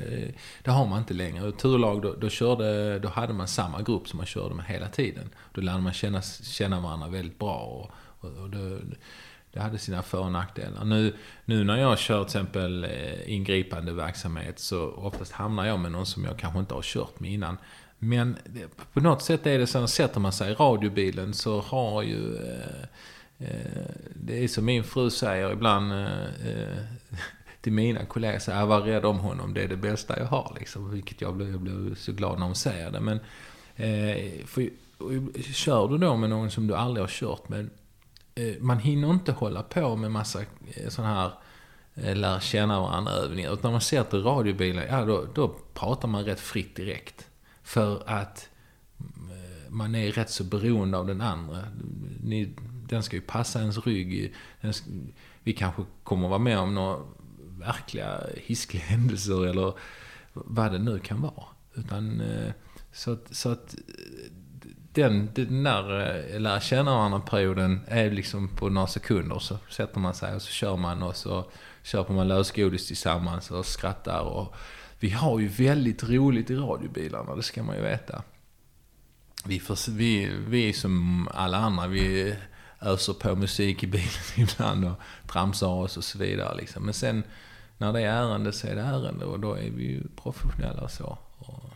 det 0.63 0.71
har 0.71 0.87
man 0.87 0.99
inte 0.99 1.15
längre. 1.15 1.53
Turlag, 1.53 2.03
då, 2.03 2.15
då, 2.15 2.29
körde, 2.29 2.99
då 2.99 3.09
hade 3.09 3.33
man 3.33 3.49
samma 3.49 3.83
grupp 3.83 4.09
som 4.09 4.17
man 4.17 4.27
körde 4.27 4.55
med 4.55 4.65
hela 4.65 4.89
tiden. 4.89 5.31
Då 5.53 5.61
lärde 5.61 5.81
man 5.81 5.93
känna, 5.93 6.23
känna 6.43 6.81
varandra 6.81 7.09
väldigt 7.09 7.39
bra. 7.39 7.57
Och, 7.59 7.91
och, 8.21 8.43
och 8.43 8.51
då, 8.51 8.79
det 9.53 9.61
hade 9.61 9.79
sina 9.79 10.03
för 10.03 10.19
och 10.19 10.33
nackdelar. 10.33 10.85
Nu, 10.85 11.15
nu 11.45 11.65
när 11.65 11.77
jag 11.77 11.99
kör 11.99 12.25
till 12.25 12.27
exempel 12.27 12.85
eh, 12.85 13.33
ingripande 13.33 13.93
verksamhet 13.93 14.59
så 14.59 14.91
oftast 14.91 15.33
hamnar 15.33 15.67
jag 15.67 15.79
med 15.79 15.93
någon 15.93 16.07
som 16.07 16.25
jag 16.25 16.39
kanske 16.39 16.61
inte 16.61 16.75
har 16.75 16.83
kört 16.83 17.21
med 17.21 17.33
innan. 17.33 17.59
Men 17.99 18.37
på 18.93 19.01
något 19.01 19.23
sätt 19.23 19.47
är 19.47 19.59
det 19.59 19.67
så 19.67 19.79
att 19.79 19.91
sätter 19.91 20.21
man 20.21 20.33
sig 20.33 20.53
i 20.53 20.55
radiobilen 20.55 21.35
så 21.35 21.61
har 21.61 22.03
ju... 22.03 22.37
Eh, 22.37 22.83
eh 23.39 23.91
det 24.15 24.45
är 24.45 24.49
som 24.49 24.65
min 24.65 24.85
fru 24.85 25.11
säger 25.11 25.53
ibland 25.53 25.93
eh, 25.93 26.07
eh 26.49 26.79
till 27.61 27.73
mina 27.73 28.05
kollegor, 28.05 28.39
så 28.39 28.53
här, 28.53 28.67
var 28.67 28.81
rädd 28.81 29.05
om 29.05 29.19
honom, 29.19 29.55
det 29.55 29.63
är 29.63 29.69
det 29.69 29.77
bästa 29.77 30.19
jag 30.19 30.27
har. 30.27 30.57
Liksom, 30.59 30.91
vilket 30.91 31.21
jag 31.21 31.35
blir, 31.35 31.51
jag 31.51 31.61
blev 31.61 31.95
så 31.95 32.13
glad 32.13 32.39
när 32.39 32.47
hon 32.47 32.55
säger 32.55 32.91
det. 32.91 33.01
Men 33.01 33.21
eh, 33.77 34.47
för, 34.47 34.71
kör 35.53 35.89
du 35.89 35.99
då 35.99 36.17
med 36.17 36.31
någon 36.31 36.51
som 36.51 36.67
du 36.67 36.75
aldrig 36.75 37.03
har 37.03 37.09
kört 37.09 37.49
med, 37.49 37.71
Eh, 38.41 38.61
man 38.61 38.79
hinner 38.79 39.11
inte 39.11 39.33
hålla 39.33 39.63
på 39.63 39.97
med 39.97 40.11
massa 40.11 40.41
eh, 40.41 40.89
sådana 40.89 41.15
här 41.15 41.33
eh, 41.95 42.17
lär-känna-varandra-övningar. 42.17 43.53
Utan 43.53 43.63
när 43.63 43.71
man 43.71 43.81
ser 43.81 44.05
till 44.05 44.23
radiobilen, 44.23 44.87
ja 44.91 45.05
då, 45.05 45.27
då 45.35 45.57
pratar 45.75 46.09
man 46.09 46.25
rätt 46.25 46.41
fritt 46.41 46.77
direkt. 46.77 47.27
För 47.63 48.03
att 48.07 48.49
eh, 48.99 49.71
man 49.71 49.95
är 49.95 50.13
rätt 50.13 50.31
så 50.31 50.45
beroende 50.45 50.99
av 50.99 51.07
den 51.07 51.21
andra. 51.21 51.59
Ni, 52.23 52.55
den 52.89 53.03
ska 53.03 53.17
ju 53.17 53.23
passa 53.23 53.61
ens 53.61 53.87
rygg. 53.87 54.35
Ska, 54.73 54.91
vi 55.43 55.53
kanske 55.53 55.83
kommer 56.05 56.29
vara 56.29 56.39
med 56.39 56.59
om 56.59 56.75
några 56.75 56.99
verkliga 57.59 58.21
hiskliga 58.37 58.83
händelser 58.87 59.47
eller 59.47 59.73
vad 60.33 60.73
det 60.73 60.79
nu 60.79 60.99
kan 60.99 61.21
vara. 61.21 61.45
Utan, 61.75 62.23
så 62.93 63.13
att, 63.13 63.37
så 63.37 63.49
att 63.49 63.75
den, 64.93 65.31
den 65.35 65.65
där 65.65 66.01
eh, 66.35 66.41
lära 66.41 66.61
känna 66.61 66.91
varandra-perioden 66.91 67.81
är 67.87 68.11
liksom 68.11 68.49
på 68.49 68.69
några 68.69 68.87
sekunder. 68.87 69.39
Så 69.39 69.59
sätter 69.71 70.01
man 70.01 70.15
sig 70.15 70.35
och 70.35 70.43
så 70.43 70.51
kör 70.51 70.77
man 70.77 71.03
och 71.03 71.17
så 71.17 71.51
köper 71.83 72.15
man 72.15 72.29
lösgodis 72.29 72.87
tillsammans 72.87 73.51
och 73.51 73.67
skrattar 73.67 74.21
och 74.21 74.55
vi 75.01 75.11
har 75.11 75.39
ju 75.39 75.49
väldigt 75.49 76.03
roligt 76.03 76.51
i 76.51 76.57
radiobilarna, 76.57 77.37
det 77.37 77.43
ska 77.43 77.63
man 77.63 77.77
ju 77.77 77.83
veta. 77.83 78.23
Vi, 79.45 79.61
för, 79.61 79.91
vi, 79.91 80.31
vi 80.47 80.73
som 80.73 81.29
alla 81.35 81.59
andra, 81.59 81.87
vi 81.87 82.35
öser 82.81 83.13
på 83.13 83.37
musik 83.37 83.83
i 83.83 83.87
bilen 83.87 84.09
ibland 84.37 84.85
och 84.85 85.01
tramsar 85.27 85.67
oss 85.67 85.97
och 85.97 86.05
så 86.05 86.19
vidare. 86.19 86.57
Liksom. 86.57 86.85
Men 86.85 86.95
sen 86.95 87.23
när 87.79 87.93
det 87.93 88.01
är 88.01 88.13
ärende 88.13 88.53
så 88.53 88.67
är 88.67 88.75
det 88.75 88.83
ärende 88.83 89.25
och 89.25 89.41
då 89.41 89.55
är 89.55 89.71
vi 89.71 89.85
ju 89.85 90.03
professionella 90.17 90.83
och 90.83 90.91
så. 90.91 91.19
Och, 91.39 91.70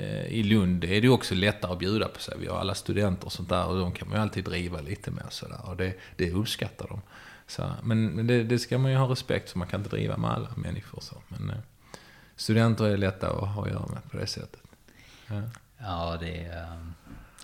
Eh, 0.00 0.26
I 0.26 0.42
Lund 0.42 0.84
är 0.84 0.88
det 0.88 1.06
ju 1.06 1.08
också 1.08 1.34
lättare 1.34 1.72
att 1.72 1.78
bjuda 1.78 2.08
på 2.08 2.20
sig. 2.20 2.34
Vi 2.38 2.46
har 2.46 2.58
alla 2.58 2.74
studenter 2.74 3.26
och 3.26 3.32
sånt 3.32 3.48
där 3.48 3.66
och 3.66 3.78
de 3.78 3.92
kan 3.92 4.08
man 4.08 4.16
ju 4.16 4.22
alltid 4.22 4.44
driva 4.44 4.80
lite 4.80 5.10
med 5.10 5.24
och 5.24 5.32
sådär. 5.32 5.60
Och 5.64 5.76
det, 5.76 5.94
det 6.16 6.32
uppskattar 6.32 6.88
de. 6.88 7.00
Så, 7.46 7.70
men 7.82 8.26
det, 8.26 8.44
det 8.44 8.58
ska 8.58 8.78
man 8.78 8.90
ju 8.90 8.96
ha 8.96 9.10
respekt 9.10 9.50
för, 9.50 9.58
man 9.58 9.68
kan 9.68 9.80
inte 9.80 9.96
driva 9.96 10.16
med 10.16 10.30
alla 10.30 10.48
människor 10.56 11.00
så. 11.00 11.16
Men 11.28 11.50
eh, 11.50 11.56
studenter 12.36 12.84
är 12.84 12.96
lätta 12.96 13.30
att 13.30 13.48
ha 13.48 13.62
att 13.62 13.70
göra 13.70 13.86
med 13.86 14.10
på 14.10 14.16
det 14.16 14.26
sättet. 14.26 14.60
Ja. 15.26 15.42
Ja, 15.78 16.16
det 16.20 16.44
är... 16.44 16.62
Ehm, 16.62 16.94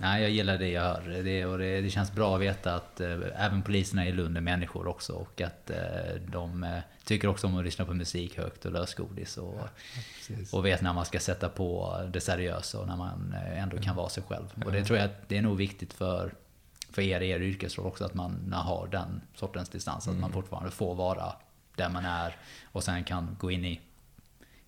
Nej, 0.01 0.23
jag 0.23 0.31
gillar 0.31 0.59
det 0.59 0.69
jag 0.69 0.83
hör. 0.83 1.23
Det, 1.25 1.47
och 1.47 1.59
det, 1.59 1.81
det 1.81 1.91
känns 1.91 2.13
bra 2.13 2.35
att 2.35 2.41
veta 2.41 2.75
att 2.75 3.01
eh, 3.01 3.19
även 3.37 3.63
poliserna 3.63 4.07
i 4.07 4.13
Lund 4.13 4.37
är 4.37 4.41
människor 4.41 4.87
också. 4.87 5.13
Och 5.13 5.41
att 5.41 5.71
eh, 5.71 5.77
de 6.27 6.65
eh, 6.65 6.79
tycker 7.05 7.29
också 7.29 7.47
om 7.47 7.59
att 7.59 7.65
lyssna 7.65 7.85
på 7.85 7.95
musik 7.95 8.39
högt 8.39 8.65
och 8.65 8.73
lösgodis. 8.73 9.37
Och, 9.37 9.69
Precis. 10.17 10.53
och 10.53 10.67
vet 10.67 10.83
när 10.83 10.93
man 10.93 11.05
ska 11.05 11.19
sätta 11.19 11.49
på 11.49 12.01
det 12.13 12.21
seriösa 12.21 12.81
och 12.81 12.87
när 12.87 12.97
man 12.97 13.35
eh, 13.35 13.63
ändå 13.63 13.79
kan 13.79 13.97
vara 13.97 14.09
sig 14.09 14.23
själv. 14.29 14.47
Och 14.65 14.73
det 14.73 14.85
tror 14.85 14.99
jag 14.99 15.07
att 15.07 15.29
det 15.29 15.37
är 15.37 15.43
nog 15.43 15.57
viktigt 15.57 15.93
för, 15.93 16.35
för 16.91 17.03
er 17.03 17.21
i 17.21 17.31
er 17.31 17.41
yrkesroll 17.41 17.87
också 17.87 18.05
att 18.05 18.15
man 18.15 18.53
har 18.53 18.89
den 18.91 19.21
sortens 19.35 19.69
distans. 19.69 20.09
Att 20.09 20.17
man 20.17 20.33
fortfarande 20.33 20.71
får 20.71 20.95
vara 20.95 21.33
där 21.77 21.89
man 21.89 22.05
är 22.05 22.37
och 22.65 22.85
sen 22.85 23.05
kan 23.05 23.37
gå 23.41 23.51
in 23.51 23.65
i 23.65 23.81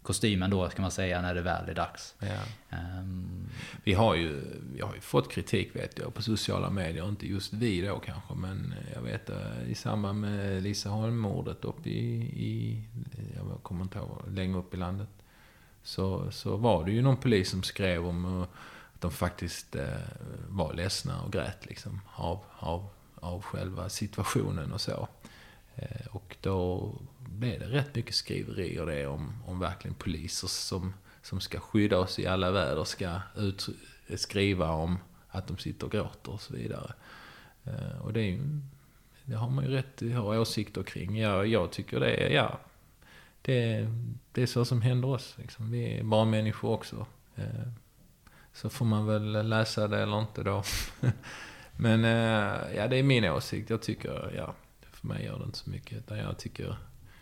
kostymen 0.08 0.50
då, 0.50 0.68
ska 0.70 0.82
man 0.82 0.90
säga, 0.90 1.22
när 1.22 1.34
det 1.34 1.40
väl 1.42 1.68
är 1.68 1.74
dags. 1.74 2.14
Ja. 2.18 2.26
Ehm, 2.76 3.48
Vi 3.84 3.94
har, 3.94 4.14
ju, 4.14 4.40
vi 4.74 4.80
har 4.80 4.94
ju 4.94 5.00
fått 5.00 5.32
kritik 5.32 5.76
vet 5.76 5.98
jag 5.98 6.14
på 6.14 6.22
sociala 6.22 6.70
medier, 6.70 7.08
inte 7.08 7.26
just 7.26 7.52
vi 7.52 7.80
då 7.80 7.98
kanske, 7.98 8.34
men 8.34 8.74
jag 8.94 9.02
vet 9.02 9.30
eh, 9.30 9.70
i 9.70 9.74
samband 9.74 10.20
med 10.20 10.62
Lisa 10.62 10.88
Holm-mordet 10.88 11.64
uppe 11.64 11.88
i, 11.90 12.14
i, 12.48 12.82
jag 13.36 13.62
kommer 13.62 13.82
inte 13.82 13.98
ihåg, 13.98 14.22
längre 14.28 14.58
upp 14.58 14.74
i 14.74 14.76
landet. 14.76 15.08
Så, 15.82 16.30
så 16.30 16.56
var 16.56 16.84
det 16.84 16.92
ju 16.92 17.02
någon 17.02 17.16
polis 17.16 17.50
som 17.50 17.62
skrev 17.62 18.06
om 18.06 18.24
eh, 18.24 18.42
att 18.94 19.00
de 19.00 19.10
faktiskt 19.10 19.76
eh, 19.76 19.84
var 20.48 20.74
ledsna 20.74 21.22
och 21.22 21.32
grät 21.32 21.66
liksom 21.66 22.00
av, 22.14 22.40
av, 22.58 22.88
av 23.20 23.42
själva 23.42 23.88
situationen 23.88 24.72
och 24.72 24.80
så. 24.80 25.08
Och 26.10 26.36
då 26.40 26.92
blev 27.28 27.60
det 27.60 27.66
rätt 27.66 27.94
mycket 27.94 28.14
skriverier 28.14 28.86
det 28.86 29.06
om, 29.06 29.42
om 29.46 29.58
verkligen 29.58 29.94
poliser 29.94 30.48
som, 30.48 30.94
som 31.22 31.40
ska 31.40 31.60
skydda 31.60 31.98
oss 31.98 32.18
i 32.18 32.26
alla 32.26 32.50
väder 32.50 32.84
ska 32.84 33.20
ut, 33.36 33.68
skriva 34.16 34.70
om 34.70 34.98
att 35.28 35.46
de 35.46 35.58
sitter 35.58 35.86
och 35.86 35.92
gråter 35.92 36.32
och 36.32 36.40
så 36.40 36.54
vidare. 36.54 36.92
Eh, 37.64 37.98
och 38.00 38.12
det 38.12 38.20
är 38.20 38.30
ju, 38.30 38.60
det 39.24 39.34
har 39.34 39.50
man 39.50 39.64
ju 39.64 39.70
rätt 39.70 40.02
att 40.02 40.12
ha 40.12 40.38
åsikter 40.38 40.82
kring. 40.82 41.18
Jag, 41.18 41.46
jag 41.46 41.72
tycker 41.72 42.00
det 42.00 42.10
är, 42.10 42.30
ja, 42.30 42.60
det, 43.42 43.88
det 44.32 44.42
är 44.42 44.46
så 44.46 44.64
som 44.64 44.82
händer 44.82 45.08
oss. 45.08 45.34
Liksom. 45.38 45.70
Vi 45.70 45.98
är 45.98 46.04
bara 46.04 46.24
människor 46.24 46.70
också. 46.70 47.06
Eh, 47.36 47.68
så 48.52 48.70
får 48.70 48.84
man 48.84 49.06
väl 49.06 49.48
läsa 49.48 49.88
det 49.88 50.02
eller 50.02 50.20
inte 50.20 50.42
då. 50.42 50.62
Men 51.76 52.04
eh, 52.04 52.76
ja, 52.76 52.88
det 52.88 52.96
är 52.96 53.02
min 53.02 53.24
åsikt. 53.24 53.70
Jag 53.70 53.82
tycker, 53.82 54.32
ja, 54.36 54.54
för 54.90 55.08
mig 55.08 55.24
gör 55.24 55.38
det 55.38 55.44
inte 55.44 55.58
så 55.58 55.70
mycket. 55.70 55.98
Utan 55.98 56.18
jag 56.18 56.38
tycker, 56.38 56.76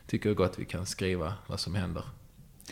tycker 0.07 0.35
gott 0.35 0.59
vi 0.59 0.65
kan 0.65 0.87
skriva 0.87 1.35
vad 1.47 1.61
som 1.61 1.75
händer. 1.75 2.05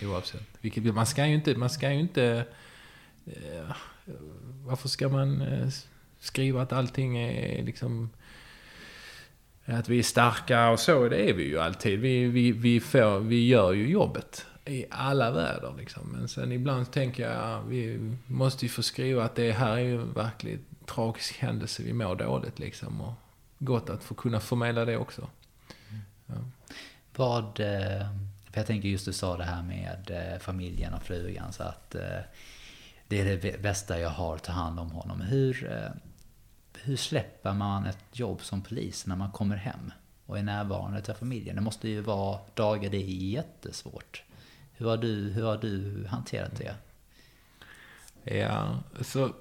Oavsett. 0.03 0.43
Vilket, 0.61 0.95
man 0.95 1.07
ska 1.07 1.27
ju 1.27 1.35
inte, 1.35 1.55
man 1.55 1.71
ska 1.71 1.93
ju 1.93 2.01
inte... 2.01 2.47
Eh, 3.27 3.77
varför 4.65 4.89
ska 4.89 5.09
man 5.09 5.41
eh, 5.41 5.69
skriva 6.21 6.63
att 6.63 6.73
allting 6.73 7.19
är 7.19 7.65
liksom... 7.65 8.11
Att 9.65 9.89
vi 9.89 9.99
är 9.99 10.03
starka 10.03 10.71
och 10.71 10.81
så, 10.81 11.09
det 11.09 11.31
är 11.31 11.35
vi 11.35 11.45
ju 11.45 11.59
alltid. 11.59 12.01
Vi, 12.01 12.25
vi, 12.25 12.53
vi, 12.53 12.81
får, 12.81 13.21
vi 13.21 13.47
gör 13.47 13.73
ju 13.73 13.89
jobbet 13.89 14.47
i 14.65 14.85
alla 14.91 15.31
väder 15.31 15.75
liksom. 15.79 16.03
Men 16.13 16.29
sen 16.29 16.53
ibland 16.53 16.93
tänker 16.93 17.31
jag, 17.31 17.63
vi 17.63 18.13
måste 18.27 18.65
ju 18.65 18.69
få 18.69 18.83
skriva 18.83 19.25
att 19.25 19.35
det 19.35 19.53
här 19.53 19.73
är 19.73 19.81
ju 19.81 20.01
en 20.01 20.13
verkligt 20.13 20.87
tragisk 20.87 21.39
händelse. 21.39 21.83
Vi 21.83 21.93
mår 21.93 22.15
dåligt 22.15 22.59
liksom. 22.59 23.01
Och 23.01 23.13
gott 23.59 23.91
att 23.91 24.05
få 24.05 24.15
kunna 24.15 24.41
förmedla 24.41 24.85
det 24.85 24.97
också. 24.97 25.29
Vad, 27.17 27.61
eh, 27.61 28.07
för 28.51 28.61
jag 28.61 28.67
tänker 28.67 28.89
just 28.89 29.05
du 29.05 29.13
sa 29.13 29.37
det 29.37 29.45
här 29.45 29.63
med 29.63 30.11
eh, 30.11 30.39
familjen 30.39 30.95
och 30.95 31.03
frugan 31.03 31.53
så 31.53 31.63
att 31.63 31.95
eh, 31.95 32.19
det 33.09 33.21
är 33.21 33.37
det 33.37 33.63
bästa 33.63 34.01
jag 34.01 34.11
har, 34.11 34.39
ta 34.39 34.53
hand 34.53 34.81
om 34.81 34.91
honom. 34.91 35.21
Hur, 35.21 35.71
hur 36.83 36.97
släpper 36.97 37.53
man 37.53 37.87
ett 37.87 38.05
jobb 38.13 38.43
som 38.43 38.63
polis 38.63 39.07
när 39.07 39.17
man 39.17 39.31
kommer 39.31 39.57
hem 39.57 39.93
och 40.27 40.39
är 40.39 40.43
närvarande 40.43 41.03
till 41.03 41.15
familjen? 41.15 41.57
Det 41.57 41.63
måste 41.63 41.89
ju 41.89 42.01
vara 42.01 42.39
dagar 42.55 42.91
det 42.91 42.97
är 42.97 43.31
jättesvårt. 43.31 44.23
Hur 44.73 44.89
har 44.89 44.97
du, 44.97 45.31
hur 45.33 45.43
har 45.45 45.57
du 45.57 46.07
hanterat 46.07 46.53
det? 46.57 46.75
Ja, 48.37 48.79
så... 49.01 49.33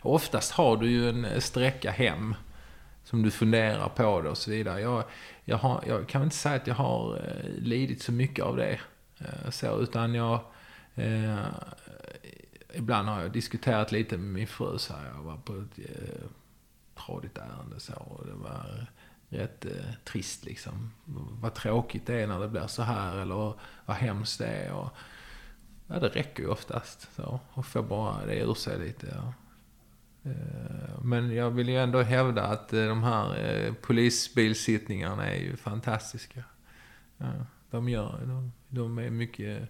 Oftast 0.00 0.52
har 0.52 0.76
du 0.76 0.90
ju 0.90 1.08
en 1.08 1.40
sträcka 1.40 1.90
hem 1.90 2.34
som 3.06 3.22
du 3.22 3.30
funderar 3.30 3.88
på 3.88 4.20
det 4.20 4.30
och 4.30 4.38
så 4.38 4.50
vidare. 4.50 4.80
Jag, 4.80 5.04
jag, 5.44 5.56
har, 5.56 5.84
jag 5.86 6.08
kan 6.08 6.22
inte 6.22 6.36
säga 6.36 6.54
att 6.54 6.66
jag 6.66 6.74
har 6.74 7.16
eh, 7.16 7.50
lidit 7.58 8.02
så 8.02 8.12
mycket 8.12 8.44
av 8.44 8.56
det. 8.56 8.80
Eh, 9.18 9.50
så, 9.50 9.80
utan 9.80 10.14
jag... 10.14 10.40
Eh, 10.94 11.44
ibland 12.74 13.08
har 13.08 13.22
jag 13.22 13.32
diskuterat 13.32 13.92
lite 13.92 14.16
med 14.16 14.34
min 14.34 14.46
fru. 14.46 14.78
Så 14.78 14.94
här, 14.94 15.06
jag 15.14 15.22
var 15.22 15.36
på 15.36 15.52
ett 15.52 15.78
eh, 15.78 16.26
tradigt 17.06 17.38
ärende 17.38 17.80
så, 17.80 17.92
och 17.92 18.26
det 18.26 18.34
var 18.34 18.86
rätt 19.28 19.64
eh, 19.64 19.94
trist 20.04 20.44
liksom. 20.44 20.92
Vad 21.40 21.54
tråkigt 21.54 22.06
det 22.06 22.22
är 22.22 22.26
när 22.26 22.40
det 22.40 22.48
blir 22.48 22.66
så 22.66 22.82
här 22.82 23.16
eller 23.16 23.54
vad 23.86 23.96
hemskt 23.96 24.38
det 24.38 24.46
är. 24.46 24.72
Och, 24.72 24.90
ja, 25.86 25.98
det 25.98 26.08
räcker 26.08 26.42
ju 26.42 26.48
oftast. 26.48 27.08
Så, 27.16 27.40
och 27.52 27.66
få 27.66 27.82
bara 27.82 28.26
det 28.26 28.40
ur 28.40 28.54
sig 28.54 28.78
lite. 28.78 29.06
Ja. 29.14 29.32
Eh, 30.26 31.02
Men 31.02 31.34
jag 31.34 31.50
vill 31.50 31.68
ju 31.68 31.76
ändå 31.76 32.02
hävda 32.02 32.42
att 32.42 32.72
eh, 32.72 32.86
de 32.86 33.02
här 33.02 33.44
eh, 33.44 33.72
polisbilsittningarna 33.72 35.26
är 35.26 35.40
ju 35.40 35.56
fantastiska. 35.56 36.44
Ja, 37.18 37.32
de, 37.70 37.88
gör, 37.88 38.20
de, 38.26 38.52
de 38.68 38.98
är 38.98 39.10
mycket 39.10 39.68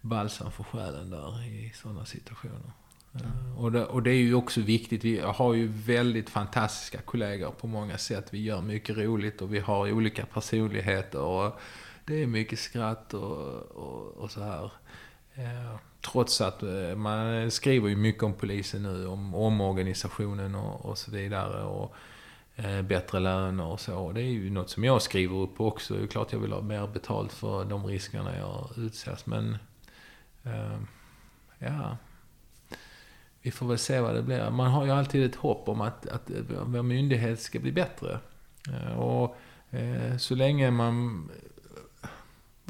balsam 0.00 0.52
för 0.52 0.64
själen 0.64 1.10
där 1.10 1.46
i 1.46 1.72
sådana 1.74 2.04
situationer. 2.04 2.72
Ja, 3.12 3.20
Och 3.56 3.72
det, 3.72 3.84
och 3.84 4.02
det 4.02 4.10
är 4.10 4.22
ju 4.22 4.34
också 4.34 4.60
viktigt. 4.60 5.04
Vi 5.04 5.20
har 5.20 5.54
ju 5.54 5.66
väldigt 5.66 6.30
fantastiska 6.30 6.98
kollegor 6.98 7.50
på 7.50 7.66
många 7.66 7.98
sätt. 7.98 8.28
Vi 8.30 8.42
gör 8.42 8.62
mycket 8.62 8.96
roligt 8.96 9.42
och 9.42 9.54
vi 9.54 9.58
har 9.58 9.92
olika 9.92 10.26
personligheter. 10.26 11.20
Och 11.20 11.60
det 12.04 12.22
är 12.22 12.26
mycket 12.26 12.58
skratt 12.58 13.14
och, 13.14 13.62
och, 13.62 14.16
och 14.16 14.30
så 14.30 14.42
här. 14.42 14.72
Eh, 15.34 15.76
Trots 16.00 16.40
att 16.40 16.62
eh, 16.62 16.96
man 16.96 17.50
skriver 17.50 17.88
ju 17.88 17.96
mycket 17.96 18.22
om 18.22 18.32
polisen 18.32 18.82
nu, 18.82 19.06
om 19.06 19.34
omorganisationen 19.34 20.54
och, 20.54 20.84
och 20.84 20.98
så 20.98 21.10
vidare. 21.10 21.62
Och 21.62 21.94
eh, 22.56 22.82
bättre 22.82 23.20
löner 23.20 23.64
och 23.64 23.80
så. 23.80 24.12
Det 24.12 24.20
är 24.20 24.24
ju 24.24 24.50
något 24.50 24.70
som 24.70 24.84
jag 24.84 25.02
skriver 25.02 25.36
upp 25.36 25.60
också. 25.60 25.94
Det 25.94 26.02
är 26.02 26.06
klart 26.06 26.32
jag 26.32 26.38
vill 26.38 26.52
ha 26.52 26.60
mer 26.60 26.86
betalt 26.86 27.32
för 27.32 27.64
de 27.64 27.86
riskerna 27.86 28.38
jag 28.38 28.70
utsätts. 28.76 29.26
Men 29.26 29.56
eh, 30.44 30.78
ja, 31.58 31.96
vi 33.42 33.50
får 33.50 33.66
väl 33.66 33.78
se 33.78 34.00
vad 34.00 34.14
det 34.14 34.22
blir. 34.22 34.50
Man 34.50 34.70
har 34.70 34.84
ju 34.84 34.90
alltid 34.90 35.24
ett 35.24 35.36
hopp 35.36 35.68
om 35.68 35.80
att, 35.80 36.06
att 36.06 36.30
vår 36.66 36.82
myndighet 36.82 37.40
ska 37.40 37.58
bli 37.58 37.72
bättre. 37.72 38.18
Eh, 38.68 38.98
Och 38.98 39.36
eh, 39.70 40.16
så 40.16 40.34
länge 40.34 40.70
man... 40.70 41.28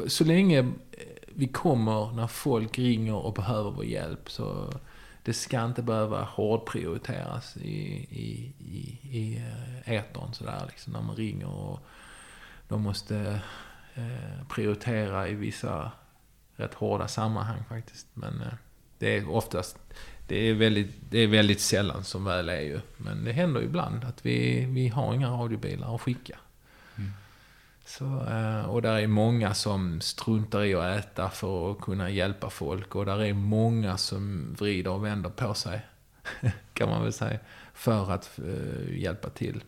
Så 0.07 0.25
länge 0.25 0.73
vi 1.35 1.49
kommer 1.49 2.13
när 2.13 2.27
folk 2.27 2.79
ringer 2.79 3.15
och 3.15 3.35
behöver 3.35 3.71
vår 3.71 3.85
hjälp 3.85 4.31
så 4.31 4.75
det 5.23 5.33
ska 5.33 5.65
inte 5.65 5.83
behöva 5.83 6.23
hårdprioriteras 6.25 7.57
i, 7.57 8.07
i, 8.11 8.53
i, 8.59 8.99
i 9.19 9.37
eh, 9.37 9.93
etern 9.95 10.33
sådär 10.33 10.65
liksom 10.67 10.93
när 10.93 11.03
man 11.03 11.17
ringer 11.17 11.49
och 11.49 11.81
de 12.69 12.83
måste 12.83 13.41
eh, 13.95 14.47
prioritera 14.49 15.29
i 15.29 15.35
vissa 15.35 15.93
rätt 16.57 16.75
hårda 16.75 17.09
sammanhang 17.09 17.65
faktiskt. 17.69 18.07
Men 18.15 18.41
eh, 18.41 18.55
det 18.99 19.17
är 19.17 19.31
oftast, 19.31 19.79
det 20.27 20.37
är, 20.37 20.55
väldigt, 20.55 20.95
det 21.11 21.19
är 21.19 21.27
väldigt 21.27 21.61
sällan 21.61 22.05
som 22.05 22.25
väl 22.25 22.49
är 22.49 22.61
ju. 22.61 22.81
Men 22.97 23.25
det 23.25 23.33
händer 23.33 23.63
ibland 23.63 24.05
att 24.05 24.27
vi, 24.27 24.65
vi 24.65 24.89
har 24.89 25.15
inga 25.15 25.31
radiobilar 25.31 25.95
att 25.95 26.01
skicka. 26.01 26.39
Mm. 26.97 27.11
Så, 27.85 28.05
eh, 28.05 28.65
och 28.65 28.83
där 28.83 28.99
är 28.99 29.07
många 29.07 29.55
som 29.55 30.01
struntar 30.01 30.65
i 30.65 30.75
att 30.75 30.99
äta 30.99 31.31
för 31.31 31.73
att 31.73 31.81
kunna 31.81 32.11
hjälpa 32.11 32.51
folk. 32.51 32.95
Och 32.95 33.07
där 33.07 33.23
är 33.23 33.33
många 33.33 33.97
som 33.97 34.55
vrider 34.59 34.91
och 34.91 35.05
vänder 35.05 35.31
på 35.31 35.55
sig, 35.55 35.87
kan 36.75 36.89
man 36.89 37.03
väl 37.03 37.13
säga, 37.13 37.39
för 37.75 38.11
att 38.11 38.39
eh, 38.39 38.99
hjälpa 38.99 39.31
till. 39.31 39.65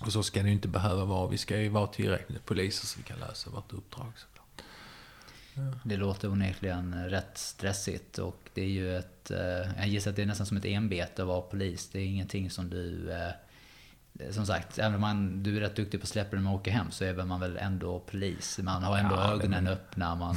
Och 0.00 0.12
så 0.12 0.22
ska 0.22 0.42
det 0.42 0.48
ju 0.48 0.54
inte 0.54 0.68
behöva 0.68 1.04
vara. 1.04 1.28
Vi 1.28 1.38
ska 1.38 1.58
ju 1.58 1.68
vara 1.68 1.86
tillräckligt 1.86 2.28
med 2.28 2.44
poliser 2.44 2.86
så 2.86 2.98
vi 2.98 3.04
kan 3.04 3.18
lösa 3.18 3.50
vårt 3.50 3.72
uppdrag. 3.72 4.12
såklart. 4.16 4.62
Det 5.84 5.96
låter 5.96 6.30
onekligen 6.30 7.10
rätt 7.10 7.38
stressigt 7.38 8.18
och 8.18 8.50
det 8.54 8.62
är 8.62 8.68
ju 8.68 8.96
ett... 8.96 9.30
Eh, 9.30 9.78
jag 9.78 9.88
gissar 9.88 10.10
att 10.10 10.16
det 10.16 10.22
är 10.22 10.26
nästan 10.26 10.46
som 10.46 10.56
ett 10.56 10.64
enbete 10.64 11.22
att 11.22 11.28
vara 11.28 11.40
polis. 11.40 11.88
Det 11.92 11.98
är 11.98 12.06
ingenting 12.06 12.50
som 12.50 12.70
du 12.70 13.12
eh, 14.18 14.30
Som 14.30 14.46
sagt, 14.46 14.78
även 14.78 14.94
om 14.94 15.00
man, 15.00 15.42
du 15.42 15.56
är 15.56 15.60
rätt 15.60 15.76
duktig 15.76 16.00
på 16.00 16.04
att 16.04 16.08
släppa 16.08 16.36
när 16.36 16.42
man 16.42 16.54
åker 16.54 16.70
hem 16.70 16.90
så 16.90 17.04
är 17.04 17.24
man 17.24 17.40
väl 17.40 17.56
ändå 17.56 18.00
polis. 18.00 18.58
Man 18.62 18.82
har 18.82 18.98
ändå 18.98 19.14
Ja, 19.14 19.32
ögonen 19.32 19.64
men- 19.64 19.72
öppna, 19.72 20.14
man, 20.14 20.36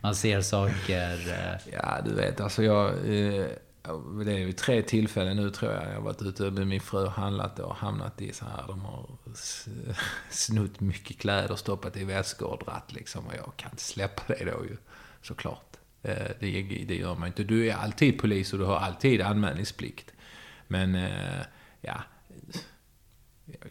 man 0.00 0.14
ser 0.14 0.40
saker. 0.40 1.28
eh, 1.32 1.72
Ja, 1.72 2.00
du 2.04 2.14
vet, 2.14 2.40
alltså 2.40 2.62
jag... 2.62 2.88
Eh, 2.90 3.46
det 4.24 4.32
är 4.32 4.44
vid 4.44 4.56
tre 4.56 4.82
tillfällen 4.82 5.36
nu 5.36 5.50
tror 5.50 5.72
jag. 5.72 5.82
Jag 5.88 5.94
har 5.94 6.00
varit 6.00 6.22
ute 6.22 6.50
med 6.50 6.66
min 6.66 6.80
fru 6.80 7.04
och 7.04 7.12
handlat 7.12 7.58
och 7.58 7.74
hamnat 7.76 8.20
i 8.22 8.32
så 8.32 8.44
här. 8.44 8.64
De 8.68 8.80
har 8.84 9.06
snott 10.30 10.80
mycket 10.80 11.18
kläder, 11.18 11.56
stoppat 11.56 11.96
i 11.96 12.04
väskor 12.04 12.48
och 12.48 12.64
dratt 12.64 12.92
liksom. 12.92 13.26
Och 13.26 13.32
jag 13.36 13.52
kan 13.56 13.70
inte 13.70 13.82
släppa 13.82 14.22
det 14.26 14.44
då 14.44 14.64
ju, 14.64 14.76
såklart. 15.22 15.76
Det, 16.02 16.40
det 16.88 16.96
gör 16.96 17.14
man 17.14 17.26
inte. 17.26 17.44
Du 17.44 17.68
är 17.68 17.74
alltid 17.76 18.18
polis 18.18 18.52
och 18.52 18.58
du 18.58 18.64
har 18.64 18.76
alltid 18.76 19.20
anmälningsplikt. 19.22 20.12
Men, 20.66 21.08
ja 21.80 22.02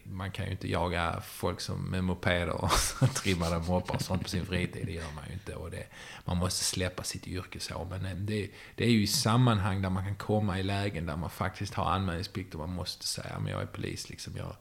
man 0.04 0.32
kan 0.32 0.46
ju 0.46 0.52
inte 0.52 0.72
jaga 0.72 1.22
folk 1.22 1.62
som 1.62 1.82
med 1.90 2.04
mopeder 2.04 2.50
och 2.50 2.72
trimmade 3.16 3.60
moppar 3.60 3.96
och 3.96 4.02
sånt 4.02 4.24
på 4.24 4.30
sin 4.30 4.46
fritid. 4.46 4.86
Det 4.86 4.92
gör 4.92 5.12
man 5.16 5.24
ju 5.28 5.34
inte. 5.34 5.56
Och 5.56 5.72
det, 5.72 5.88
man 6.26 6.38
måste 6.38 6.64
släppa 6.64 7.04
sitt 7.04 7.28
yrke 7.28 7.60
så. 7.60 7.88
Men 7.90 8.06
eh, 8.06 8.16
det, 8.16 8.52
det 8.76 8.86
är 8.86 8.90
ju 8.90 9.04
i 9.04 9.08
sammanhang 9.08 9.82
där 9.82 9.90
man 9.90 10.04
kan 10.04 10.16
komma 10.16 10.60
i 10.60 10.64
lägen 10.64 11.06
där 11.06 11.18
man 11.18 11.30
faktiskt 11.30 11.74
har 11.74 11.86
anmälningsplikt 11.86 12.54
och 12.54 12.60
man 12.60 12.74
måste 12.74 13.08
säga 13.08 13.40
men 13.40 13.52
jag 13.52 13.62
är 13.62 13.66
polis. 13.66 14.10
Liksom, 14.10 14.34
jag, 14.38 14.56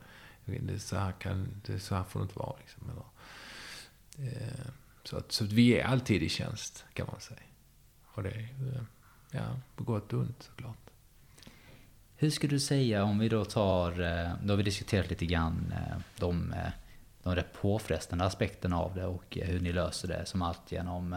det, 0.45 0.79
så 0.79 0.97
här 0.97 1.13
kan, 1.13 1.63
det, 1.67 1.79
så 1.79 1.95
här 1.95 2.05
får 2.05 2.21
det 2.21 2.25
inte 2.25 2.39
vara. 2.39 2.57
Liksom, 2.59 2.91
eller, 2.91 3.05
eh, 4.31 4.67
så, 5.05 5.17
att, 5.17 5.33
så 5.33 5.45
att 5.45 5.53
vi 5.53 5.79
är 5.79 5.85
alltid 5.85 6.23
i 6.23 6.29
tjänst, 6.29 6.85
kan 6.93 7.07
man 7.07 7.21
säga. 7.21 7.41
Och 8.15 8.23
det 8.23 8.31
är 8.31 8.49
ja, 9.31 9.61
på 9.77 9.85
gott 9.85 10.13
och 10.13 10.21
ont 10.21 10.43
såklart. 10.43 10.82
Hur 12.23 12.31
skulle 12.31 12.55
du 12.55 12.61
säga 12.61 13.05
om 13.05 13.19
vi 13.19 13.29
då 13.29 13.45
tar, 13.45 14.01
eh, 14.01 14.31
då 14.43 14.53
har 14.53 14.57
vi 14.57 14.63
diskuterat 14.63 15.11
lite 15.11 15.27
grann 15.27 15.75
eh, 15.77 15.97
de, 16.19 16.53
eh, 16.53 16.73
de 17.23 17.35
rätt 17.35 17.53
påfrestande 17.53 18.25
aspekterna 18.25 18.79
av 18.79 18.95
det 18.95 19.07
och 19.07 19.39
hur 19.43 19.61
ni 19.61 19.73
löser 19.73 20.09
det 20.09 20.27
som 20.27 20.43
allt 20.43 20.73
genom 20.73 21.17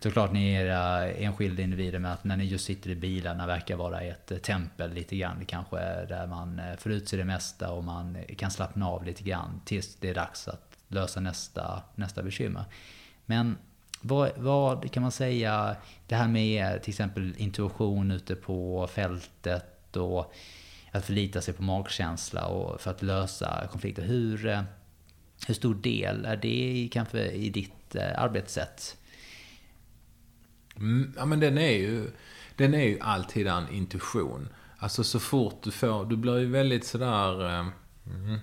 Såklart 0.00 0.32
ni 0.32 0.54
är 0.54 0.64
era 0.64 1.10
enskilda 1.10 1.62
individer 1.62 1.98
med 1.98 2.12
att 2.12 2.24
när 2.24 2.36
ni 2.36 2.44
just 2.44 2.64
sitter 2.64 2.90
i 2.90 2.94
bilarna 2.94 3.46
verkar 3.46 3.76
vara 3.76 4.00
ett 4.00 4.42
tempel 4.42 4.92
lite 4.92 5.16
grann 5.16 5.44
kanske 5.46 5.76
där 6.04 6.26
man 6.26 6.60
får 6.78 6.92
ut 6.92 7.08
sig 7.08 7.18
det 7.18 7.24
mesta 7.24 7.72
och 7.72 7.84
man 7.84 8.18
kan 8.38 8.50
slappna 8.50 8.88
av 8.88 9.04
lite 9.04 9.22
grann 9.22 9.60
tills 9.64 9.96
det 9.96 10.10
är 10.10 10.14
dags 10.14 10.48
att 10.48 10.78
lösa 10.88 11.20
nästa, 11.20 11.82
nästa 11.94 12.22
bekymmer. 12.22 12.64
Men 13.26 13.58
vad, 14.00 14.30
vad 14.36 14.92
kan 14.92 15.02
man 15.02 15.12
säga, 15.12 15.76
det 16.06 16.14
här 16.14 16.28
med 16.28 16.82
till 16.82 16.90
exempel 16.90 17.34
intuition 17.36 18.10
ute 18.10 18.34
på 18.34 18.86
fältet 18.86 19.73
och 19.96 20.34
att 20.94 21.04
förlita 21.04 21.40
sig 21.40 21.54
på 21.54 21.62
magkänsla 21.62 22.46
och 22.46 22.80
för 22.80 22.90
att 22.90 23.02
lösa 23.02 23.66
konflikter. 23.70 24.02
Hur, 24.02 24.46
eh, 24.46 24.62
hur 25.46 25.54
stor 25.54 25.74
del 25.74 26.24
är 26.24 26.36
det 26.36 26.88
kanske 26.92 27.30
i 27.30 27.50
ditt 27.50 27.94
eh, 27.94 28.22
arbetssätt? 28.22 28.96
Mm, 30.76 31.12
ja 31.16 31.24
men 31.24 31.40
den 31.40 31.58
är 31.58 31.72
ju, 31.72 32.10
den 32.56 32.74
är 32.74 32.84
ju 32.84 33.00
alltid 33.00 33.46
en 33.46 33.68
intuition. 33.68 34.48
Alltså 34.78 35.04
så 35.04 35.20
fort 35.20 35.62
du 35.62 35.70
får, 35.70 36.04
du 36.04 36.16
blir 36.16 36.38
ju 36.38 36.46
väldigt 36.46 36.86
sådär... 36.86 37.44
Eh, 37.44 37.66
mm, 38.06 38.38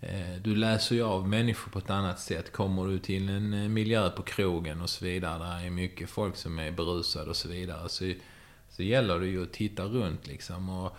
eh, 0.00 0.42
du 0.42 0.56
läser 0.56 0.94
ju 0.94 1.02
av 1.02 1.28
människor 1.28 1.70
på 1.70 1.78
ett 1.78 1.90
annat 1.90 2.20
sätt. 2.20 2.52
Kommer 2.52 2.86
du 2.86 2.98
till 2.98 3.28
en 3.28 3.72
miljö 3.72 4.10
på 4.10 4.22
krogen 4.22 4.80
och 4.80 4.90
så 4.90 5.04
vidare, 5.04 5.38
där 5.38 5.66
är 5.66 5.70
mycket 5.70 6.10
folk 6.10 6.36
som 6.36 6.58
är 6.58 6.70
berusade 6.70 7.30
och 7.30 7.36
så 7.36 7.48
vidare. 7.48 7.88
Så 7.88 8.12
så 8.76 8.82
gäller 8.82 9.20
det 9.20 9.26
ju 9.26 9.42
att 9.42 9.52
titta 9.52 9.84
runt 9.84 10.26
liksom. 10.26 10.68
Och 10.68 10.96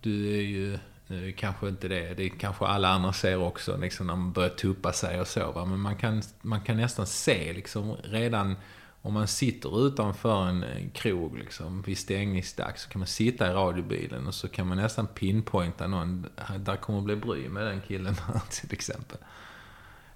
du 0.00 0.36
är 0.36 0.42
ju, 0.42 0.78
nu 1.06 1.32
kanske 1.32 1.68
inte 1.68 1.88
det, 1.88 2.14
det 2.14 2.28
kanske 2.28 2.66
alla 2.66 2.88
andra 2.88 3.12
ser 3.12 3.36
också, 3.36 3.76
liksom 3.76 4.06
när 4.06 4.16
man 4.16 4.32
börjar 4.32 4.50
tuppa 4.50 4.92
sig 4.92 5.20
och 5.20 5.28
så. 5.28 5.52
Va? 5.52 5.64
Men 5.64 5.80
man 5.80 5.96
kan, 5.96 6.22
man 6.42 6.60
kan 6.60 6.76
nästan 6.76 7.06
se 7.06 7.52
liksom 7.52 7.96
redan 8.02 8.56
om 9.02 9.14
man 9.14 9.28
sitter 9.28 9.86
utanför 9.86 10.46
en 10.46 10.90
krog 10.94 11.38
liksom, 11.38 11.82
vid 11.82 11.98
stängningsdags 11.98 12.82
så 12.82 12.90
kan 12.90 12.98
man 12.98 13.06
sitta 13.06 13.50
i 13.50 13.52
radiobilen 13.52 14.26
och 14.26 14.34
så 14.34 14.48
kan 14.48 14.66
man 14.66 14.76
nästan 14.76 15.06
pinpointa 15.06 15.86
någon. 15.86 16.26
Där 16.58 16.76
kommer 16.76 16.98
att 16.98 17.04
bli 17.04 17.16
bry 17.16 17.48
med 17.48 17.66
den 17.66 17.80
killen 17.80 18.14
till 18.50 18.72
exempel. 18.72 19.18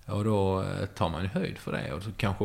Och 0.07 0.25
då 0.25 0.63
eh, 0.63 0.87
tar 0.87 1.09
man 1.09 1.23
ju 1.23 1.29
höjd 1.29 1.59
för 1.59 1.73
det. 1.73 1.93
Och 1.93 2.03
så 2.03 2.11
kanske, 2.17 2.45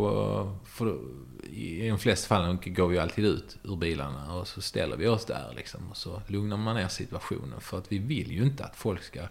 för 0.65 0.97
i 1.43 1.89
de 1.89 1.99
flesta 1.99 2.27
fallen 2.27 2.59
går 2.65 2.87
vi 2.87 2.99
alltid 2.99 3.25
ut 3.25 3.57
ur 3.63 3.75
bilarna 3.75 4.33
och 4.33 4.47
så 4.47 4.61
ställer 4.61 4.97
vi 4.97 5.07
oss 5.07 5.25
där 5.25 5.53
liksom. 5.55 5.89
Och 5.89 5.97
så 5.97 6.21
lugnar 6.27 6.57
man 6.57 6.75
ner 6.75 6.87
situationen. 6.87 7.61
För 7.61 7.77
att 7.77 7.91
vi 7.91 7.97
vill 7.97 8.31
ju 8.31 8.43
inte 8.43 8.65
att 8.65 8.75
folk 8.75 9.03
ska 9.03 9.27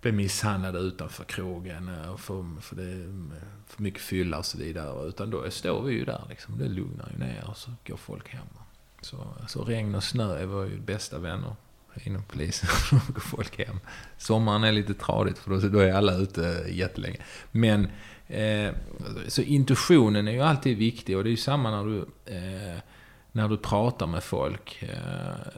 bli 0.00 0.12
misshandlade 0.12 0.78
utanför 0.78 1.24
krogen 1.24 1.88
eh, 1.88 2.10
och 2.10 2.20
för, 2.20 2.76
det, 2.76 2.92
eh, 2.92 3.42
för 3.66 3.82
mycket 3.82 4.02
fylla 4.02 4.38
och 4.38 4.46
så 4.46 4.58
vidare. 4.58 5.08
Utan 5.08 5.30
då 5.30 5.50
står 5.50 5.82
vi 5.82 5.92
ju 5.94 6.04
där 6.04 6.22
liksom. 6.28 6.58
Det 6.58 6.68
lugnar 6.68 7.08
ju 7.12 7.18
ner 7.18 7.44
och 7.50 7.56
så 7.56 7.70
går 7.86 7.96
folk 7.96 8.28
hem. 8.28 8.46
Så, 9.00 9.34
så 9.48 9.64
regn 9.64 9.94
och 9.94 10.04
snö 10.04 10.38
är 10.38 10.46
våra 10.46 10.68
bästa 10.68 11.18
vänner 11.18 11.54
inom 12.04 12.22
polisen. 12.22 12.68
Då 12.90 13.12
går 13.12 13.20
folk 13.20 13.58
hem. 13.58 13.80
Sommaren 14.18 14.64
är 14.64 14.72
lite 14.72 14.94
tradigt 14.94 15.38
för 15.38 15.50
då, 15.50 15.68
då 15.68 15.78
är 15.78 15.92
alla 15.92 16.14
ute 16.14 16.64
jättelänge. 16.68 17.18
Men 17.52 17.88
eh, 18.26 18.72
så 19.28 19.42
intuitionen 19.42 20.28
är 20.28 20.32
ju 20.32 20.40
alltid 20.40 20.78
viktig 20.78 21.16
och 21.16 21.24
det 21.24 21.28
är 21.28 21.30
ju 21.30 21.36
samma 21.36 21.70
när 21.70 21.84
du, 21.84 21.98
eh, 22.24 22.78
när 23.32 23.48
du 23.48 23.56
pratar 23.56 24.06
med 24.06 24.22
folk. 24.22 24.82
Eh, 24.82 25.52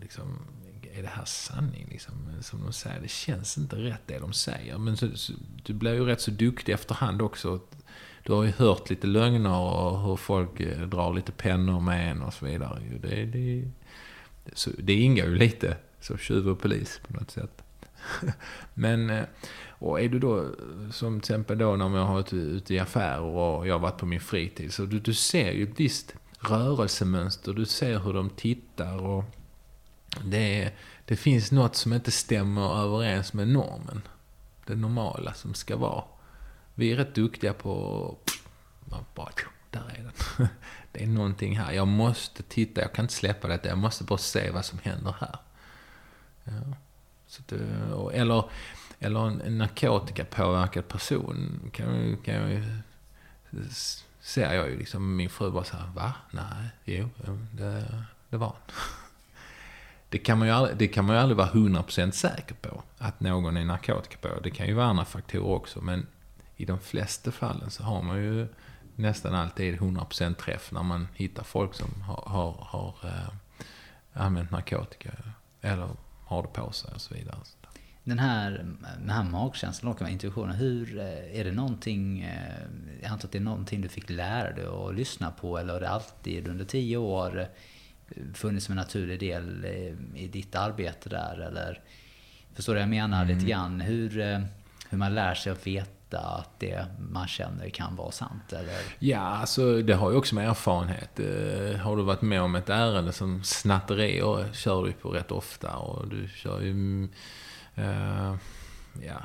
liksom, 0.00 0.38
är 0.94 1.02
det 1.02 1.08
här 1.08 1.24
sanning? 1.24 1.86
Liksom, 1.90 2.12
som 2.40 2.62
de 2.64 2.72
säger, 2.72 3.00
det 3.00 3.10
känns 3.10 3.58
inte 3.58 3.76
rätt 3.76 4.02
det 4.06 4.18
de 4.18 4.32
säger. 4.32 4.78
Men 4.78 4.96
så, 4.96 5.16
så, 5.16 5.32
du 5.62 5.72
blir 5.72 5.94
ju 5.94 6.04
rätt 6.04 6.20
så 6.20 6.30
duktig 6.30 6.72
efterhand 6.72 7.22
också. 7.22 7.60
Du 8.24 8.32
har 8.32 8.44
ju 8.44 8.50
hört 8.50 8.90
lite 8.90 9.06
lögner 9.06 9.58
och 9.58 10.00
hur 10.00 10.16
folk 10.16 10.60
eh, 10.60 10.80
drar 10.80 11.14
lite 11.14 11.32
pennor 11.32 11.80
med 11.80 12.10
en 12.10 12.22
och 12.22 12.34
så 12.34 12.46
vidare. 12.46 12.80
Det, 13.02 13.24
det, 13.24 13.70
så 14.52 14.70
det 14.78 14.94
ingår 14.94 15.26
ju 15.26 15.34
lite 15.34 15.76
så 16.00 16.16
tjuv 16.16 16.48
och 16.48 16.60
polis 16.60 17.00
på 17.06 17.12
något 17.12 17.30
sätt. 17.30 17.62
Men, 18.74 19.10
eh, 19.10 19.24
och 19.68 20.00
är 20.00 20.08
du 20.08 20.18
då, 20.18 20.46
som 20.90 21.20
till 21.20 21.32
exempel 21.32 21.58
då 21.58 21.76
när 21.76 21.96
jag 21.96 22.04
har 22.04 22.14
varit 22.14 22.32
ute 22.32 22.74
i 22.74 22.78
affärer 22.78 23.20
och 23.20 23.66
jag 23.66 23.74
har 23.74 23.78
varit 23.78 23.98
på 23.98 24.06
min 24.06 24.20
fritid, 24.20 24.72
så 24.72 24.84
du, 24.84 25.00
du 25.00 25.14
ser 25.14 25.52
ju 25.52 25.62
ett 25.62 25.80
visst 25.80 26.14
rörelsemönster, 26.40 27.52
du 27.52 27.66
ser 27.66 27.98
hur 27.98 28.12
de 28.12 28.30
tittar 28.30 29.02
och 29.02 29.24
det, 30.24 30.72
det 31.04 31.16
finns 31.16 31.52
något 31.52 31.76
som 31.76 31.92
inte 31.92 32.10
stämmer 32.10 32.82
överens 32.82 33.32
med 33.32 33.48
normen. 33.48 34.02
Det 34.66 34.76
normala 34.76 35.34
som 35.34 35.54
ska 35.54 35.76
vara. 35.76 36.04
Vi 36.74 36.92
är 36.92 36.96
rätt 36.96 37.14
duktiga 37.14 37.52
på 37.52 38.16
att 38.90 39.14
bara, 39.14 39.30
där 39.70 39.94
är 39.98 40.02
den. 40.02 40.48
det 40.92 41.02
är 41.02 41.06
någonting 41.06 41.58
här. 41.58 41.72
Jag 41.72 41.88
måste 41.88 42.42
titta, 42.42 42.80
jag 42.80 42.92
kan 42.92 43.04
inte 43.04 43.14
släppa 43.14 43.48
detta. 43.48 43.68
Jag 43.68 43.78
måste 43.78 44.04
bara 44.04 44.18
se 44.18 44.50
vad 44.50 44.64
som 44.64 44.78
händer 44.82 45.14
här. 45.20 45.36
Ja. 46.44 46.76
Så 47.26 47.42
det, 47.46 47.56
eh, 47.56 48.20
eller, 48.20 48.44
eller 48.98 49.46
en 49.46 49.58
narkotikapåverkad 49.58 50.88
person 50.88 51.70
kan, 51.72 52.16
kan 52.16 52.34
jag 52.34 52.50
ju, 52.50 52.64
ser 54.20 54.54
jag 54.54 54.70
ju 54.70 54.78
liksom 54.78 55.16
min 55.16 55.30
fru 55.30 55.50
bara 55.50 55.64
så 55.64 55.76
här, 55.76 55.86
va? 55.94 56.12
Nej, 56.30 56.70
jo, 56.84 57.08
det, 57.52 58.04
det 58.28 58.36
var 58.36 58.46
han. 58.46 58.56
Det 60.08 60.18
kan, 60.18 60.38
man 60.38 60.48
ju 60.48 60.54
aldrig, 60.54 60.76
det 60.76 60.88
kan 60.88 61.04
man 61.04 61.16
ju 61.16 61.22
aldrig 61.22 61.36
vara 61.36 61.48
100% 61.48 62.10
säker 62.10 62.54
på, 62.54 62.82
att 62.98 63.20
någon 63.20 63.56
är 63.56 63.64
narkotikapåverkad. 63.64 64.42
Det 64.42 64.50
kan 64.50 64.66
ju 64.66 64.74
vara 64.74 64.86
andra 64.86 65.04
faktorer 65.04 65.54
också, 65.54 65.80
men 65.80 66.06
i 66.56 66.64
de 66.64 66.80
flesta 66.80 67.32
fallen 67.32 67.70
så 67.70 67.82
har 67.82 68.02
man 68.02 68.16
ju 68.16 68.48
nästan 69.00 69.34
alltid 69.34 69.74
100% 69.74 70.34
träff 70.34 70.72
när 70.72 70.82
man 70.82 71.08
hittar 71.14 71.42
folk 71.42 71.74
som 71.74 72.02
har, 72.02 72.24
har, 72.26 72.52
har 72.60 72.94
äh, 73.04 73.32
använt 74.12 74.50
narkotika 74.50 75.10
eller 75.60 75.88
har 76.24 76.42
det 76.42 76.48
på 76.48 76.72
sig 76.72 76.90
och 76.94 77.00
så 77.00 77.14
vidare. 77.14 77.36
Den 78.04 78.18
här, 78.18 78.66
den 78.98 79.10
här 79.10 79.24
magkänslan 79.24 79.92
och 79.92 80.08
intuitionen, 80.08 80.56
hur, 80.56 80.98
eh, 80.98 81.40
är 81.40 81.44
det 81.44 81.52
någonting, 81.52 82.20
eh, 82.20 82.62
jag 83.02 83.10
antar 83.10 83.28
att 83.28 83.32
det 83.32 83.38
är 83.38 83.42
någonting 83.42 83.80
du 83.80 83.88
fick 83.88 84.10
lära 84.10 84.52
dig 84.52 84.66
att 84.66 84.94
lyssna 84.94 85.30
på 85.30 85.58
eller 85.58 85.72
har 85.72 85.80
det 85.80 85.88
alltid 85.88 86.48
under 86.48 86.64
tio 86.64 86.96
år 86.96 87.48
funnits 88.34 88.66
som 88.66 88.72
en 88.72 88.76
naturlig 88.76 89.20
del 89.20 89.64
i 90.14 90.28
ditt 90.32 90.54
arbete 90.54 91.08
där 91.08 91.40
eller? 91.40 91.80
Förstår 92.54 92.74
du 92.74 92.78
vad 92.78 92.82
jag 92.82 92.90
menar 92.90 93.24
mm. 93.24 93.36
lite 93.36 93.50
grann? 93.50 93.80
Hur, 93.80 94.10
hur 94.90 94.98
man 94.98 95.14
lär 95.14 95.34
sig 95.34 95.52
att 95.52 95.66
veta 95.66 95.99
veta 96.10 96.26
att 96.26 96.60
det 96.60 96.86
man 97.10 97.28
känner 97.28 97.70
kan 97.70 97.96
vara 97.96 98.10
sant? 98.10 98.52
Eller? 98.52 98.78
Ja, 98.98 99.20
alltså 99.20 99.82
det 99.82 99.94
har 99.94 100.10
ju 100.10 100.16
också 100.16 100.34
med 100.34 100.48
erfarenhet. 100.48 101.20
Eh, 101.20 101.80
har 101.80 101.96
du 101.96 102.02
varit 102.02 102.22
med 102.22 102.42
om 102.42 102.54
ett 102.54 102.68
ärende 102.68 103.12
som 103.12 103.44
snatterier 103.44 104.52
kör 104.52 104.84
du 104.84 104.92
på 104.92 105.10
rätt 105.10 105.30
ofta 105.32 105.76
och 105.76 106.08
du 106.08 106.28
kör 106.28 106.60
ju... 106.60 107.08
Uh, 107.78 108.36
ja, 109.02 109.22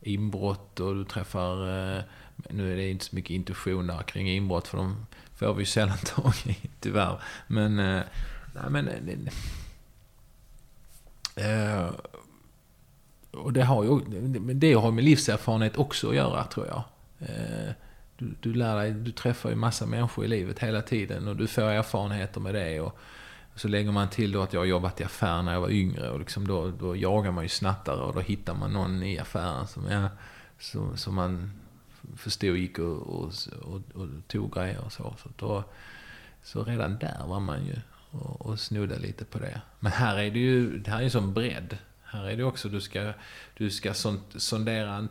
inbrott 0.00 0.80
och 0.80 0.94
du 0.94 1.04
träffar... 1.04 1.68
Uh, 1.68 2.02
nu 2.50 2.72
är 2.72 2.76
det 2.76 2.90
inte 2.90 3.04
så 3.04 3.16
mycket 3.16 3.30
intuitioner 3.30 4.02
kring 4.02 4.28
inbrott 4.28 4.68
för 4.68 4.78
de 4.78 5.06
får 5.34 5.54
vi 5.54 5.62
ju 5.62 5.66
sällan 5.66 5.98
tag 6.04 6.34
i, 6.44 6.56
tyvärr. 6.80 7.20
Men... 7.46 7.78
Uh, 7.78 8.02
nej, 8.54 8.70
men... 8.70 8.88
Uh, 11.38 11.90
och 13.30 13.52
det 13.52 13.64
har 13.64 13.84
ju 13.84 14.00
det 14.54 14.72
har 14.72 14.90
med 14.90 15.04
livserfarenhet 15.04 15.78
också 15.78 16.08
att 16.08 16.14
göra, 16.14 16.44
tror 16.44 16.66
jag. 16.66 16.82
Eh, 17.18 17.72
du, 18.18 18.34
du 18.40 18.54
lär 18.54 18.76
dig, 18.76 18.92
du 18.92 19.12
träffar 19.12 19.50
ju 19.50 19.56
massa 19.56 19.86
människor 19.86 20.24
i 20.24 20.28
livet 20.28 20.58
hela 20.58 20.82
tiden 20.82 21.28
och 21.28 21.36
du 21.36 21.46
får 21.46 21.62
erfarenheter 21.62 22.40
med 22.40 22.54
det. 22.54 22.80
Och, 22.80 22.98
så 23.54 23.68
lägger 23.68 23.92
man 23.92 24.08
till 24.08 24.32
då 24.32 24.42
att 24.42 24.52
jag 24.52 24.60
har 24.60 24.66
jobbat 24.66 25.00
i 25.00 25.04
affär 25.04 25.42
när 25.42 25.52
jag 25.52 25.60
var 25.60 25.70
yngre 25.70 26.10
och 26.10 26.18
liksom 26.18 26.46
då, 26.46 26.70
då 26.70 26.96
jagar 26.96 27.30
man 27.30 27.44
ju 27.44 27.48
snattare 27.48 28.00
och 28.00 28.14
då 28.14 28.20
hittar 28.20 28.54
man 28.54 28.72
någon 28.72 29.02
i 29.02 29.18
affären 29.18 29.66
som, 29.66 29.90
ja, 29.90 30.08
som, 30.58 30.96
som 30.96 31.14
man 31.14 31.52
förstod 32.16 32.56
gick 32.56 32.78
och, 32.78 32.98
och, 32.98 33.32
och, 33.62 33.80
och 33.94 34.08
tog 34.28 34.54
grejer 34.54 34.84
och 34.84 34.92
så. 34.92 35.14
Så, 35.22 35.28
då, 35.36 35.64
så 36.42 36.64
redan 36.64 36.98
där 36.98 37.26
var 37.26 37.40
man 37.40 37.66
ju 37.66 37.76
och, 38.10 38.46
och 38.46 38.60
snudda 38.60 38.96
lite 38.96 39.24
på 39.24 39.38
det. 39.38 39.60
Men 39.80 39.92
här 39.92 40.18
är 40.18 40.30
det 40.30 40.38
ju, 40.38 40.78
det 40.78 40.90
här 40.90 40.98
är 40.98 41.02
ju 41.02 41.10
som 41.10 41.34
bredd. 41.34 41.78
Här 42.12 42.24
är 42.24 42.36
det 42.36 42.44
också, 42.44 42.68
du 42.68 42.80
ska, 42.80 43.12
du 43.54 43.70
ska 43.70 43.94
sondera 44.36 44.94
en, 44.94 45.08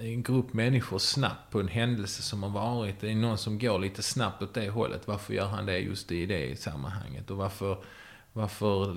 en 0.00 0.22
grupp 0.22 0.52
människor 0.52 0.98
snabbt 0.98 1.50
på 1.50 1.60
en 1.60 1.68
händelse 1.68 2.22
som 2.22 2.42
har 2.42 2.50
varit. 2.50 3.00
Det 3.00 3.10
är 3.10 3.14
någon 3.14 3.38
som 3.38 3.58
går 3.58 3.78
lite 3.78 4.02
snabbt 4.02 4.42
åt 4.42 4.54
det 4.54 4.70
hållet. 4.70 5.08
Varför 5.08 5.34
gör 5.34 5.46
han 5.46 5.66
det 5.66 5.78
just 5.78 6.12
i 6.12 6.26
det 6.26 6.60
sammanhanget? 6.60 7.30
Och 7.30 7.36
varför, 7.36 7.78
varför 8.32 8.96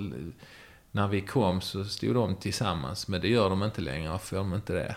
när 0.90 1.08
vi 1.08 1.20
kom 1.20 1.60
så 1.60 1.84
stod 1.84 2.14
de 2.14 2.36
tillsammans, 2.36 3.08
men 3.08 3.20
det 3.20 3.28
gör 3.28 3.50
de 3.50 3.62
inte 3.62 3.80
längre. 3.80 4.10
Varför 4.10 4.36
gör 4.36 4.42
de 4.42 4.54
inte 4.54 4.72
det? 4.72 4.96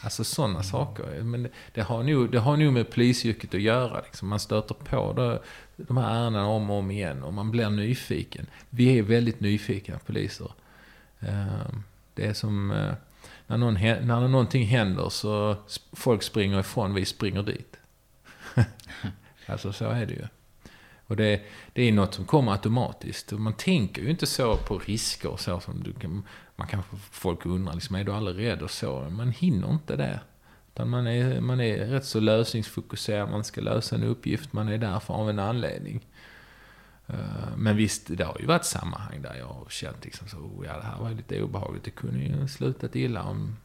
Alltså 0.00 0.24
sådana 0.24 0.54
mm. 0.54 0.62
saker. 0.62 1.22
Men 1.22 1.48
det 1.74 1.82
har, 1.82 2.02
nog, 2.02 2.30
det 2.30 2.38
har 2.38 2.56
nog 2.56 2.72
med 2.72 2.90
polisyrket 2.90 3.54
att 3.54 3.60
göra. 3.60 4.00
Liksom. 4.00 4.28
Man 4.28 4.40
stöter 4.40 4.74
på 4.74 5.12
det, 5.12 5.42
de 5.76 5.96
här 5.96 6.20
ärendena 6.20 6.46
om 6.46 6.70
och 6.70 6.76
om 6.76 6.90
igen 6.90 7.22
och 7.22 7.32
man 7.32 7.50
blir 7.50 7.70
nyfiken. 7.70 8.46
Vi 8.70 8.98
är 8.98 9.02
väldigt 9.02 9.40
nyfikna 9.40 9.98
poliser. 9.98 10.52
Eh, 11.22 11.74
det 12.14 12.26
är 12.26 12.32
som 12.32 12.70
eh, 12.70 12.94
när, 13.46 13.56
någon, 13.56 13.74
när 13.74 14.28
någonting 14.28 14.66
händer 14.66 15.08
så 15.08 15.56
folk 15.92 16.22
springer 16.22 16.60
ifrån, 16.60 16.94
vi 16.94 17.04
springer 17.04 17.42
dit. 17.42 17.76
alltså 19.46 19.72
så 19.72 19.84
är 19.84 20.06
det 20.06 20.14
ju. 20.14 20.26
Och 21.06 21.16
det, 21.16 21.40
det 21.72 21.82
är 21.82 21.92
något 21.92 22.14
som 22.14 22.24
kommer 22.24 22.52
automatiskt. 22.52 23.32
Man 23.32 23.52
tänker 23.52 24.02
ju 24.02 24.10
inte 24.10 24.26
så 24.26 24.56
på 24.56 24.78
risker 24.78 25.28
och 25.28 25.40
så 25.40 25.60
som 25.60 25.82
du 25.82 25.92
kan, 25.92 26.22
man 26.56 26.68
kan, 26.68 26.82
folk 27.10 27.46
undrar, 27.46 27.74
liksom, 27.74 27.96
är 27.96 28.04
du 28.04 28.12
aldrig 28.12 28.48
rädd 28.48 28.62
och 28.62 28.70
så? 28.70 29.00
Man 29.10 29.30
hinner 29.30 29.70
inte 29.70 29.96
det. 29.96 30.20
Utan 30.74 30.88
man 30.88 31.06
är, 31.06 31.40
man 31.40 31.60
är 31.60 31.86
rätt 31.86 32.04
så 32.04 32.20
lösningsfokuserad, 32.20 33.30
man 33.30 33.44
ska 33.44 33.60
lösa 33.60 33.96
en 33.96 34.02
uppgift, 34.02 34.52
man 34.52 34.68
är 34.68 34.78
där 34.78 35.00
för 35.00 35.14
av 35.14 35.30
en 35.30 35.38
anledning. 35.38 36.06
Eh, 37.06 37.56
men 37.56 37.76
visst, 37.76 38.06
det 38.16 38.24
har 38.24 38.36
ju 38.40 38.46
varit 38.46 38.64
sammanhang 38.64 39.22
där 39.22 39.34
jag 39.34 39.46
har 39.46 39.66
känt 39.68 40.04
liksom 40.04 40.28
så, 40.28 40.36
oh, 40.36 40.66
ja 40.66 40.76
det 40.76 40.84
här 40.84 40.98
var 40.98 41.10
lite 41.10 41.42
obehagligt. 41.42 41.84
Det 41.84 41.90
kunde 41.90 42.18
ju 42.18 42.48
slutat 42.48 42.96
illa 42.96 43.22
om, 43.22 43.56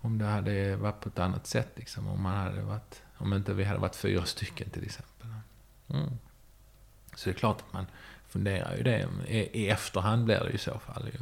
om 0.00 0.18
det 0.18 0.24
hade 0.24 0.76
varit 0.76 1.00
på 1.00 1.08
ett 1.08 1.18
annat 1.18 1.46
sätt 1.46 1.72
liksom. 1.76 2.06
Om 2.08 2.22
man 2.22 2.36
hade 2.36 2.62
varit, 2.62 3.02
om 3.16 3.32
inte 3.32 3.54
vi 3.54 3.64
hade 3.64 3.80
varit 3.80 3.96
fyra 3.96 4.24
stycken 4.24 4.70
till 4.70 4.84
exempel. 4.84 5.28
Mm. 5.88 6.18
Så 7.14 7.28
det 7.28 7.30
är 7.30 7.38
klart 7.38 7.60
att 7.60 7.72
man 7.72 7.86
funderar 8.28 8.76
ju 8.76 8.82
det. 8.82 9.08
I, 9.28 9.68
efterhand 9.68 10.24
blir 10.24 10.40
det 10.40 10.48
ju 10.48 10.54
i 10.54 10.58
så 10.58 10.78
fall. 10.78 11.10
Ju. 11.12 11.18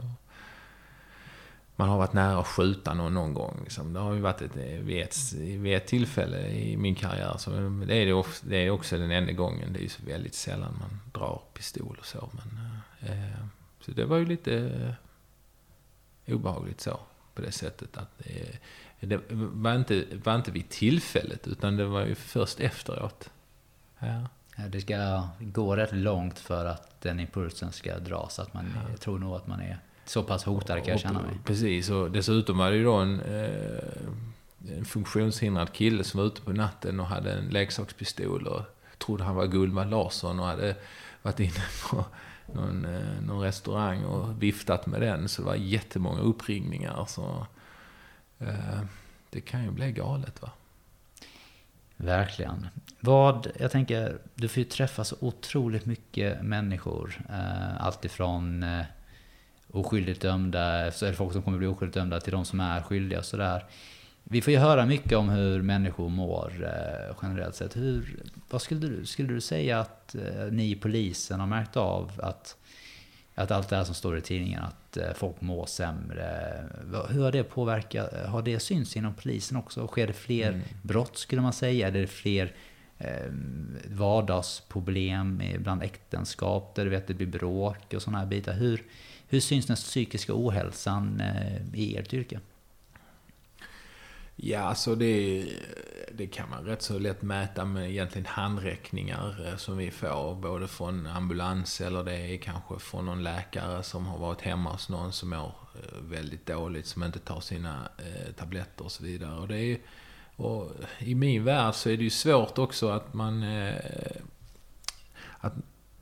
Man 1.78 1.88
har 1.88 1.98
varit 1.98 2.12
nära 2.12 2.38
att 2.38 2.46
skjuta 2.46 2.94
någon, 2.94 3.14
någon 3.14 3.34
gång. 3.34 3.60
Liksom. 3.62 3.92
Det 3.92 4.00
har 4.00 4.14
ju 4.14 4.20
varit 4.20 4.42
ett, 4.42 4.56
vid, 4.56 5.02
ett, 5.02 5.32
vid 5.32 5.76
ett 5.76 5.86
tillfälle 5.86 6.48
i 6.48 6.76
min 6.76 6.94
karriär. 6.94 7.34
Så 7.38 7.50
det, 7.86 7.94
är 7.94 8.06
det, 8.06 8.12
ofta, 8.12 8.46
det 8.46 8.56
är 8.56 8.70
också 8.70 8.98
den 8.98 9.10
enda 9.10 9.32
gången. 9.32 9.72
Det 9.72 9.78
är 9.78 9.82
ju 9.82 9.88
så 9.88 10.02
väldigt 10.06 10.34
sällan 10.34 10.76
man 10.80 11.00
drar 11.12 11.42
pistol 11.54 11.96
och 12.00 12.06
så. 12.06 12.30
Men, 12.32 12.80
eh, 13.10 13.46
så 13.80 13.90
det 13.90 14.04
var 14.04 14.16
ju 14.16 14.26
lite 14.26 14.56
eh, 16.24 16.34
obehagligt 16.34 16.80
så. 16.80 17.00
På 17.34 17.42
det 17.42 17.52
sättet 17.52 17.96
att 17.96 18.26
eh, 18.26 18.56
det 19.00 19.20
var 19.30 19.74
inte, 19.74 20.04
var 20.24 20.36
inte 20.36 20.50
vid 20.50 20.68
tillfället 20.68 21.46
utan 21.46 21.76
det 21.76 21.84
var 21.84 22.06
ju 22.06 22.14
först 22.14 22.60
efteråt. 22.60 23.30
Ja. 23.98 24.28
Det 24.68 24.80
ska 24.80 25.28
gå 25.40 25.76
rätt 25.76 25.92
långt 25.92 26.38
för 26.38 26.64
att 26.64 27.00
den 27.00 27.20
impulsen 27.20 27.72
ska 27.72 27.98
dras. 27.98 28.38
Att 28.38 28.54
man 28.54 28.66
ja. 28.90 28.96
tror 28.96 29.18
nog 29.18 29.36
att 29.36 29.46
man 29.46 29.60
är 29.60 29.78
så 30.06 30.22
pass 30.22 30.44
hotad 30.44 30.84
kan 30.84 30.92
jag 30.92 31.00
känna 31.00 31.22
mig. 31.22 31.38
Precis, 31.44 31.90
och 31.90 32.10
dessutom 32.10 32.58
var 32.58 32.70
det 32.70 32.76
ju 32.76 32.84
då 32.84 32.94
en, 32.94 33.20
eh, 33.20 34.76
en 34.78 34.84
funktionshindrad 34.84 35.72
kille 35.72 36.04
som 36.04 36.20
var 36.20 36.26
ute 36.26 36.40
på 36.42 36.52
natten 36.52 37.00
och 37.00 37.06
hade 37.06 37.32
en 37.32 37.44
leksakspistol 37.44 38.46
och 38.46 38.62
trodde 38.98 39.24
han 39.24 39.34
var 39.34 39.46
Gullmar 39.46 39.84
Larsson 39.84 40.40
och 40.40 40.46
hade 40.46 40.76
varit 41.22 41.40
inne 41.40 41.64
på 41.90 42.04
någon, 42.52 42.84
eh, 42.84 43.20
någon 43.26 43.40
restaurang 43.40 44.04
och 44.04 44.42
viftat 44.42 44.86
med 44.86 45.00
den. 45.00 45.28
Så 45.28 45.42
det 45.42 45.46
var 45.46 45.54
jättemånga 45.54 46.20
uppringningar. 46.20 47.04
Så, 47.08 47.46
eh, 48.38 48.80
det 49.30 49.40
kan 49.40 49.64
ju 49.64 49.70
bli 49.70 49.92
galet 49.92 50.42
va. 50.42 50.50
Verkligen. 51.96 52.66
Vad, 53.00 53.46
jag 53.58 53.70
tänker, 53.70 54.18
du 54.34 54.48
får 54.48 54.58
ju 54.58 54.64
träffa 54.64 55.04
så 55.04 55.16
otroligt 55.20 55.86
mycket 55.86 56.42
människor. 56.42 57.20
Eh, 57.28 57.86
Alltifrån 57.86 58.62
eh, 58.62 58.84
oskyldigt 59.72 60.20
dömda, 60.20 60.84
det 60.84 61.12
folk 61.16 61.32
som 61.32 61.42
kommer 61.42 61.58
bli 61.58 61.66
oskyldigt 61.66 61.94
dömda, 61.94 62.20
till 62.20 62.32
de 62.32 62.44
som 62.44 62.60
är 62.60 62.82
skyldiga 62.82 63.18
och 63.18 63.24
sådär. 63.24 63.64
Vi 64.28 64.42
får 64.42 64.52
ju 64.52 64.58
höra 64.58 64.86
mycket 64.86 65.12
om 65.12 65.28
hur 65.28 65.62
människor 65.62 66.08
mår 66.08 66.52
eh, 66.62 67.16
generellt 67.22 67.54
sett. 67.54 67.76
Hur, 67.76 68.22
vad 68.50 68.62
skulle 68.62 68.80
du, 68.80 69.06
skulle 69.06 69.28
du 69.28 69.40
säga 69.40 69.80
att 69.80 70.14
eh, 70.14 70.46
ni 70.50 70.70
i 70.70 70.76
polisen 70.76 71.40
har 71.40 71.46
märkt 71.46 71.76
av 71.76 72.12
att, 72.22 72.56
att 73.34 73.50
allt 73.50 73.68
det 73.68 73.76
här 73.76 73.84
som 73.84 73.94
står 73.94 74.18
i 74.18 74.20
tidningen, 74.20 74.62
att 74.62 74.96
eh, 74.96 75.12
folk 75.14 75.40
mår 75.40 75.66
sämre. 75.66 76.64
Hur 77.08 77.22
har 77.22 77.32
det 77.32 77.44
påverkat? 77.44 78.26
Har 78.26 78.42
det 78.42 78.60
synts 78.60 78.96
inom 78.96 79.14
polisen 79.14 79.56
också? 79.56 79.86
Sker 79.86 80.06
det 80.06 80.12
fler 80.12 80.48
mm. 80.48 80.62
brott 80.82 81.18
skulle 81.18 81.42
man 81.42 81.52
säga? 81.52 81.88
Är 81.88 81.92
det 81.92 82.06
fler 82.06 82.54
eh, 82.98 83.32
vardagsproblem 83.90 85.42
bland 85.58 85.82
äktenskap 85.82 86.74
där 86.74 86.84
du 86.84 86.90
vet 86.90 87.06
det 87.06 87.14
blir 87.14 87.26
bråk 87.26 87.94
och 87.94 88.02
sådana 88.02 88.18
här 88.18 88.26
bitar? 88.26 88.52
Hur, 88.52 88.82
hur 89.28 89.40
syns 89.40 89.66
den 89.66 89.76
psykiska 89.76 90.32
ohälsan 90.34 91.20
eh, 91.20 91.74
i 91.74 91.96
ert 91.96 92.12
yrke? 92.12 92.40
Ja, 94.36 94.60
alltså 94.60 94.94
det, 94.94 95.48
det 96.12 96.26
kan 96.26 96.50
man 96.50 96.64
rätt 96.64 96.82
så 96.82 96.98
lätt 96.98 97.22
mäta 97.22 97.64
med 97.64 97.90
egentligen 97.90 98.26
handräckningar 98.26 99.46
eh, 99.46 99.56
som 99.56 99.76
vi 99.76 99.90
får. 99.90 100.34
Både 100.34 100.68
från 100.68 101.06
ambulans 101.06 101.80
eller 101.80 102.04
det 102.04 102.16
är 102.16 102.36
kanske 102.36 102.78
från 102.78 103.06
någon 103.06 103.22
läkare 103.22 103.82
som 103.82 104.06
har 104.06 104.18
varit 104.18 104.40
hemma 104.40 104.72
hos 104.72 104.88
någon 104.88 105.12
som 105.12 105.30
mår 105.30 105.54
eh, 105.74 106.00
väldigt 106.00 106.46
dåligt, 106.46 106.86
som 106.86 107.02
inte 107.02 107.18
tar 107.18 107.40
sina 107.40 107.88
tabletter 108.36 108.84
och 108.84 108.92
så 108.92 109.04
vidare. 109.04 109.38
Och 109.38 109.48
det 109.48 109.58
är, 109.58 109.78
och 110.36 110.72
I 110.98 111.14
min 111.14 111.44
värld 111.44 111.74
så 111.74 111.90
är 111.90 111.96
det 111.96 112.04
ju 112.04 112.10
svårt 112.10 112.58
också 112.58 112.88
att 112.88 113.14
man... 113.14 113.44
Att 115.38 115.54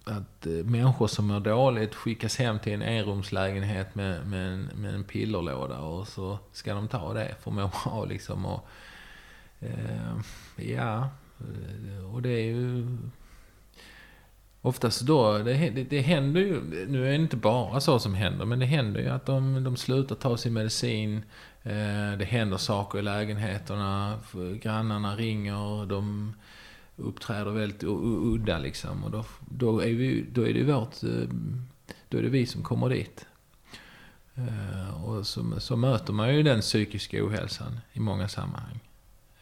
att 0.04 0.46
eh, 0.46 0.52
människor 0.52 1.06
som 1.06 1.26
mår 1.26 1.40
dåligt 1.40 1.94
skickas 1.94 2.36
hem 2.36 2.58
till 2.58 2.72
en 2.72 2.82
enrumslägenhet 2.82 3.94
med, 3.94 4.26
med, 4.26 4.52
en, 4.52 4.62
med 4.74 4.94
en 4.94 5.04
pillerlåda 5.04 5.78
och 5.78 6.08
så 6.08 6.38
ska 6.52 6.74
de 6.74 6.88
ta 6.88 7.12
det 7.12 7.34
för 7.40 7.50
att 7.50 7.54
må 7.54 7.70
bra 7.84 8.04
liksom. 8.04 8.46
Och, 8.46 8.68
eh, 9.60 10.16
ja, 10.56 11.08
eh, 11.40 12.14
och 12.14 12.22
det 12.22 12.30
är 12.30 12.44
ju... 12.44 12.86
Oftast 14.60 15.00
då, 15.00 15.38
det, 15.38 15.70
det, 15.70 15.84
det, 15.84 16.00
händer 16.00 16.40
ju, 16.40 16.86
nu 16.88 17.06
är 17.06 17.08
det 17.08 17.14
inte 17.14 17.36
bara 17.36 17.80
så 17.80 17.98
som 17.98 18.14
händer, 18.14 18.44
men 18.44 18.58
det 18.58 18.66
händer 18.66 19.00
ju 19.00 19.08
att 19.08 19.26
de, 19.26 19.64
de 19.64 19.76
slutar 19.76 20.14
ta 20.14 20.36
sin 20.36 20.52
medicin. 20.52 21.22
Eh, 21.62 22.18
det 22.18 22.24
händer 22.28 22.56
saker 22.56 22.98
i 22.98 23.02
lägenheterna, 23.02 24.18
grannarna 24.60 25.16
ringer, 25.16 25.86
de 25.86 26.34
uppträder 26.96 27.50
väldigt 27.50 27.82
udda 27.82 28.58
liksom. 28.58 29.04
Och 29.04 29.10
då, 29.10 29.24
då, 29.48 29.80
är, 29.80 29.94
vi, 29.94 30.26
då 30.32 30.46
är 30.48 30.54
det 30.54 30.64
vårt, 30.64 31.02
eh, 31.02 31.28
då 32.08 32.18
är 32.18 32.22
det 32.22 32.28
vi 32.28 32.46
som 32.46 32.62
kommer 32.62 32.88
dit. 32.88 33.26
Eh, 34.34 35.04
och 35.04 35.26
så, 35.26 35.60
så 35.60 35.76
möter 35.76 36.12
man 36.12 36.34
ju 36.34 36.42
den 36.42 36.60
psykiska 36.60 37.26
ohälsan 37.26 37.80
i 37.92 38.00
många 38.00 38.28
sammanhang. 38.28 38.80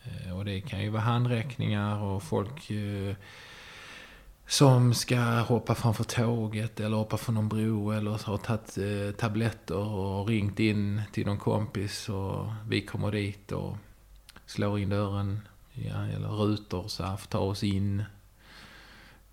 Eh, 0.04 0.38
och 0.38 0.44
det 0.44 0.60
kan 0.60 0.82
ju 0.82 0.88
vara 0.88 1.02
handräckningar 1.02 2.02
och 2.02 2.22
folk 2.22 2.70
som 4.46 4.94
ska 4.94 5.20
hoppa 5.20 5.74
framför 5.74 6.04
tåget 6.04 6.80
eller 6.80 6.96
hoppa 6.96 7.16
från 7.16 7.34
någon 7.34 7.48
bro 7.48 7.90
eller 7.90 8.10
har 8.10 8.38
tagit 8.38 9.18
tabletter 9.18 9.76
och 9.76 10.28
ringt 10.28 10.60
in 10.60 11.02
till 11.12 11.26
någon 11.26 11.38
kompis 11.38 12.08
och 12.08 12.46
vi 12.68 12.80
kommer 12.80 13.12
dit 13.12 13.52
och 13.52 13.76
slår 14.46 14.78
in 14.78 14.88
dörren 14.88 15.40
ja, 15.74 16.06
eller 16.06 16.28
rutor 16.28 16.88
så 16.88 17.04
här, 17.04 17.16
ta 17.16 17.38
oss 17.38 17.62
in 17.62 18.04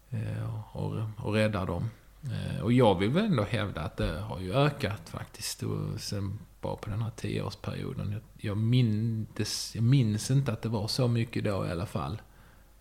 eh, 0.09 0.75
och, 0.75 1.01
och 1.17 1.33
rädda 1.33 1.65
dem. 1.65 1.89
Eh, 2.23 2.61
och 2.61 2.73
jag 2.73 2.99
vill 2.99 3.09
väl 3.09 3.25
ändå 3.25 3.43
hävda 3.43 3.81
att 3.81 3.97
det 3.97 4.19
har 4.19 4.39
ju 4.39 4.53
ökat 4.53 5.09
faktiskt. 5.09 5.63
Och 5.63 6.01
sen 6.01 6.39
bara 6.61 6.75
på 6.75 6.89
den 6.89 7.01
här 7.01 7.11
tioårsperioden. 7.11 8.11
Jag, 8.11 8.21
jag, 8.37 8.57
minns, 8.57 9.75
jag 9.75 9.83
minns 9.83 10.31
inte 10.31 10.53
att 10.53 10.61
det 10.61 10.69
var 10.69 10.87
så 10.87 11.07
mycket 11.07 11.43
då 11.43 11.65
i 11.65 11.71
alla 11.71 11.85
fall. 11.85 12.21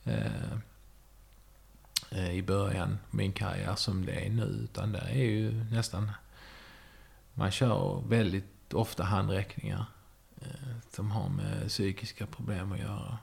Eh, 0.04 0.52
eh, 2.11 2.30
I 2.30 2.42
början, 2.42 2.98
min 3.11 3.32
karriär, 3.32 3.74
som 3.74 4.06
det 4.06 4.26
är 4.26 4.30
nu. 4.30 4.42
Utan 4.64 4.92
det 4.92 4.98
är 4.98 5.24
ju 5.24 5.64
nästan... 5.64 6.11
Man 7.34 7.50
kör 7.50 8.02
väldigt 8.09 8.74
ofta 8.74 9.04
handräckningar. 9.04 9.84
Eh, 10.40 10.76
som 10.90 11.11
har 11.11 11.28
med 11.28 11.68
psykiska 11.68 12.26
problem 12.26 12.72
att 12.72 12.78
göra. 12.78 13.18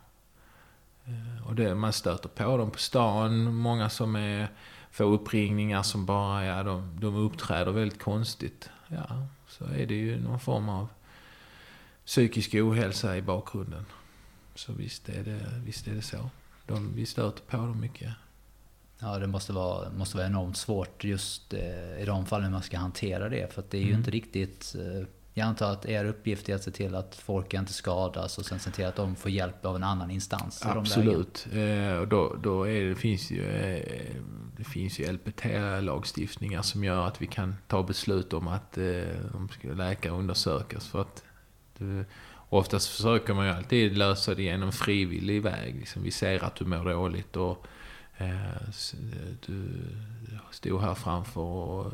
Eh, 1.05 1.47
och 1.47 1.55
det, 1.55 1.75
man 1.75 1.93
stöter 1.93 2.29
på 2.29 2.57
dem 2.57 2.71
på 2.71 2.79
stan. 2.79 3.55
Många 3.55 3.89
som 3.89 4.15
är, 4.15 4.47
får 4.91 5.05
uppringningar 5.05 5.83
som 5.83 6.05
bara, 6.05 6.45
ja, 6.45 6.63
de, 6.63 6.97
de 6.99 7.15
uppträder 7.15 7.71
väldigt 7.71 8.01
konstigt. 8.01 8.69
Ja, 8.87 9.27
så 9.47 9.65
är 9.65 9.85
det 9.85 9.95
ju 9.95 10.21
någon 10.21 10.39
form 10.39 10.69
av 10.69 10.87
psykisk 12.05 12.53
ohälsa 12.53 13.17
i 13.17 13.21
bakgrunden. 13.21 13.85
Så 14.55 14.73
visst 14.73 15.09
är 15.09 15.23
det, 15.23 15.61
visst 15.65 15.87
är 15.87 15.93
det 15.93 16.01
så. 16.01 16.29
De, 16.65 16.95
vi 16.95 17.05
stöter 17.05 17.43
på 17.43 17.57
dem 17.57 17.79
mycket. 17.79 18.13
Ja, 18.99 19.19
det 19.19 19.27
måste 19.27 19.53
vara, 19.53 19.89
måste 19.89 20.17
vara 20.17 20.27
enormt 20.27 20.57
svårt 20.57 21.03
just 21.03 21.53
eh, 21.53 22.01
i 22.01 22.03
de 22.05 22.25
fallen 22.25 22.51
man 22.51 22.63
ska 22.63 22.77
hantera 22.77 23.29
det. 23.29 23.53
För 23.53 23.63
det 23.69 23.77
är 23.77 23.81
ju 23.81 23.87
mm. 23.87 23.99
inte 23.99 24.11
riktigt... 24.11 24.75
Eh, 24.75 25.07
jag 25.37 25.47
antar 25.47 25.71
att 25.71 25.85
er 25.85 26.05
uppgift 26.05 26.49
är 26.49 26.55
att 26.55 26.63
se 26.63 26.71
till 26.71 26.95
att 26.95 27.15
folk 27.15 27.53
inte 27.53 27.73
skadas 27.73 28.37
och 28.37 28.45
sen 28.45 28.59
se 28.59 28.71
till 28.71 28.85
att 28.85 28.95
de 28.95 29.15
får 29.15 29.31
hjälp 29.31 29.65
av 29.65 29.75
en 29.75 29.83
annan 29.83 30.11
instans. 30.11 30.65
Absolut. 30.65 31.47
Eh, 31.53 31.97
och 31.97 32.07
då, 32.07 32.35
då 32.43 32.65
det, 32.65 32.95
finns 32.95 33.31
ju, 33.31 33.45
eh, 33.45 34.15
det 34.57 34.63
finns 34.63 34.99
ju 34.99 35.11
LPT-lagstiftningar 35.11 36.61
som 36.61 36.83
gör 36.83 37.07
att 37.07 37.21
vi 37.21 37.27
kan 37.27 37.55
ta 37.67 37.83
beslut 37.83 38.33
om 38.33 38.47
att 38.47 38.77
eh, 38.77 38.83
de 39.31 39.49
ska 39.51 39.67
läkare 39.67 40.13
undersökas. 40.13 40.87
För 40.87 41.01
att 41.01 41.23
det, 41.77 42.05
oftast 42.49 42.87
försöker 42.87 43.33
man 43.33 43.45
ju 43.45 43.51
alltid 43.51 43.97
lösa 43.97 44.35
det 44.35 44.43
genom 44.43 44.71
frivillig 44.71 45.41
väg. 45.41 45.75
Liksom 45.75 46.03
vi 46.03 46.11
ser 46.11 46.43
att 46.43 46.55
du 46.55 46.65
mår 46.65 46.93
dåligt 46.93 47.35
och 47.35 47.67
Eh, 48.17 48.69
du 49.45 49.81
stod 50.51 50.81
här 50.81 50.93
framför 50.93 51.91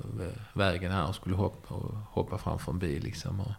vägen 0.54 0.92
här 0.92 1.08
och 1.08 1.16
skulle 1.16 1.36
hoppa, 1.36 1.76
hoppa 2.10 2.38
framför 2.38 2.72
en 2.72 2.80
bil. 2.80 3.04
Liksom. 3.04 3.40
Och 3.40 3.52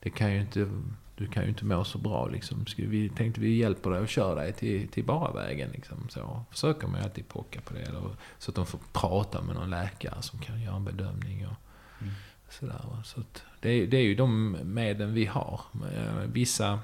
det 0.00 0.10
kan 0.10 0.32
ju 0.32 0.40
inte, 0.40 0.70
du 1.16 1.26
kan 1.26 1.42
ju 1.42 1.48
inte 1.48 1.64
må 1.64 1.84
så 1.84 1.98
bra. 1.98 2.26
Liksom. 2.26 2.64
Vi 2.76 3.08
tänkte 3.08 3.40
vi 3.40 3.56
hjälper 3.56 3.90
dig 3.90 4.00
och 4.00 4.08
kör 4.08 4.36
dig 4.36 4.52
till, 4.52 4.88
till 4.88 5.04
bara 5.04 5.32
vägen. 5.32 5.70
Liksom. 5.70 6.08
Så 6.08 6.44
försöker 6.50 6.86
man 6.86 7.00
ju 7.00 7.04
alltid 7.04 7.28
pocka 7.28 7.60
på 7.60 7.74
det. 7.74 7.80
Eller, 7.80 8.02
så 8.38 8.50
att 8.50 8.54
de 8.54 8.66
får 8.66 8.80
prata 8.92 9.42
med 9.42 9.54
någon 9.54 9.70
läkare 9.70 10.22
som 10.22 10.38
kan 10.38 10.62
göra 10.62 10.76
en 10.76 10.84
bedömning. 10.84 11.46
Och, 11.46 11.56
mm. 12.00 12.14
sådär, 12.50 13.02
så 13.04 13.20
det, 13.60 13.86
det 13.86 13.96
är 13.96 14.02
ju 14.02 14.14
de 14.14 14.58
medel 14.62 15.10
vi 15.10 15.26
har. 15.26 15.60
Eh, 15.94 16.26
vissa 16.26 16.78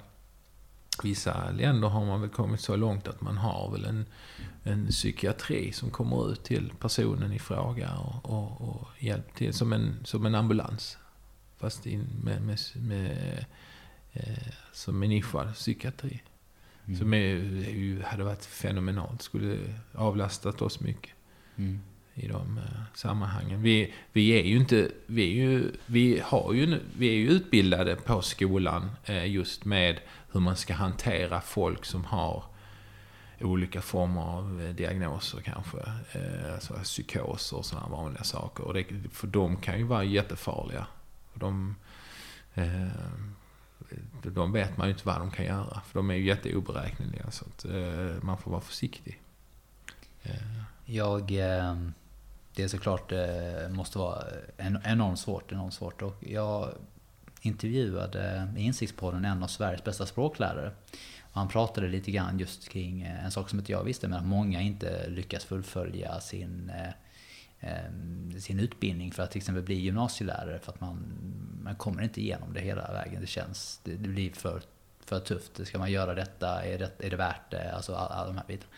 vissa 1.05 1.51
länder 1.51 1.89
har 1.89 2.05
man 2.05 2.21
väl 2.21 2.31
kommit 2.31 2.61
så 2.61 2.77
långt 2.77 3.09
att 3.09 3.21
man 3.21 3.37
har 3.37 3.71
väl 3.73 3.85
en, 3.85 4.07
en 4.63 4.87
psykiatri 4.87 5.73
som 5.73 5.91
kommer 5.91 6.33
ut 6.33 6.45
till 6.45 6.73
personen 6.81 7.33
i 7.33 7.39
fråga 7.39 7.97
och, 7.97 8.31
och, 8.33 8.61
och 8.61 8.89
hjälper 8.99 9.35
till 9.35 9.53
som 9.53 9.73
en, 9.73 9.97
som 10.05 10.27
en 10.27 10.35
ambulans. 10.35 10.99
Fast 11.57 11.87
in 11.87 12.07
med, 12.25 12.43
med, 12.43 12.59
med 12.75 13.45
eh, 14.13 14.53
som 14.73 15.01
nischad 15.01 15.55
psykiatri. 15.55 16.23
Mm. 16.87 16.99
Som 16.99 17.15
är, 17.15 17.19
är, 17.19 18.03
hade 18.03 18.25
varit 18.25 18.45
fenomenalt. 18.45 19.23
Skulle 19.23 19.59
avlastat 19.95 20.63
oss 20.63 20.81
mycket. 20.81 21.13
Mm. 21.57 21.81
I 22.15 22.29
de 22.29 22.59
uh, 22.59 22.65
sammanhangen. 22.95 23.63
Vi, 23.63 23.95
vi 24.13 24.31
är 24.31 24.43
ju 24.43 24.57
inte, 24.57 24.91
vi 25.07 25.23
är 25.23 25.43
ju, 25.43 25.73
vi 25.87 26.21
har 26.25 26.53
ju, 26.53 26.81
vi 26.99 27.09
är 27.09 27.15
ju 27.15 27.29
utbildade 27.29 27.97
på 27.97 28.23
skolan 28.23 28.91
uh, 29.09 29.29
just 29.29 29.65
med 29.65 30.01
hur 30.33 30.41
man 30.41 30.57
ska 30.57 30.75
hantera 30.75 31.41
folk 31.41 31.85
som 31.85 32.05
har 32.05 32.45
olika 33.41 33.83
former 33.83 34.21
av 34.23 34.63
eh, 34.63 34.75
diagnoser 34.75 35.41
kanske. 35.41 35.79
Eh, 36.13 36.55
alltså 36.55 36.75
psykoser 36.75 37.57
och 37.57 37.67
sådana 37.67 37.89
vanliga 37.89 38.25
saker. 38.25 38.65
Och 38.65 38.75
det, 38.75 38.85
för 39.13 39.27
de 39.27 39.57
kan 39.57 39.79
ju 39.79 39.85
vara 39.85 40.05
jättefarliga. 40.05 40.87
De, 41.35 41.77
eh, 42.55 42.89
de 44.23 44.53
vet 44.53 44.77
man 44.77 44.87
ju 44.87 44.93
inte 44.93 45.07
vad 45.07 45.21
de 45.21 45.31
kan 45.31 45.45
göra. 45.45 45.81
För 45.81 45.99
de 45.99 46.11
är 46.11 46.15
ju 46.15 46.27
jätteoberäkneliga. 46.27 47.31
Så 47.31 47.45
att 47.45 47.67
man 48.23 48.39
får 48.39 48.51
vara 48.51 48.61
försiktig. 48.61 49.23
Jag... 50.85 51.27
Det 52.55 52.65
är 52.65 52.69
såklart 52.69 53.09
det 53.09 53.71
måste 53.73 53.99
vara 53.99 54.25
enormt 54.57 55.19
svårt. 55.19 55.53
Enormt 55.53 55.75
svårt. 55.75 56.03
Och 56.03 56.17
jag 56.21 56.75
intervjuade 57.41 58.49
i 58.57 58.63
Insiktspodden 58.63 59.25
en 59.25 59.43
av 59.43 59.47
Sveriges 59.47 59.85
bästa 59.85 60.07
språklärare. 60.07 60.73
Och 61.33 61.41
han 61.41 61.49
pratade 61.49 61.89
lite 61.89 62.11
grann 62.11 62.39
just 62.39 62.69
kring 62.69 63.03
eh, 63.03 63.25
en 63.25 63.31
sak 63.31 63.51
som 63.51 63.59
inte 63.59 63.73
jag 63.73 63.85
visste, 63.85 64.09
men 64.09 64.19
att 64.19 64.27
många 64.27 64.61
inte 64.61 65.09
lyckas 65.09 65.45
fullfölja 65.45 66.21
sin, 66.21 66.71
eh, 66.71 67.71
eh, 67.71 68.39
sin 68.39 68.61
utbildning 68.61 69.13
för 69.13 69.23
att 69.23 69.31
till 69.31 69.39
exempel 69.39 69.63
bli 69.63 69.75
gymnasielärare. 69.75 70.59
För 70.59 70.73
att 70.73 70.81
man, 70.81 71.13
man 71.63 71.77
kommer 71.77 72.03
inte 72.03 72.21
igenom 72.21 72.53
det 72.53 72.61
hela 72.61 72.93
vägen. 72.93 73.21
Det 73.21 73.27
känns, 73.27 73.81
det, 73.85 73.91
det 73.91 74.09
blir 74.09 74.33
för, 74.33 74.63
för 75.05 75.21
tufft. 75.21 75.67
Ska 75.67 75.79
man 75.79 75.93
göra 75.93 76.15
detta? 76.15 76.65
Är 76.65 76.79
det, 76.79 76.93
är 76.99 77.11
det 77.11 77.17
värt 77.17 77.51
det? 77.51 77.73
Alltså 77.73 77.95
alla 77.95 78.15
all 78.15 78.27
de 78.27 78.37
här 78.37 78.45
bitarna. 78.47 78.73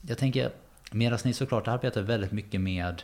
Jag 0.00 0.18
tänker, 0.18 0.50
medan 0.90 1.18
ni 1.24 1.32
såklart 1.32 1.68
arbetar 1.68 2.02
väldigt 2.02 2.32
mycket 2.32 2.60
med 2.60 3.02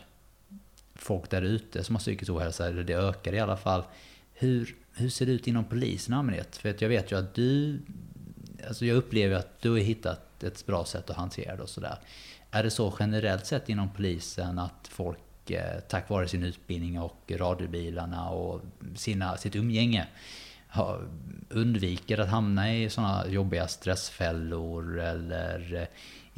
folk 0.95 1.29
där 1.29 1.41
ute 1.41 1.83
som 1.83 1.95
har 1.95 1.99
psykisk 1.99 2.31
ohälsa, 2.31 2.67
eller 2.67 2.83
det 2.83 2.93
ökar 2.93 3.33
i 3.33 3.39
alla 3.39 3.57
fall. 3.57 3.83
Hur, 4.41 4.75
hur 4.93 5.09
ser 5.09 5.25
det 5.25 5.31
ut 5.31 5.47
inom 5.47 5.65
polisen 5.65 6.13
i 6.13 6.17
allmänhet? 6.17 6.57
För 6.57 6.69
att 6.69 6.81
jag 6.81 6.89
vet 6.89 7.11
ju 7.11 7.17
att 7.17 7.33
du... 7.33 7.79
Alltså 8.67 8.85
jag 8.85 8.97
upplever 8.97 9.35
att 9.35 9.61
du 9.61 9.69
har 9.69 9.77
hittat 9.77 10.43
ett 10.43 10.65
bra 10.65 10.85
sätt 10.85 11.09
att 11.09 11.15
hantera 11.15 11.55
det 11.55 11.63
och 11.63 11.69
sådär. 11.69 11.97
Är 12.51 12.63
det 12.63 12.69
så 12.69 12.93
generellt 12.99 13.45
sett 13.45 13.69
inom 13.69 13.89
polisen 13.93 14.59
att 14.59 14.87
folk 14.89 15.51
eh, 15.51 15.79
tack 15.87 16.09
vare 16.09 16.27
sin 16.27 16.43
utbildning 16.43 16.99
och 16.99 17.31
radiobilarna 17.35 18.29
och 18.29 18.61
sina, 18.95 19.37
sitt 19.37 19.55
umgänge 19.55 20.07
undviker 21.49 22.17
att 22.17 22.29
hamna 22.29 22.75
i 22.75 22.89
sådana 22.89 23.27
jobbiga 23.27 23.67
stressfällor 23.67 24.99
eller 24.99 25.73
eh, 25.73 25.87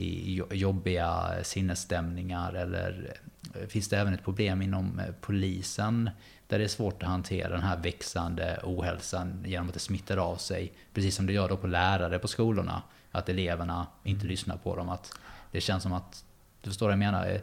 i 0.06 0.42
jobbiga 0.52 1.34
sinnesstämningar? 1.44 2.54
Eller 2.54 3.18
eh, 3.56 3.68
finns 3.68 3.90
det 3.90 3.98
även 3.98 4.14
ett 4.14 4.24
problem 4.24 4.62
inom 4.62 5.02
polisen 5.22 6.10
där 6.54 6.60
det 6.60 6.66
är 6.66 6.70
svårt 6.70 7.04
att 7.04 7.10
hantera 7.10 7.50
den 7.50 7.62
här 7.62 7.78
växande 7.78 8.60
ohälsan 8.64 9.44
genom 9.46 9.68
att 9.68 9.74
det 9.74 9.80
smittar 9.80 10.18
av 10.18 10.36
sig. 10.36 10.72
Precis 10.94 11.16
som 11.16 11.26
det 11.26 11.34
gör 11.34 11.50
då 11.50 11.58
på 11.58 11.68
lärare 11.68 12.20
på 12.20 12.28
skolorna. 12.28 12.82
Att 13.12 13.30
eleverna 13.30 13.88
inte 14.04 14.22
mm. 14.22 14.32
lyssnar 14.32 14.58
på 14.58 14.76
dem. 14.76 14.90
Att 14.90 15.20
det 15.52 15.62
känns 15.62 15.84
som 15.84 15.94
att, 15.94 16.26
du 16.62 16.70
förstår 16.70 16.86
vad 16.86 16.94
jag 16.94 17.00
menar? 17.00 17.30
Eh, 17.30 17.42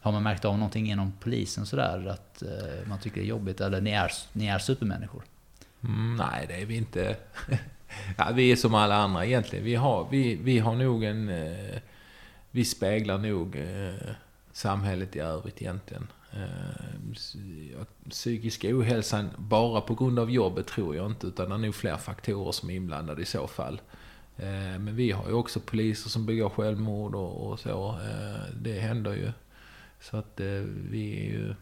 har 0.00 0.12
man 0.12 0.22
märkt 0.22 0.44
av 0.44 0.58
någonting 0.58 0.90
inom 0.90 1.12
polisen 1.20 1.66
sådär? 1.66 2.06
Att 2.06 2.42
eh, 2.42 2.88
man 2.88 2.98
tycker 2.98 3.20
det 3.20 3.26
är 3.26 3.28
jobbigt? 3.28 3.60
Eller 3.60 3.80
ni 3.80 3.90
är, 3.90 4.12
ni 4.32 4.46
är 4.46 4.58
supermänniskor? 4.58 5.22
Mm, 5.84 6.16
nej, 6.16 6.44
det 6.48 6.62
är 6.62 6.66
vi 6.66 6.76
inte. 6.76 7.16
ja, 8.16 8.30
vi 8.34 8.52
är 8.52 8.56
som 8.56 8.74
alla 8.74 8.94
andra 8.94 9.24
egentligen. 9.26 9.64
Vi 9.64 9.74
har, 9.74 10.08
vi, 10.10 10.34
vi 10.34 10.58
har 10.58 10.74
nog 10.74 11.04
en... 11.04 11.28
Eh, 11.28 11.78
vi 12.50 12.64
speglar 12.64 13.18
nog 13.18 13.56
eh, 13.56 14.14
samhället 14.52 15.16
i 15.16 15.18
övrigt 15.18 15.62
egentligen. 15.62 16.08
Eh, 16.32 17.84
psykiska 18.10 18.68
ohälsan 18.76 19.28
bara 19.36 19.80
på 19.80 19.94
grund 19.94 20.18
av 20.18 20.30
jobbet 20.30 20.66
tror 20.66 20.96
jag 20.96 21.06
inte, 21.06 21.26
utan 21.26 21.48
det 21.48 21.54
är 21.54 21.58
nog 21.58 21.74
fler 21.74 21.96
faktorer 21.96 22.52
som 22.52 22.70
är 22.70 22.74
inblandade 22.74 23.22
i 23.22 23.24
så 23.24 23.46
fall. 23.46 23.80
Eh, 24.36 24.78
men 24.78 24.96
vi 24.96 25.10
har 25.10 25.28
ju 25.28 25.32
också 25.32 25.60
poliser 25.60 26.10
som 26.10 26.26
begår 26.26 26.48
självmord 26.48 27.14
och, 27.14 27.60
så. 27.60 27.88
Eh, 27.88 28.54
det 28.60 28.80
händer 28.80 29.14
ju. 29.14 29.32
Så 30.00 30.16
att 30.16 30.40
vi 30.90 31.18
är 31.20 31.24
ju... 31.24 31.54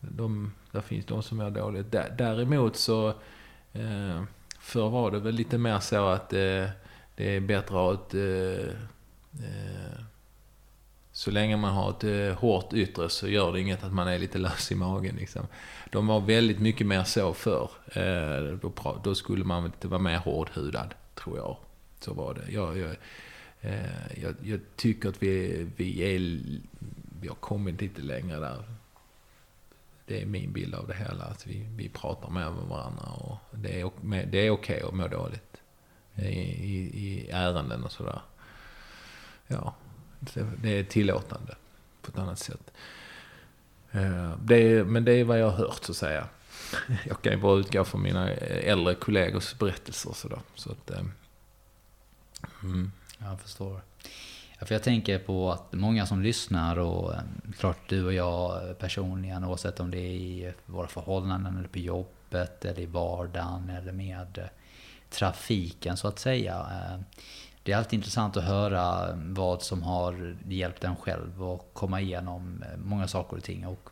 De, 0.00 0.52
där 0.70 0.80
finns 0.80 1.06
de 1.06 1.22
som 1.22 1.38
mår 1.38 1.50
dåligt. 1.50 1.90
Däremot 1.90 2.76
så... 2.76 3.14
Förr 4.60 4.90
var 4.90 5.10
det 5.10 5.18
väl 5.18 5.34
lite 5.34 5.58
mer 5.58 5.78
så 5.78 6.08
att 6.08 6.28
det 6.30 6.74
är 7.16 7.40
bättre 7.40 7.56
att 7.56 7.70
ha 7.70 7.94
ett 7.94 8.14
så 11.12 11.30
länge 11.30 11.56
man 11.56 11.74
har 11.74 11.90
ett 11.90 12.04
eh, 12.04 12.38
hårt 12.38 12.72
yttre 12.72 13.08
så 13.08 13.28
gör 13.28 13.52
det 13.52 13.60
inget 13.60 13.84
att 13.84 13.92
man 13.92 14.08
är 14.08 14.18
lite 14.18 14.38
lös 14.38 14.72
i 14.72 14.74
magen. 14.74 15.16
Liksom. 15.16 15.46
De 15.90 16.06
var 16.06 16.20
väldigt 16.20 16.58
mycket 16.58 16.86
mer 16.86 17.04
så 17.04 17.34
förr. 17.34 17.70
Eh, 17.86 18.70
då, 19.02 19.14
skulle 19.14 19.44
man 19.44 19.64
inte 19.64 19.88
vara 19.88 20.00
mer 20.00 20.18
hårdhudad, 20.18 20.94
tror 21.14 21.36
jag. 21.36 21.56
Så 22.00 22.14
var 22.14 22.34
det. 22.34 22.52
Jag, 22.52 22.78
jag, 22.78 22.96
eh, 23.60 24.20
jag, 24.22 24.34
jag, 24.42 24.60
tycker 24.76 25.08
att 25.08 25.22
vi, 25.22 25.66
vi, 25.76 26.02
är, 26.02 26.40
vi 27.20 27.28
har 27.28 27.34
kommit 27.34 27.80
lite 27.80 28.02
längre 28.02 28.40
där. 28.40 28.64
Det 30.06 30.22
är 30.22 30.26
min 30.26 30.52
bild 30.52 30.74
av 30.74 30.86
det 30.86 30.94
hela. 30.94 31.24
Att 31.24 31.46
vi, 31.46 31.66
vi 31.76 31.88
pratar 31.88 32.30
mer 32.30 32.50
med 32.50 32.64
varandra 32.64 33.04
och 33.04 33.38
det 33.50 33.80
är, 33.80 33.90
det 34.26 34.46
är 34.46 34.50
okej 34.50 34.50
okay 34.50 34.88
att 34.88 34.94
må 34.94 35.08
dåligt. 35.08 35.56
I, 36.16 36.28
i, 36.28 36.90
i 37.04 37.30
ärenden 37.30 37.84
och 37.84 37.92
sådär. 37.92 38.22
Ja, 39.46 39.74
det 40.62 40.78
är 40.78 40.84
tillåtande 40.84 41.54
på 42.02 42.10
ett 42.10 42.18
annat 42.18 42.38
sätt. 42.38 42.72
Eh, 43.92 44.32
det 44.42 44.56
är, 44.56 44.84
men 44.84 45.04
det 45.04 45.12
är 45.12 45.24
vad 45.24 45.38
jag 45.38 45.50
har 45.50 45.56
hört 45.56 45.84
så 45.84 45.92
att 45.92 45.96
säga. 45.96 46.28
Jag 47.08 47.22
kan 47.22 47.32
ju 47.32 47.38
bara 47.38 47.58
utgå 47.58 47.84
från 47.84 48.02
mina 48.02 48.30
äldre 48.30 48.94
kollegors 48.94 49.54
berättelser 49.58 50.10
och 50.10 50.30
då, 50.30 50.38
Så 50.54 50.72
att, 50.72 50.90
eh, 50.90 51.04
mm. 52.62 52.92
Jag 53.18 53.40
förstår. 53.40 53.80
Ja, 54.58 54.66
för 54.66 54.74
jag 54.74 54.82
tänker 54.82 55.18
på 55.18 55.52
att 55.52 55.72
många 55.72 56.06
som 56.06 56.22
lyssnar 56.22 56.78
och 56.78 57.14
eh, 57.14 57.20
klart 57.58 57.88
du 57.88 58.04
och 58.04 58.12
jag 58.12 58.78
personligen 58.78 59.44
oavsett 59.44 59.80
om 59.80 59.90
det 59.90 59.98
är 59.98 60.10
i 60.10 60.52
våra 60.66 60.86
förhållanden 60.86 61.58
eller 61.58 61.68
på 61.68 61.78
jobbet 61.78 62.64
eller 62.64 62.80
i 62.80 62.86
vardagen 62.86 63.70
eller 63.70 63.92
med 63.92 64.48
trafiken 65.10 65.96
så 65.96 66.08
att 66.08 66.18
säga. 66.18 66.66
Det 67.62 67.72
är 67.72 67.76
alltid 67.76 67.96
intressant 67.96 68.36
att 68.36 68.44
höra 68.44 69.14
vad 69.14 69.62
som 69.62 69.82
har 69.82 70.36
hjälpt 70.48 70.84
en 70.84 70.96
själv 70.96 71.42
att 71.42 71.66
komma 71.72 72.00
igenom 72.00 72.62
eh, 72.62 72.78
många 72.78 73.08
saker 73.08 73.36
och 73.36 73.42
ting. 73.42 73.66
Och 73.66 73.90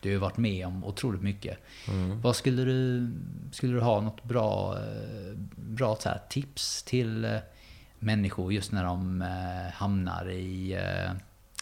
du 0.00 0.12
har 0.12 0.20
varit 0.20 0.36
med 0.36 0.66
om 0.66 0.84
otroligt 0.84 1.22
mycket. 1.22 1.58
Mm. 1.88 2.20
Vad 2.20 2.36
skulle 2.36 2.64
du, 2.64 3.08
skulle 3.52 3.72
du 3.72 3.80
ha 3.80 4.00
något 4.00 4.24
bra, 4.24 4.78
eh, 4.78 5.36
bra 5.56 5.98
här, 6.04 6.20
tips 6.28 6.82
till 6.82 7.24
eh, 7.24 7.38
människor 7.98 8.52
just 8.52 8.72
när 8.72 8.84
de 8.84 9.24
hamnar 9.74 10.30
i 10.30 10.78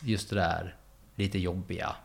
just 0.03 0.31
det 0.31 0.37
där 0.37 0.77
lite 1.15 1.39
jobbiga? 1.39 1.97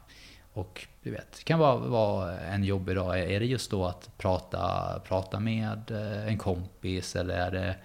Och 0.53 0.87
du 1.03 1.11
vet, 1.11 1.31
det 1.37 1.43
kan 1.43 1.59
vara, 1.59 1.77
vara 1.77 2.39
en 2.39 2.63
jobbig 2.63 2.95
dag. 2.95 3.19
Är 3.19 3.39
det 3.39 3.45
just 3.45 3.71
då 3.71 3.85
att 3.85 4.17
prata, 4.17 5.01
prata 5.07 5.39
med 5.39 5.91
en 6.27 6.37
kompis 6.37 7.15
eller 7.15 7.37
är 7.37 7.51
det 7.51 7.75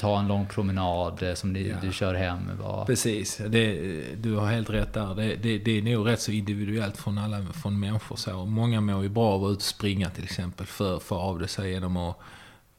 ta 0.00 0.18
en 0.18 0.28
lång 0.28 0.46
promenad 0.46 1.22
eh, 1.22 1.34
som 1.34 1.52
du, 1.52 1.60
ja. 1.60 1.76
du 1.82 1.92
kör 1.92 2.14
hem. 2.14 2.50
Var... 2.58 2.84
Precis, 2.84 3.40
det, 3.48 3.80
du 4.16 4.34
har 4.34 4.46
helt 4.46 4.70
rätt 4.70 4.92
där. 4.92 5.14
Det, 5.14 5.36
det, 5.36 5.58
det, 5.58 5.78
är 5.78 5.82
nog 5.82 6.08
rätt 6.08 6.20
så 6.20 6.32
individuellt 6.32 6.96
från 6.96 7.18
alla 7.18 7.46
från 7.62 7.80
människor. 7.80 8.16
Så. 8.16 8.44
Många 8.46 8.80
mår 8.80 9.02
ju 9.02 9.08
bra 9.08 9.32
av 9.32 9.44
att 9.44 9.62
springa 9.62 10.10
till 10.10 10.24
exempel, 10.24 10.66
för, 10.66 10.98
för 10.98 11.16
av 11.16 11.38
det 11.38 11.48
sig 11.48 11.70
genom 11.70 11.96
att 11.96 12.16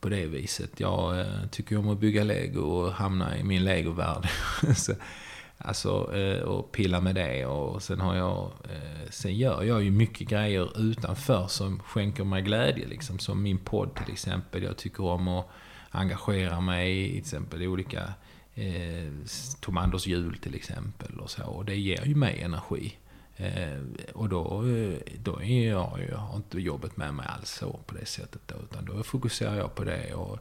på 0.06 0.10
det 0.10 0.26
viset. 0.26 0.80
Jag 0.80 1.20
eh, 1.20 1.26
tycker 1.52 1.78
om 1.78 1.90
att 1.90 2.00
bygga 2.00 2.24
lego 2.24 2.62
och 2.62 2.94
hamna 2.94 3.38
i 3.38 3.44
min 3.44 3.64
legovärld. 3.64 4.28
alltså, 5.58 6.16
eh, 6.16 6.42
och 6.42 6.72
pilla 6.72 7.02
med 7.02 7.16
det. 7.16 7.46
Och 7.46 7.84
sen 7.84 8.00
har 8.00 8.16
jag, 8.16 8.52
eh, 8.64 9.10
sen 9.10 9.36
gör 9.36 9.64
jag 9.64 9.84
ju 9.84 9.92
mycket 9.92 10.28
grejer 10.28 10.80
utanför 10.80 11.48
som 11.48 11.80
skänker 11.80 12.24
mig 12.24 12.42
glädje. 12.42 12.88
Liksom, 12.88 13.20
som 13.20 13.44
min 13.44 13.58
podd 13.58 13.96
till 13.96 14.14
exempel. 14.14 14.64
Jag 14.64 14.78
tycker 14.78 15.04
om 15.04 15.28
att 15.28 15.50
engagera 15.96 16.62
mig 16.62 17.06
i 17.06 17.10
till 17.10 17.20
exempel 17.20 17.62
i 17.62 17.68
olika 17.68 18.14
eh, 18.56 19.12
Tom 19.60 19.78
Anders 19.78 20.08
jul 20.08 20.38
till 20.38 20.56
exempel 20.56 21.20
och 21.20 21.30
så. 21.30 21.44
Och 21.44 21.66
det 21.66 21.76
ger 21.76 22.06
ju 22.06 22.16
mig 22.16 22.42
energi. 22.42 22.98
Eh, 23.38 23.82
och 24.14 24.30
då, 24.30 24.68
eh, 24.68 24.98
då 25.24 25.42
är 25.42 25.70
jag, 25.70 26.00
ju, 26.00 26.16
har 26.16 26.36
inte 26.36 26.60
jobbet 26.60 26.98
med 26.98 27.14
mig 27.14 27.26
alls 27.30 27.50
så 27.50 27.80
på 27.86 27.96
det 27.96 28.06
sättet 28.06 28.42
då, 28.46 28.56
utan 28.56 28.86
då 28.86 29.04
fokuserar 29.04 29.58
jag 29.58 29.76
på 29.76 29.84
det. 29.84 30.14
Och, 30.14 30.40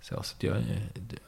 så, 0.00 0.22
så 0.22 0.34
jag, 0.40 0.56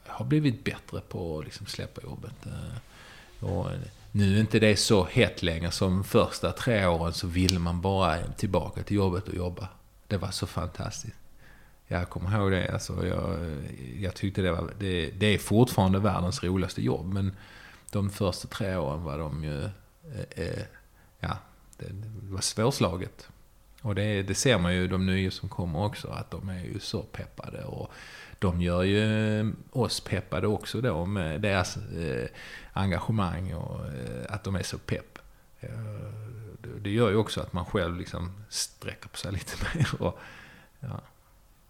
jag 0.05 0.13
har 0.13 0.25
blivit 0.25 0.65
bättre 0.65 1.01
på 1.01 1.39
att 1.39 1.45
liksom 1.45 1.67
släppa 1.67 2.03
jobbet. 2.03 2.47
Eh, 2.47 3.45
och 3.45 3.67
nu 4.13 4.37
är 4.37 4.41
inte 4.41 4.59
det 4.59 4.77
så 4.77 5.05
hett 5.05 5.43
längre 5.43 5.71
som 5.71 6.05
första 6.05 6.53
tre 6.53 6.87
åren 6.87 7.13
så 7.13 7.27
ville 7.27 7.59
man 7.59 7.81
bara 7.81 8.27
tillbaka 8.33 8.83
till 8.83 8.97
jobbet 8.97 9.29
och 9.29 9.35
jobba. 9.35 9.69
Det 10.07 10.17
var 10.17 10.31
så 10.31 10.47
fantastiskt. 10.47 11.17
Jag 11.89 12.09
kommer 12.09 12.39
ihåg 12.39 12.51
det. 12.51 12.73
Alltså, 12.73 13.07
jag, 13.07 13.39
jag 13.99 14.15
tyckte 14.15 14.43
det 14.43 14.53
var... 14.53 14.73
Det, 14.79 15.11
det, 15.11 15.27
är 15.27 15.39
fortfarande 15.39 15.99
världens 15.99 16.43
roligaste 16.43 16.83
jobb. 16.83 17.13
Men 17.13 17.37
de 17.91 18.11
första 18.11 18.49
tre 18.49 18.77
åren 18.77 19.05
var 19.05 19.19
de 19.19 19.45
ju... 19.45 19.65
Eh, 19.65 20.45
eh, 20.45 20.63
ja, 21.21 21.39
det, 21.79 21.87
det, 21.87 22.33
var 22.33 22.41
svårslaget. 22.41 23.29
Och 23.83 23.95
det, 23.95 24.23
det 24.23 24.35
ser 24.35 24.59
man 24.59 24.75
ju 24.75 24.89
de 24.89 25.07
nya 25.07 25.31
som 25.31 25.49
kommer 25.49 25.85
också. 25.85 26.09
Att 26.09 26.31
de 26.31 26.49
är 26.49 26.65
ju 26.65 26.81
så 26.81 27.03
peppade. 27.03 27.65
Och 27.65 27.93
de 28.39 28.61
gör 28.61 28.83
ju 28.83 29.53
oss 29.71 30.01
peppade 30.01 30.47
också 30.47 30.81
då 30.81 31.07
med 31.07 31.41
deras 31.41 31.77
eh, 31.77 32.29
engagemang 32.73 33.55
och 33.55 33.87
eh, 33.87 34.27
att 34.29 34.45
de 34.45 34.55
är 34.55 34.63
så 34.63 34.79
pepp. 34.79 35.19
Eh, 35.61 35.71
det 36.81 36.91
gör 36.91 37.11
ju 37.11 37.17
också 37.17 37.41
att 37.41 37.53
man 37.53 37.65
själv 37.65 37.97
liksom 37.97 38.45
sträcker 38.49 39.09
på 39.09 39.17
sig 39.17 39.33
lite 39.33 39.57
mer. 39.75 40.03
Och, 40.03 40.19
ja. 40.81 41.01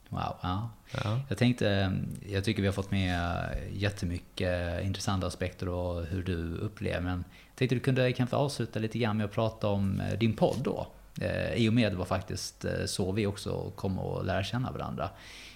Wow, 0.08 0.36
ja. 0.42 0.70
ja. 1.04 1.20
Jag 1.28 1.38
tänkte, 1.38 1.92
jag 2.28 2.44
tycker 2.44 2.62
vi 2.62 2.68
har 2.68 2.72
fått 2.72 2.90
med 2.90 3.48
jättemycket 3.72 4.84
intressanta 4.84 5.26
aspekter 5.26 5.68
och 5.68 6.04
hur 6.04 6.22
du 6.22 6.56
upplever. 6.56 7.00
Men 7.00 7.24
jag 7.48 7.56
tänkte 7.56 7.74
du 7.74 7.80
kunde 7.80 8.12
kanske 8.12 8.36
avsluta 8.36 8.78
lite 8.78 8.98
grann 8.98 9.16
med 9.16 9.26
att 9.26 9.32
prata 9.32 9.68
om 9.68 10.00
eh, 10.00 10.18
din 10.18 10.36
podd 10.36 10.58
då. 10.64 10.86
Eh, 11.20 11.52
I 11.54 11.68
och 11.68 11.72
med 11.72 11.92
det 11.92 11.96
var 11.96 12.04
faktiskt 12.04 12.64
eh, 12.64 12.84
så 12.86 13.12
vi 13.12 13.26
också 13.26 13.70
kom 13.76 13.98
att 13.98 14.26
lära 14.26 14.44
känna 14.44 14.72
varandra. 14.72 15.10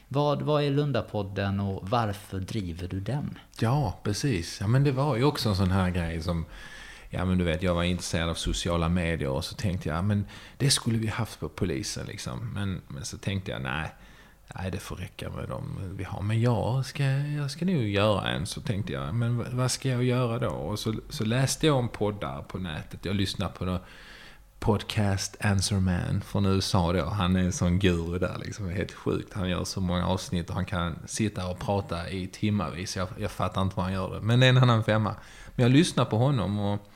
Vad, 0.09 0.43
vad 0.43 0.63
är 0.63 0.71
Lundapodden 0.71 1.61
och 1.61 1.89
varför 1.89 2.41
driver 2.41 2.89
du 2.89 3.01
den? 3.01 3.39
Ja, 3.61 4.01
precis. 4.03 4.61
Ja, 4.61 4.67
men 4.67 4.85
det 4.85 4.93
var 4.93 5.17
ju 5.17 5.25
också 5.25 5.49
en 5.49 5.57
sån 5.57 5.71
här 5.71 5.91
grej 5.91 6.23
som 6.23 6.45
ja 7.11 7.25
men 7.25 7.39
du 7.39 7.45
vet, 7.45 7.63
jag 7.63 7.75
var 7.75 7.83
intresserad 7.83 8.29
av 8.29 8.35
sociala 8.35 8.89
medier 8.89 9.29
och 9.29 9.45
så 9.45 9.55
tänkte 9.55 9.89
jag, 9.89 10.05
men 10.05 10.27
det 10.57 10.71
skulle 10.71 10.99
vi 10.99 11.07
haft 11.07 11.41
på 11.41 11.49
polisen 11.49 12.07
liksom. 12.07 12.53
Men, 12.55 12.81
men 12.89 13.05
så 13.05 13.19
tänkte 13.19 13.51
jag, 13.51 13.63
nej, 13.63 13.93
Nej, 14.55 14.71
det 14.71 14.79
får 14.79 14.97
räcka 14.97 15.31
med 15.31 15.49
dem 15.49 15.95
vi 15.97 16.05
har. 16.05 16.23
Men 16.23 16.41
jag 16.41 16.87
ska, 16.87 17.05
jag 17.05 17.51
ska 17.51 17.65
nog 17.65 17.83
göra 17.83 18.29
en. 18.29 18.47
Så 18.47 18.61
tänkte 18.61 18.93
jag, 18.93 19.15
men 19.15 19.57
vad 19.57 19.71
ska 19.71 19.89
jag 19.89 20.05
göra 20.05 20.39
då? 20.39 20.49
Och 20.49 20.79
så, 20.79 20.95
så 21.09 21.25
läste 21.25 21.67
jag 21.67 21.77
om 21.77 21.89
poddar 21.89 22.43
på 22.43 22.59
nätet. 22.59 23.05
Jag 23.05 23.17
lyssnade 23.17 23.53
på 23.53 23.65
någon 23.65 23.81
podcast 24.59 25.37
Answer 25.41 25.81
Man 25.81 26.21
från 26.21 26.47
USA 26.47 26.93
då. 26.93 27.05
Han 27.05 27.37
är 27.37 27.41
en 27.41 27.53
sån 27.53 27.79
guru 27.79 28.19
där 28.19 28.39
liksom. 28.45 28.71
Helt 28.71 28.93
sjukt. 28.93 29.33
Han 29.35 29.49
gör 29.49 29.65
så 29.65 29.81
många 29.81 30.07
avsnitt 30.07 30.49
och 30.49 30.55
han 30.55 30.65
kan 30.65 30.99
sitta 31.07 31.47
och 31.47 31.59
prata 31.59 32.11
i 32.11 32.27
timmarvis. 32.27 32.97
Jag, 32.97 33.09
jag 33.19 33.31
fattar 33.31 33.63
inte 33.63 33.77
vad 33.77 33.85
han 33.85 33.95
gör 33.95 34.15
det. 34.15 34.21
Men 34.21 34.41
det 34.41 34.47
är 34.47 34.51
en 34.51 34.59
annan 34.59 34.85
femma. 34.85 35.15
Men 35.55 35.63
jag 35.63 35.73
lyssnar 35.73 36.05
på 36.05 36.17
honom 36.17 36.59
och 36.59 36.92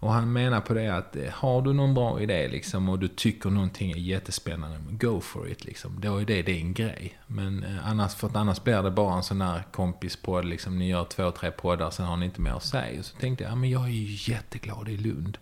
och 0.00 0.12
han 0.12 0.32
menar 0.32 0.60
på 0.60 0.74
det 0.74 0.88
att 0.88 1.16
eh, 1.16 1.30
har 1.32 1.62
du 1.62 1.72
någon 1.72 1.94
bra 1.94 2.20
idé 2.20 2.48
liksom 2.48 2.88
och 2.88 2.98
du 2.98 3.08
tycker 3.08 3.50
någonting 3.50 3.90
är 3.90 3.96
jättespännande, 3.96 4.78
go 4.90 5.20
for 5.20 5.48
it 5.48 5.64
liksom. 5.64 6.00
Då 6.00 6.16
är 6.16 6.24
det 6.24 6.42
din 6.42 6.74
grej. 6.74 7.18
Men 7.26 7.64
eh, 7.64 7.88
annars, 7.88 8.14
för 8.14 8.26
att 8.26 8.36
annars 8.36 8.62
blir 8.62 8.82
det 8.82 8.90
bara 8.90 9.16
en 9.16 9.22
sån 9.22 9.40
här 9.40 9.62
kompispodd 9.72 10.44
liksom. 10.44 10.78
Ni 10.78 10.88
gör 10.88 11.04
två, 11.04 11.30
tre 11.30 11.50
poddar, 11.50 11.90
sen 11.90 12.06
har 12.06 12.16
ni 12.16 12.26
inte 12.26 12.40
mer 12.40 12.50
att 12.50 12.64
säga. 12.64 12.98
Och 12.98 13.04
så 13.04 13.16
tänkte 13.16 13.44
jag, 13.44 13.50
ja 13.50 13.56
men 13.56 13.70
jag 13.70 13.84
är 13.84 13.88
ju 13.88 14.32
jätteglad 14.32 14.88
i 14.88 14.96
Lund. 14.96 15.38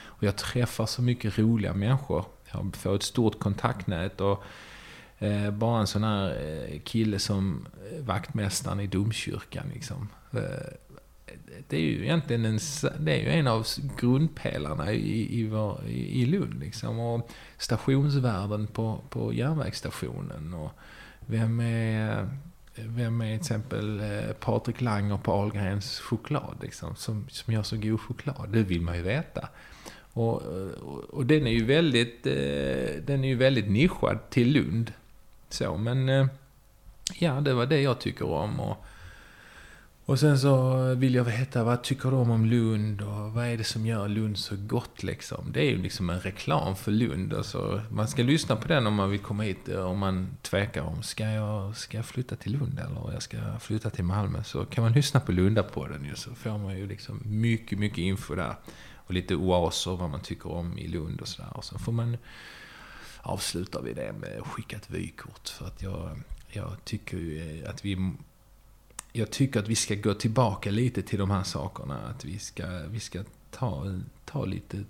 Och 0.00 0.22
jag 0.22 0.36
träffar 0.36 0.86
så 0.86 1.02
mycket 1.02 1.38
roliga 1.38 1.74
människor. 1.74 2.24
Jag 2.52 2.76
får 2.76 2.94
ett 2.94 3.02
stort 3.02 3.38
kontaktnät 3.38 4.20
och 4.20 4.44
eh, 5.18 5.50
bara 5.50 5.80
en 5.80 5.86
sån 5.86 6.04
här 6.04 6.28
eh, 6.28 6.80
kille 6.80 7.18
som 7.18 7.66
vaktmästaren 8.00 8.80
i 8.80 8.86
domkyrkan 8.86 9.66
liksom. 9.74 10.08
Eh, 10.32 10.40
det 11.68 11.76
är 11.76 11.80
ju 11.80 12.02
egentligen 12.02 12.44
en, 12.44 12.58
det 12.98 13.12
är 13.12 13.20
ju 13.20 13.28
en 13.28 13.46
av 13.46 13.66
grundpelarna 14.00 14.92
i, 14.92 15.40
i, 15.40 15.46
vår, 15.46 15.84
i 15.88 16.26
Lund. 16.26 16.60
Liksom. 16.60 16.98
Och 16.98 17.30
stationsvärden 17.58 18.66
på, 18.66 19.00
på 19.08 19.32
järnvägsstationen. 19.32 20.54
Och 20.54 20.70
vem 21.26 21.60
är, 21.60 22.28
vem 22.74 23.20
är 23.20 23.26
till 23.26 23.40
exempel 23.40 24.00
eh, 24.00 24.32
Patrik 24.40 24.80
Langer 24.80 25.16
på 25.16 25.32
Ahlgrens 25.32 26.00
choklad? 26.00 26.56
Liksom, 26.62 26.96
som, 26.96 27.26
som 27.28 27.54
gör 27.54 27.62
så 27.62 27.76
god 27.76 28.00
choklad? 28.00 28.48
Det 28.48 28.62
vill 28.62 28.82
man 28.82 28.96
ju 28.96 29.02
veta. 29.02 29.48
Och, 30.12 30.42
och, 30.42 31.04
och 31.04 31.26
den 31.26 31.46
är 31.46 31.52
ju 31.52 31.64
väldigt, 31.64 32.26
eh, 32.26 33.02
den 33.06 33.24
är 33.24 33.28
ju 33.28 33.34
väldigt 33.34 33.70
nischad 33.70 34.30
till 34.30 34.52
Lund. 34.52 34.92
Så, 35.48 35.76
men 35.76 36.28
ja, 37.18 37.40
det 37.40 37.54
var 37.54 37.66
det 37.66 37.80
jag 37.80 38.00
tycker 38.00 38.26
om. 38.26 38.60
Och, 38.60 38.84
och 40.06 40.18
sen 40.18 40.38
så 40.38 40.94
vill 40.94 41.14
jag 41.14 41.24
veta, 41.24 41.64
vad 41.64 41.82
tycker 41.82 42.10
de 42.10 42.30
om 42.30 42.46
Lund 42.46 43.02
och 43.02 43.32
vad 43.32 43.46
är 43.46 43.56
det 43.56 43.64
som 43.64 43.86
gör 43.86 44.08
Lund 44.08 44.38
så 44.38 44.56
gott 44.56 45.02
liksom? 45.02 45.52
Det 45.52 45.60
är 45.60 45.70
ju 45.70 45.82
liksom 45.82 46.10
en 46.10 46.20
reklam 46.20 46.76
för 46.76 46.92
Lund. 46.92 47.34
Alltså, 47.34 47.82
man 47.90 48.08
ska 48.08 48.22
lyssna 48.22 48.56
på 48.56 48.68
den 48.68 48.86
om 48.86 48.94
man 48.94 49.10
vill 49.10 49.20
komma 49.20 49.42
hit, 49.42 49.68
eh, 49.68 49.84
om 49.84 49.98
man 49.98 50.36
tvekar 50.42 50.82
om, 50.82 51.02
ska 51.02 51.24
jag, 51.24 51.76
ska 51.76 51.96
jag 51.96 52.06
flytta 52.06 52.36
till 52.36 52.52
Lund 52.52 52.78
eller 52.78 53.12
jag 53.12 53.22
ska 53.22 53.36
flytta 53.60 53.90
till 53.90 54.04
Malmö? 54.04 54.44
Så 54.44 54.64
kan 54.64 54.84
man 54.84 54.92
lyssna 54.92 55.20
på 55.20 55.32
Lunda 55.32 55.62
på 55.62 55.86
den 55.86 56.04
ju, 56.04 56.14
så 56.14 56.34
får 56.34 56.58
man 56.58 56.78
ju 56.78 56.86
liksom 56.86 57.22
mycket, 57.24 57.78
mycket 57.78 57.98
info 57.98 58.34
där. 58.34 58.54
Och 58.96 59.14
lite 59.14 59.34
oaser, 59.34 59.96
vad 59.96 60.10
man 60.10 60.20
tycker 60.20 60.52
om 60.52 60.78
i 60.78 60.88
Lund 60.88 61.20
och 61.20 61.28
sådär. 61.28 61.56
Och 61.56 61.64
så 61.64 61.78
får 61.78 61.92
man 61.92 62.16
avsluta 63.20 63.80
vi 63.80 63.92
det 63.92 64.12
med 64.12 64.40
att 64.40 64.48
skicka 64.48 64.76
ett 64.76 64.90
vykort. 64.90 65.48
För 65.48 65.66
att 65.66 65.82
jag, 65.82 66.20
jag 66.48 66.84
tycker 66.84 67.16
ju 67.16 67.62
eh, 67.62 67.70
att 67.70 67.84
vi 67.84 68.12
jag 69.12 69.30
tycker 69.30 69.60
att 69.60 69.68
vi 69.68 69.76
ska 69.76 69.94
gå 69.94 70.14
tillbaka 70.14 70.70
lite 70.70 71.02
till 71.02 71.18
de 71.18 71.30
här 71.30 71.42
sakerna. 71.42 71.94
Att 71.94 72.24
vi 72.24 72.38
ska, 72.38 72.66
vi 72.90 73.00
ska 73.00 73.24
ta, 73.50 74.00
ta 74.24 74.44
lite... 74.44 74.84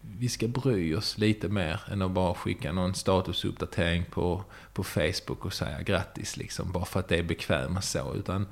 Vi 0.00 0.28
ska 0.28 0.48
bry 0.48 0.94
oss 0.94 1.18
lite 1.18 1.48
mer 1.48 1.80
än 1.90 2.02
att 2.02 2.10
bara 2.10 2.34
skicka 2.34 2.72
någon 2.72 2.94
statusuppdatering 2.94 4.04
på, 4.10 4.44
på 4.72 4.84
Facebook 4.84 5.44
och 5.44 5.52
säga 5.52 5.82
grattis 5.82 6.36
liksom. 6.36 6.72
Bara 6.72 6.84
för 6.84 7.00
att 7.00 7.08
det 7.08 7.18
är 7.18 7.22
bekvämast 7.22 7.90
så. 7.90 8.14
Utan 8.14 8.46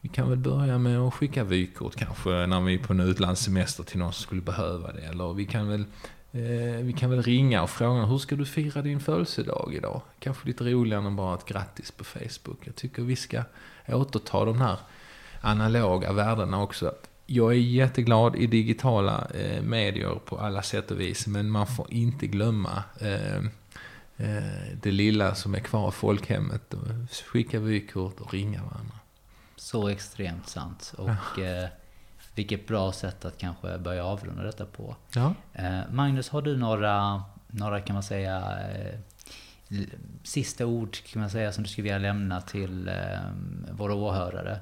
vi 0.00 0.08
kan 0.08 0.28
väl 0.28 0.38
börja 0.38 0.78
med 0.78 0.98
att 0.98 1.14
skicka 1.14 1.44
vykort 1.44 1.96
kanske 1.96 2.30
när 2.30 2.60
vi 2.60 2.74
är 2.74 2.78
på 2.78 2.92
en 2.92 3.00
utlandssemester 3.00 3.82
till 3.82 3.98
någon 3.98 4.12
som 4.12 4.22
skulle 4.22 4.42
behöva 4.42 4.92
det. 4.92 5.02
Eller 5.02 5.34
vi 5.34 5.44
kan 5.44 5.68
väl 5.68 5.84
Eh, 6.32 6.82
vi 6.82 6.94
kan 6.98 7.10
väl 7.10 7.22
ringa 7.22 7.62
och 7.62 7.70
fråga 7.70 8.04
hur 8.04 8.18
ska 8.18 8.36
du 8.36 8.46
fira 8.46 8.82
din 8.82 9.00
födelsedag 9.00 9.74
idag? 9.74 10.02
Kanske 10.18 10.46
lite 10.46 10.64
roligare 10.64 11.06
än 11.06 11.16
bara 11.16 11.34
ett 11.34 11.44
grattis 11.44 11.90
på 11.90 12.04
Facebook. 12.04 12.58
Jag 12.64 12.76
tycker 12.76 13.02
vi 13.02 13.16
ska 13.16 13.42
återta 13.88 14.44
de 14.44 14.60
här 14.60 14.78
analoga 15.40 16.12
värdena 16.12 16.62
också. 16.62 16.94
Jag 17.26 17.52
är 17.52 17.56
jätteglad 17.56 18.36
i 18.36 18.46
digitala 18.46 19.26
eh, 19.34 19.62
medier 19.62 20.20
på 20.24 20.38
alla 20.38 20.62
sätt 20.62 20.90
och 20.90 21.00
vis, 21.00 21.26
men 21.26 21.50
man 21.50 21.66
får 21.66 21.92
inte 21.92 22.26
glömma 22.26 22.82
eh, 23.00 23.36
eh, 24.16 24.42
det 24.82 24.90
lilla 24.90 25.34
som 25.34 25.54
är 25.54 25.60
kvar 25.60 25.86
av 25.86 25.90
folkhemmet. 25.90 26.74
Skicka 27.26 27.60
vykort 27.60 28.20
och 28.20 28.32
ringa 28.34 28.62
varandra. 28.62 28.94
Så 29.56 29.88
extremt 29.88 30.48
sant. 30.48 30.94
Och 30.96 31.38
eh, 31.38 31.68
vilket 32.38 32.66
bra 32.66 32.92
sätt 32.92 33.24
att 33.24 33.38
kanske 33.38 33.78
börja 33.78 34.04
avrunda 34.04 34.42
detta 34.42 34.66
på. 34.66 34.96
Ja. 35.14 35.34
Eh, 35.52 35.80
Magnus, 35.90 36.28
har 36.28 36.42
du 36.42 36.56
några, 36.56 37.22
några 37.46 37.80
kan 37.80 37.94
man 37.94 38.02
säga, 38.02 38.36
eh, 38.70 38.98
sista 40.22 40.66
ord 40.66 40.96
kan 41.12 41.20
man 41.20 41.30
säga 41.30 41.52
som 41.52 41.62
du 41.62 41.70
skulle 41.70 41.82
vilja 41.82 41.98
lämna 41.98 42.40
till 42.40 42.88
eh, 42.88 42.94
våra 43.70 43.94
åhörare? 43.94 44.58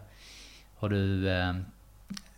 Har 0.74 0.88
du, 0.88 1.30
eh, 1.30 1.54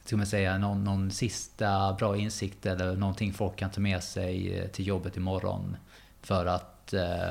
ska 0.04 0.16
man 0.16 0.26
säga, 0.26 0.58
någon, 0.58 0.84
någon 0.84 1.10
sista 1.10 1.92
bra 1.92 2.16
insikt 2.16 2.66
eller 2.66 2.96
någonting 2.96 3.32
folk 3.32 3.56
kan 3.56 3.70
ta 3.70 3.80
med 3.80 4.02
sig 4.02 4.58
eh, 4.58 4.68
till 4.68 4.86
jobbet 4.86 5.16
imorgon 5.16 5.76
för 6.22 6.46
att 6.46 6.92
eh, 6.92 7.28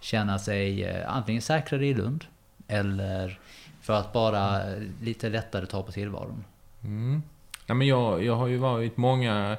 känna 0.00 0.38
sig 0.38 0.84
eh, 0.84 1.16
antingen 1.16 1.42
säkrare 1.42 1.86
i 1.86 1.94
Lund 1.94 2.24
eller 2.68 3.38
för 3.80 3.92
att 3.92 4.12
bara 4.12 4.72
eh, 4.72 4.82
lite 5.02 5.28
lättare 5.28 5.66
ta 5.66 5.82
på 5.82 5.92
tillvaron? 5.92 6.44
Mm. 6.84 7.22
Ja, 7.66 7.74
men 7.74 7.86
jag, 7.86 8.24
jag 8.24 8.36
har 8.36 8.46
ju 8.46 8.56
varit 8.56 8.96
många... 8.96 9.56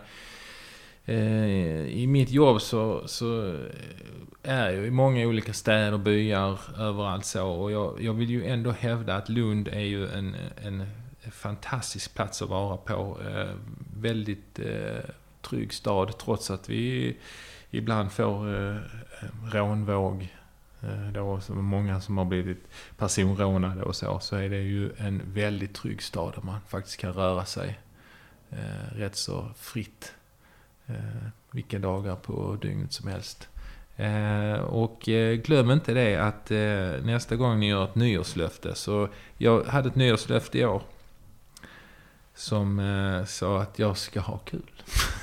Eh, 1.12 1.86
I 1.88 2.08
mitt 2.08 2.30
jobb 2.30 2.62
så, 2.62 3.08
så 3.08 3.58
är 4.44 4.70
jag 4.70 4.86
i 4.86 4.92
många 4.92 5.28
olika 5.28 5.54
städer, 5.54 5.98
byar, 5.98 6.60
överallt 6.78 7.26
så. 7.26 7.48
Och 7.48 7.72
jag, 7.72 8.02
jag 8.02 8.14
vill 8.14 8.30
ju 8.30 8.46
ändå 8.46 8.72
hävda 8.72 9.16
att 9.16 9.30
Lund 9.30 9.68
är 9.68 9.80
ju 9.80 10.08
en, 10.08 10.36
en 10.64 10.86
fantastisk 11.32 12.16
plats 12.16 12.42
att 12.42 12.50
vara 12.50 12.78
på. 12.78 13.18
Eh, 13.30 13.56
väldigt 13.98 14.60
eh, 14.60 15.10
trygg 15.42 15.74
stad 15.74 16.18
trots 16.18 16.52
att 16.52 16.70
vi 16.70 17.18
ibland 17.70 18.12
får 18.12 18.70
eh, 18.70 18.78
rånvåg. 19.52 20.28
Eh, 20.82 21.12
då, 21.14 21.40
som 21.40 21.58
är 21.58 21.62
många 21.62 22.02
som 22.02 22.18
har 22.18 22.26
blivit 22.26 22.68
personrånade 22.98 23.84
och 23.84 23.96
så. 23.96 24.20
Så 24.20 24.36
är 24.36 24.50
det 24.50 24.62
ju 24.62 24.92
en 24.98 25.22
väldigt 25.26 25.74
trygg 25.74 26.02
stad 26.02 26.34
där 26.36 26.42
man 26.42 26.60
faktiskt 26.68 26.98
kan 26.98 27.14
röra 27.14 27.46
sig 27.46 27.80
eh, 28.50 28.96
rätt 28.96 29.16
så 29.16 29.50
fritt. 29.58 30.14
Eh, 30.88 31.30
vilka 31.52 31.80
dagar 31.80 32.16
på 32.16 32.58
dygnet 32.62 32.94
som 32.94 33.08
helst. 33.08 33.48
Eh, 33.96 34.62
och 34.62 35.10
eh, 35.10 35.36
glöm 35.36 35.72
inte 35.72 35.94
det 35.94 36.16
att 36.16 36.52
eh, 36.52 37.06
nästa 37.06 37.36
gång 37.36 37.60
ni 37.60 37.70
gör 37.70 37.84
ett 37.84 37.96
nyårslöfte 37.96 38.76
så 38.76 39.10
jag 39.38 39.64
hade 39.64 39.90
ett 39.90 39.96
nyårslöfte 39.96 40.60
i 40.60 40.66
år. 40.66 40.82
Som 42.36 42.80
eh, 42.80 43.26
sa 43.26 43.62
att 43.62 43.80
jag 43.80 43.98
ska 43.98 44.20
ha 44.20 44.38
kul 44.38 44.72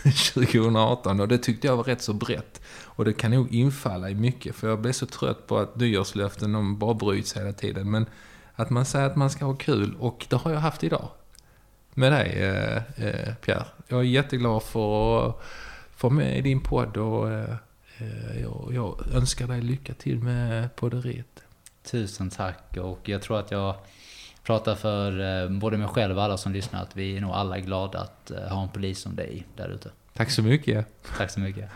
2018 0.34 1.20
och 1.20 1.28
det 1.28 1.38
tyckte 1.38 1.66
jag 1.66 1.76
var 1.76 1.84
rätt 1.84 2.02
så 2.02 2.12
brett. 2.12 2.62
Och 2.84 3.04
det 3.04 3.12
kan 3.12 3.30
nog 3.30 3.54
infalla 3.54 4.10
i 4.10 4.14
mycket 4.14 4.56
för 4.56 4.68
jag 4.68 4.80
blev 4.80 4.92
så 4.92 5.06
trött 5.06 5.46
på 5.46 5.58
att 5.58 5.76
nyårslöften 5.76 6.52
de 6.52 6.78
bara 6.78 6.94
bryts 6.94 7.36
hela 7.36 7.52
tiden. 7.52 7.90
Men 7.90 8.06
att 8.54 8.70
man 8.70 8.84
säger 8.84 9.06
att 9.06 9.16
man 9.16 9.30
ska 9.30 9.44
ha 9.44 9.54
kul 9.54 9.96
och 9.98 10.26
det 10.28 10.36
har 10.36 10.50
jag 10.50 10.60
haft 10.60 10.84
idag. 10.84 11.08
Med 11.94 12.12
dig 12.12 12.42
eh, 12.42 13.06
eh, 13.06 13.34
Pierre. 13.34 13.64
Jag 13.88 14.00
är 14.00 14.04
jätteglad 14.04 14.62
för 14.62 15.28
att 15.28 15.42
få 15.96 16.10
med 16.10 16.38
i 16.38 16.40
din 16.40 16.60
podd 16.60 16.96
och 16.96 17.30
eh, 17.30 17.56
jag, 18.42 18.70
jag 18.72 19.14
önskar 19.14 19.46
dig 19.46 19.60
lycka 19.60 19.94
till 19.94 20.18
med 20.18 20.76
podderiet. 20.76 21.42
Tusen 21.82 22.30
tack 22.30 22.76
och 22.76 23.08
jag 23.08 23.22
tror 23.22 23.38
att 23.38 23.50
jag 23.50 23.74
pratar 24.42 24.74
för 24.74 25.42
eh, 25.44 25.50
både 25.50 25.76
mig 25.76 25.88
själv 25.88 26.16
och 26.16 26.24
alla 26.24 26.36
som 26.36 26.52
lyssnar 26.52 26.82
att 26.82 26.96
vi 26.96 27.16
är 27.16 27.20
nog 27.20 27.30
alla 27.30 27.58
glada 27.58 27.98
att 28.00 28.30
eh, 28.30 28.48
ha 28.48 28.62
en 28.62 28.68
polis 28.68 29.00
som 29.00 29.16
dig 29.16 29.46
där 29.56 29.68
ute. 29.68 29.90
Tack 30.14 30.30
så 30.30 30.42
mycket. 30.42 30.86
Tack 31.16 31.30
så 31.30 31.40
mycket. 31.40 31.70